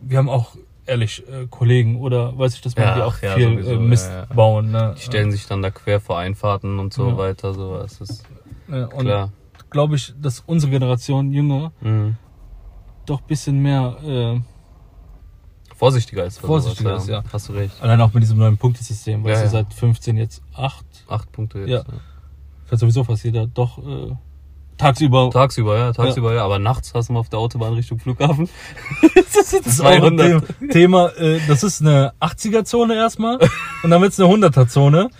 wir 0.00 0.18
haben 0.18 0.28
auch 0.28 0.54
ehrlich 0.86 1.22
äh, 1.28 1.46
Kollegen 1.48 1.96
oder 1.98 2.36
weiß 2.38 2.54
ich, 2.54 2.60
dass 2.60 2.76
wir 2.76 2.84
Ja, 2.84 2.94
die 2.94 3.02
auch 3.02 3.20
ja, 3.22 3.34
viel 3.36 3.54
sowieso, 3.54 3.72
äh, 3.72 3.78
Mist 3.78 4.10
ja, 4.10 4.18
ja. 4.20 4.34
bauen. 4.34 4.70
Ne? 4.70 4.94
Die 4.98 5.00
stellen 5.02 5.30
sich 5.32 5.46
dann 5.46 5.62
da 5.62 5.70
quer 5.70 5.98
vor 5.98 6.18
Einfahrten 6.18 6.78
und 6.78 6.92
so 6.92 7.08
Ja. 7.08 7.16
weiter, 7.16 7.54
so. 7.54 7.78
Das 7.78 8.00
ist 8.02 8.22
und 8.68 8.88
klar. 9.06 9.30
glaube 9.70 9.96
ich, 9.96 10.14
dass 10.20 10.40
unsere 10.46 10.70
Generation 10.70 11.30
jünger 11.32 11.72
Mhm. 11.80 12.16
doch 13.06 13.20
bisschen 13.22 13.60
mehr 13.60 13.96
äh, 14.04 14.40
Vorsichtiger 15.76 16.24
ist. 16.24 16.38
Vorsichtiger 16.38 16.96
ist, 16.96 17.08
ja. 17.08 17.22
Hast 17.32 17.48
du 17.48 17.52
recht. 17.52 17.74
Allein 17.82 18.00
auch 18.00 18.12
mit 18.12 18.22
diesem 18.22 18.38
neuen 18.38 18.56
Punktesystem, 18.56 19.24
weil 19.24 19.32
Ja, 19.32 19.38
es 19.38 19.42
ja. 19.44 19.48
seit 19.48 19.74
15 19.74 20.16
jetzt 20.16 20.40
8, 20.54 20.84
Acht 21.08 21.32
Punkte 21.32 21.58
jetzt. 21.60 21.68
Ja. 21.68 21.78
Ja. 21.78 21.84
fährt 22.66 22.80
sowieso 22.80 23.02
fast 23.04 23.24
jeder 23.24 23.46
doch 23.48 23.78
äh, 23.78 24.12
tagsüber. 24.78 25.30
Tagsüber, 25.30 25.76
ja, 25.76 25.92
tagsüber, 25.92 26.32
ja. 26.32 26.44
Aber 26.44 26.58
nachts 26.60 26.94
hast 26.94 27.08
du 27.08 27.12
mal 27.14 27.20
auf 27.20 27.28
der 27.28 27.40
Autobahn 27.40 27.72
Richtung 27.74 27.98
Flughafen. 27.98 28.48
das 29.34 29.52
ist 29.52 29.80
auch 29.80 29.86
ein 29.86 30.16
200. 30.16 30.46
Thema. 30.70 30.72
Thema 30.72 31.08
äh, 31.18 31.40
das 31.48 31.64
ist 31.64 31.80
eine 31.82 32.12
80er-Zone 32.20 32.94
erstmal 32.94 33.38
und 33.82 33.90
dann 33.90 34.00
wird's 34.00 34.18
eine 34.20 34.32
100er-Zone. 34.32 35.10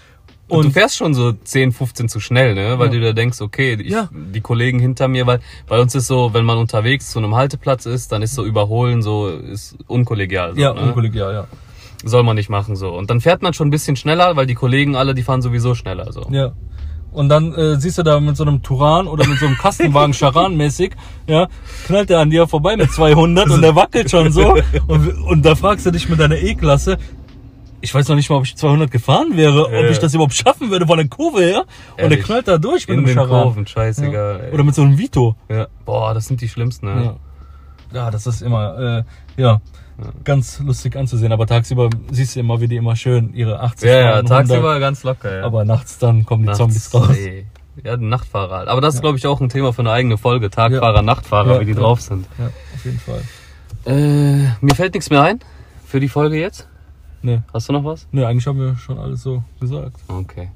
Und, 0.48 0.66
du 0.66 0.70
fährst 0.70 0.96
schon 0.96 1.14
so 1.14 1.32
10, 1.32 1.72
15 1.72 2.08
zu 2.08 2.20
schnell, 2.20 2.54
ne? 2.54 2.78
Weil 2.78 2.88
Ja. 2.88 2.92
du 2.92 3.00
da 3.00 3.12
denkst, 3.12 3.40
okay, 3.40 3.78
ich, 3.80 3.90
Ja. 3.90 4.08
die 4.12 4.40
Kollegen 4.42 4.78
hinter 4.78 5.08
mir, 5.08 5.26
weil 5.26 5.40
bei 5.66 5.80
uns 5.80 5.94
ist 5.94 6.06
so, 6.06 6.34
wenn 6.34 6.44
man 6.44 6.58
unterwegs 6.58 7.10
zu 7.10 7.18
einem 7.18 7.34
Halteplatz 7.34 7.86
ist, 7.86 8.12
dann 8.12 8.20
ist 8.22 8.34
so 8.34 8.44
überholen 8.44 9.00
so, 9.02 9.28
ist 9.28 9.76
unkollegial. 9.86 10.54
So, 10.54 10.60
ja, 10.60 10.74
ne? 10.74 10.80
unkollegial, 10.82 11.32
ja. 11.32 11.46
Soll 12.04 12.22
man 12.22 12.36
nicht 12.36 12.50
machen 12.50 12.76
so. 12.76 12.90
Und 12.94 13.08
dann 13.08 13.22
fährt 13.22 13.40
man 13.40 13.54
schon 13.54 13.68
ein 13.68 13.70
bisschen 13.70 13.96
schneller, 13.96 14.36
weil 14.36 14.44
die 14.46 14.54
Kollegen 14.54 14.94
alle, 14.96 15.14
die 15.14 15.22
fahren 15.22 15.40
sowieso 15.40 15.74
schneller 15.74 16.12
so. 16.12 16.26
Ja. 16.30 16.52
Und 17.10 17.28
dann 17.28 17.54
äh, 17.54 17.76
siehst 17.80 17.96
du 17.96 18.02
da 18.02 18.18
mit 18.20 18.36
so 18.36 18.42
einem 18.44 18.60
Turan 18.62 19.06
oder 19.06 19.26
mit 19.26 19.38
so 19.38 19.46
einem 19.46 19.56
Kastenwagen 19.56 20.12
Charan-mäßig, 20.18 20.92
ja, 21.28 21.46
knallt 21.86 22.10
der 22.10 22.18
an 22.18 22.28
dir 22.28 22.46
vorbei 22.48 22.76
mit 22.76 22.92
200 22.92 23.48
und 23.48 23.62
der 23.62 23.74
wackelt 23.76 24.10
schon 24.10 24.30
so. 24.32 24.56
Und, 24.88 25.08
und 25.24 25.46
da 25.46 25.54
fragst 25.54 25.86
du 25.86 25.90
dich 25.92 26.08
mit 26.08 26.18
deiner 26.20 26.36
E-Klasse, 26.36 26.98
ich 27.84 27.94
weiß 27.94 28.08
noch 28.08 28.16
nicht 28.16 28.28
mal, 28.30 28.36
ob 28.36 28.44
ich 28.44 28.56
200 28.56 28.90
gefahren 28.90 29.36
wäre, 29.36 29.66
ob 29.66 29.72
Ja. 29.72 29.88
ich 29.90 29.98
das 29.98 30.12
überhaupt 30.14 30.34
schaffen 30.34 30.70
würde 30.70 30.86
von 30.86 30.98
der 30.98 31.06
Kurve 31.08 31.40
her. 31.42 31.60
Und 31.60 31.98
der 31.98 32.04
Ehrlich. 32.10 32.24
knallt 32.24 32.48
da 32.48 32.58
durch 32.58 32.88
mit 32.88 32.98
In 32.98 33.04
dem 33.04 33.14
Charan. 33.14 33.42
Kurven, 33.44 33.66
scheißegal. 33.66 34.46
Ja. 34.48 34.52
Oder 34.52 34.64
mit 34.64 34.74
so 34.74 34.82
einem 34.82 34.98
Vito. 34.98 35.36
ja. 35.48 35.66
Boah, 35.84 36.14
das 36.14 36.26
sind 36.26 36.40
die 36.40 36.48
schlimmsten, 36.48 36.86
ne? 36.86 37.16
Ja. 37.92 38.04
ja, 38.04 38.10
das 38.10 38.26
ist 38.26 38.42
immer, 38.42 39.04
äh, 39.36 39.40
ja, 39.40 39.60
ganz 40.24 40.58
lustig 40.60 40.96
anzusehen. 40.96 41.30
Aber 41.32 41.46
tagsüber 41.46 41.90
siehst 42.10 42.34
du 42.34 42.40
immer, 42.40 42.60
wie 42.60 42.66
die 42.68 42.76
immer 42.76 42.96
schön 42.96 43.32
ihre 43.34 43.60
80 43.60 43.88
Ja, 43.88 43.98
ja, 44.00 44.22
tagsüber 44.22 44.56
100. 44.74 44.80
ganz 44.80 45.02
locker, 45.04 45.38
ja. 45.38 45.44
Aber 45.44 45.64
nachts 45.64 45.98
dann 45.98 46.24
kommen 46.26 46.42
die 46.42 46.46
Nachts, 46.46 46.58
Zombies 46.58 46.92
raus. 46.94 47.16
ey. 47.16 47.46
Ja, 47.84 47.96
Nachtfahrer 47.96 48.56
halt. 48.58 48.68
Aber 48.68 48.80
das 48.80 48.94
ist, 48.94 48.98
Ja. 48.98 49.02
glaube 49.02 49.18
ich, 49.18 49.26
auch 49.26 49.40
ein 49.40 49.48
Thema 49.48 49.72
für 49.72 49.82
eine 49.82 49.90
eigene 49.90 50.16
Folge. 50.16 50.48
Tagfahrer, 50.48 50.96
Ja. 50.96 51.02
Nachtfahrer, 51.02 51.54
Ja, 51.54 51.60
wie 51.60 51.64
die 51.64 51.72
ja. 51.72 51.78
drauf 51.78 52.00
sind. 52.00 52.26
Ja, 52.38 52.46
auf 52.74 52.84
jeden 52.84 52.98
Fall. 53.00 53.20
Äh, 53.86 54.48
mir 54.64 54.74
fällt 54.74 54.94
nichts 54.94 55.10
mehr 55.10 55.22
ein 55.22 55.40
für 55.86 56.00
die 56.00 56.08
Folge 56.08 56.38
jetzt. 56.40 56.68
Ne, 57.24 57.42
Hast 57.54 57.70
du 57.70 57.72
noch 57.72 57.84
was? 57.84 58.06
ne, 58.12 58.26
eigentlich 58.26 58.46
haben 58.46 58.58
wir 58.58 58.76
schon 58.76 58.98
alles 58.98 59.22
so 59.22 59.42
gesagt. 59.58 59.96
Okay. 60.08 60.50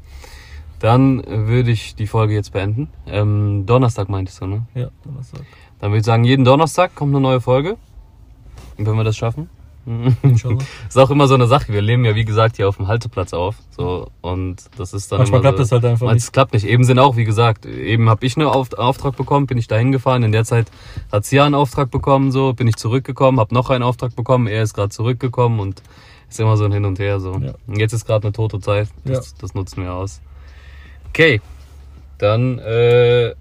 Dann 0.80 1.24
würde 1.26 1.70
ich 1.70 1.94
die 1.94 2.06
Folge 2.06 2.34
jetzt 2.34 2.52
beenden. 2.52 2.90
Ähm, 3.06 3.64
Donnerstag 3.64 4.10
meintest 4.10 4.42
du, 4.42 4.46
ne? 4.46 4.66
Ja, 4.74 4.90
Donnerstag. 5.02 5.40
Dann 5.80 5.90
würde 5.90 6.00
ich 6.00 6.04
sagen, 6.04 6.24
jeden 6.24 6.44
Donnerstag 6.44 6.94
kommt 6.94 7.14
eine 7.14 7.22
neue 7.22 7.40
Folge. 7.40 7.78
Wenn 8.76 8.94
wir 8.96 9.02
das 9.02 9.16
schaffen. 9.16 9.48
Inshallah. 10.22 10.58
ist 10.88 10.98
auch 10.98 11.08
immer 11.10 11.26
so 11.26 11.34
eine 11.34 11.46
Sache. 11.46 11.72
Wir 11.72 11.80
leben 11.80 12.04
ja, 12.04 12.14
wie 12.14 12.26
gesagt, 12.26 12.56
hier 12.56 12.68
auf 12.68 12.76
dem 12.76 12.86
Halteplatz 12.86 13.32
auf. 13.32 13.56
So, 13.70 14.10
und 14.20 14.56
das 14.76 14.92
ist 14.92 15.10
dann 15.10 15.20
Manchmal 15.20 15.40
klappt 15.40 15.56
so, 15.56 15.62
das 15.62 15.72
halt 15.72 15.84
einfach 15.86 16.08
Es 16.08 16.14
nicht. 16.24 16.32
klappt 16.34 16.52
nicht. 16.52 16.66
Eben 16.66 16.84
sind 16.84 16.98
auch, 16.98 17.16
wie 17.16 17.24
gesagt, 17.24 17.64
eben 17.64 18.10
habe 18.10 18.26
ich 18.26 18.36
einen 18.36 18.46
Auf 18.46 18.74
Auftrag 18.74 19.16
bekommen, 19.16 19.46
bin 19.46 19.56
ich 19.56 19.68
da 19.68 19.76
hingefahren. 19.78 20.22
In 20.22 20.32
der 20.32 20.44
Zeit 20.44 20.70
hat 21.10 21.24
sie 21.24 21.36
ja 21.36 21.46
einen 21.46 21.54
Auftrag 21.54 21.90
bekommen, 21.90 22.30
so 22.30 22.52
bin 22.52 22.68
ich 22.68 22.76
zurückgekommen, 22.76 23.40
habe 23.40 23.54
noch 23.54 23.70
einen 23.70 23.82
Auftrag 23.82 24.14
bekommen. 24.14 24.46
Er 24.46 24.62
ist 24.62 24.74
gerade 24.74 24.90
zurückgekommen 24.90 25.58
und 25.58 25.82
ist 26.28 26.40
immer 26.40 26.56
so 26.56 26.64
ein 26.64 26.72
Hin 26.72 26.84
und 26.84 26.98
Her. 26.98 27.20
So. 27.20 27.34
Ja. 27.38 27.54
Und 27.66 27.78
jetzt 27.78 27.92
ist 27.92 28.04
gerade 28.04 28.24
eine 28.26 28.32
tote 28.32 28.60
Zeit. 28.60 28.88
Das, 29.04 29.34
das 29.34 29.54
nutzen 29.54 29.82
wir 29.82 29.92
aus. 29.92 30.20
Okay, 31.08 31.40
dann 32.18 32.58
äh, 32.58 33.34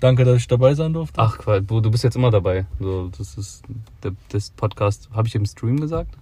Danke, 0.00 0.24
dass 0.24 0.38
ich 0.38 0.48
dabei 0.48 0.74
sein 0.74 0.94
durfte. 0.94 1.20
ach 1.20 1.36
Quatsch, 1.38 1.64
du 1.66 1.80
du 1.80 1.90
bist 1.90 2.04
jetzt 2.04 2.16
immer 2.16 2.30
dabei. 2.30 2.64
So, 2.78 3.10
das 3.16 3.36
ist 3.36 3.62
der 4.02 4.12
das 4.30 4.50
Podcast. 4.50 5.10
Habe 5.12 5.28
ich 5.28 5.34
im 5.34 5.44
Stream 5.44 5.78
gesagt? 5.78 6.16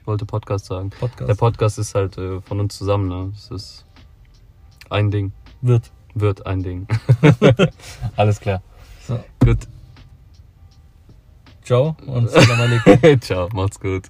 Ich 0.00 0.06
wollte 0.08 0.26
Podcast 0.26 0.64
sagen. 0.64 0.90
Podcast. 0.90 1.28
Der 1.28 1.34
Podcast 1.36 1.78
ist 1.78 1.94
halt 1.94 2.18
äh, 2.18 2.40
von 2.40 2.58
uns 2.58 2.76
zusammen. 2.76 3.08
Ne? 3.08 3.30
Das 3.32 3.50
ist 3.52 3.86
ein 4.90 5.12
Ding. 5.12 5.32
Wird. 5.60 5.92
Wird 6.14 6.44
ein 6.46 6.62
Ding. 6.64 6.88
Alles 8.16 8.40
klar. 8.40 8.60
So. 9.06 9.22
Gut. 9.38 9.58
Ciao 11.62 11.96
und 12.06 12.28
Salam 12.28 12.60
alaikum. 12.60 13.20
Ciao, 13.20 13.48
macht's 13.52 13.78
gut. 13.78 14.08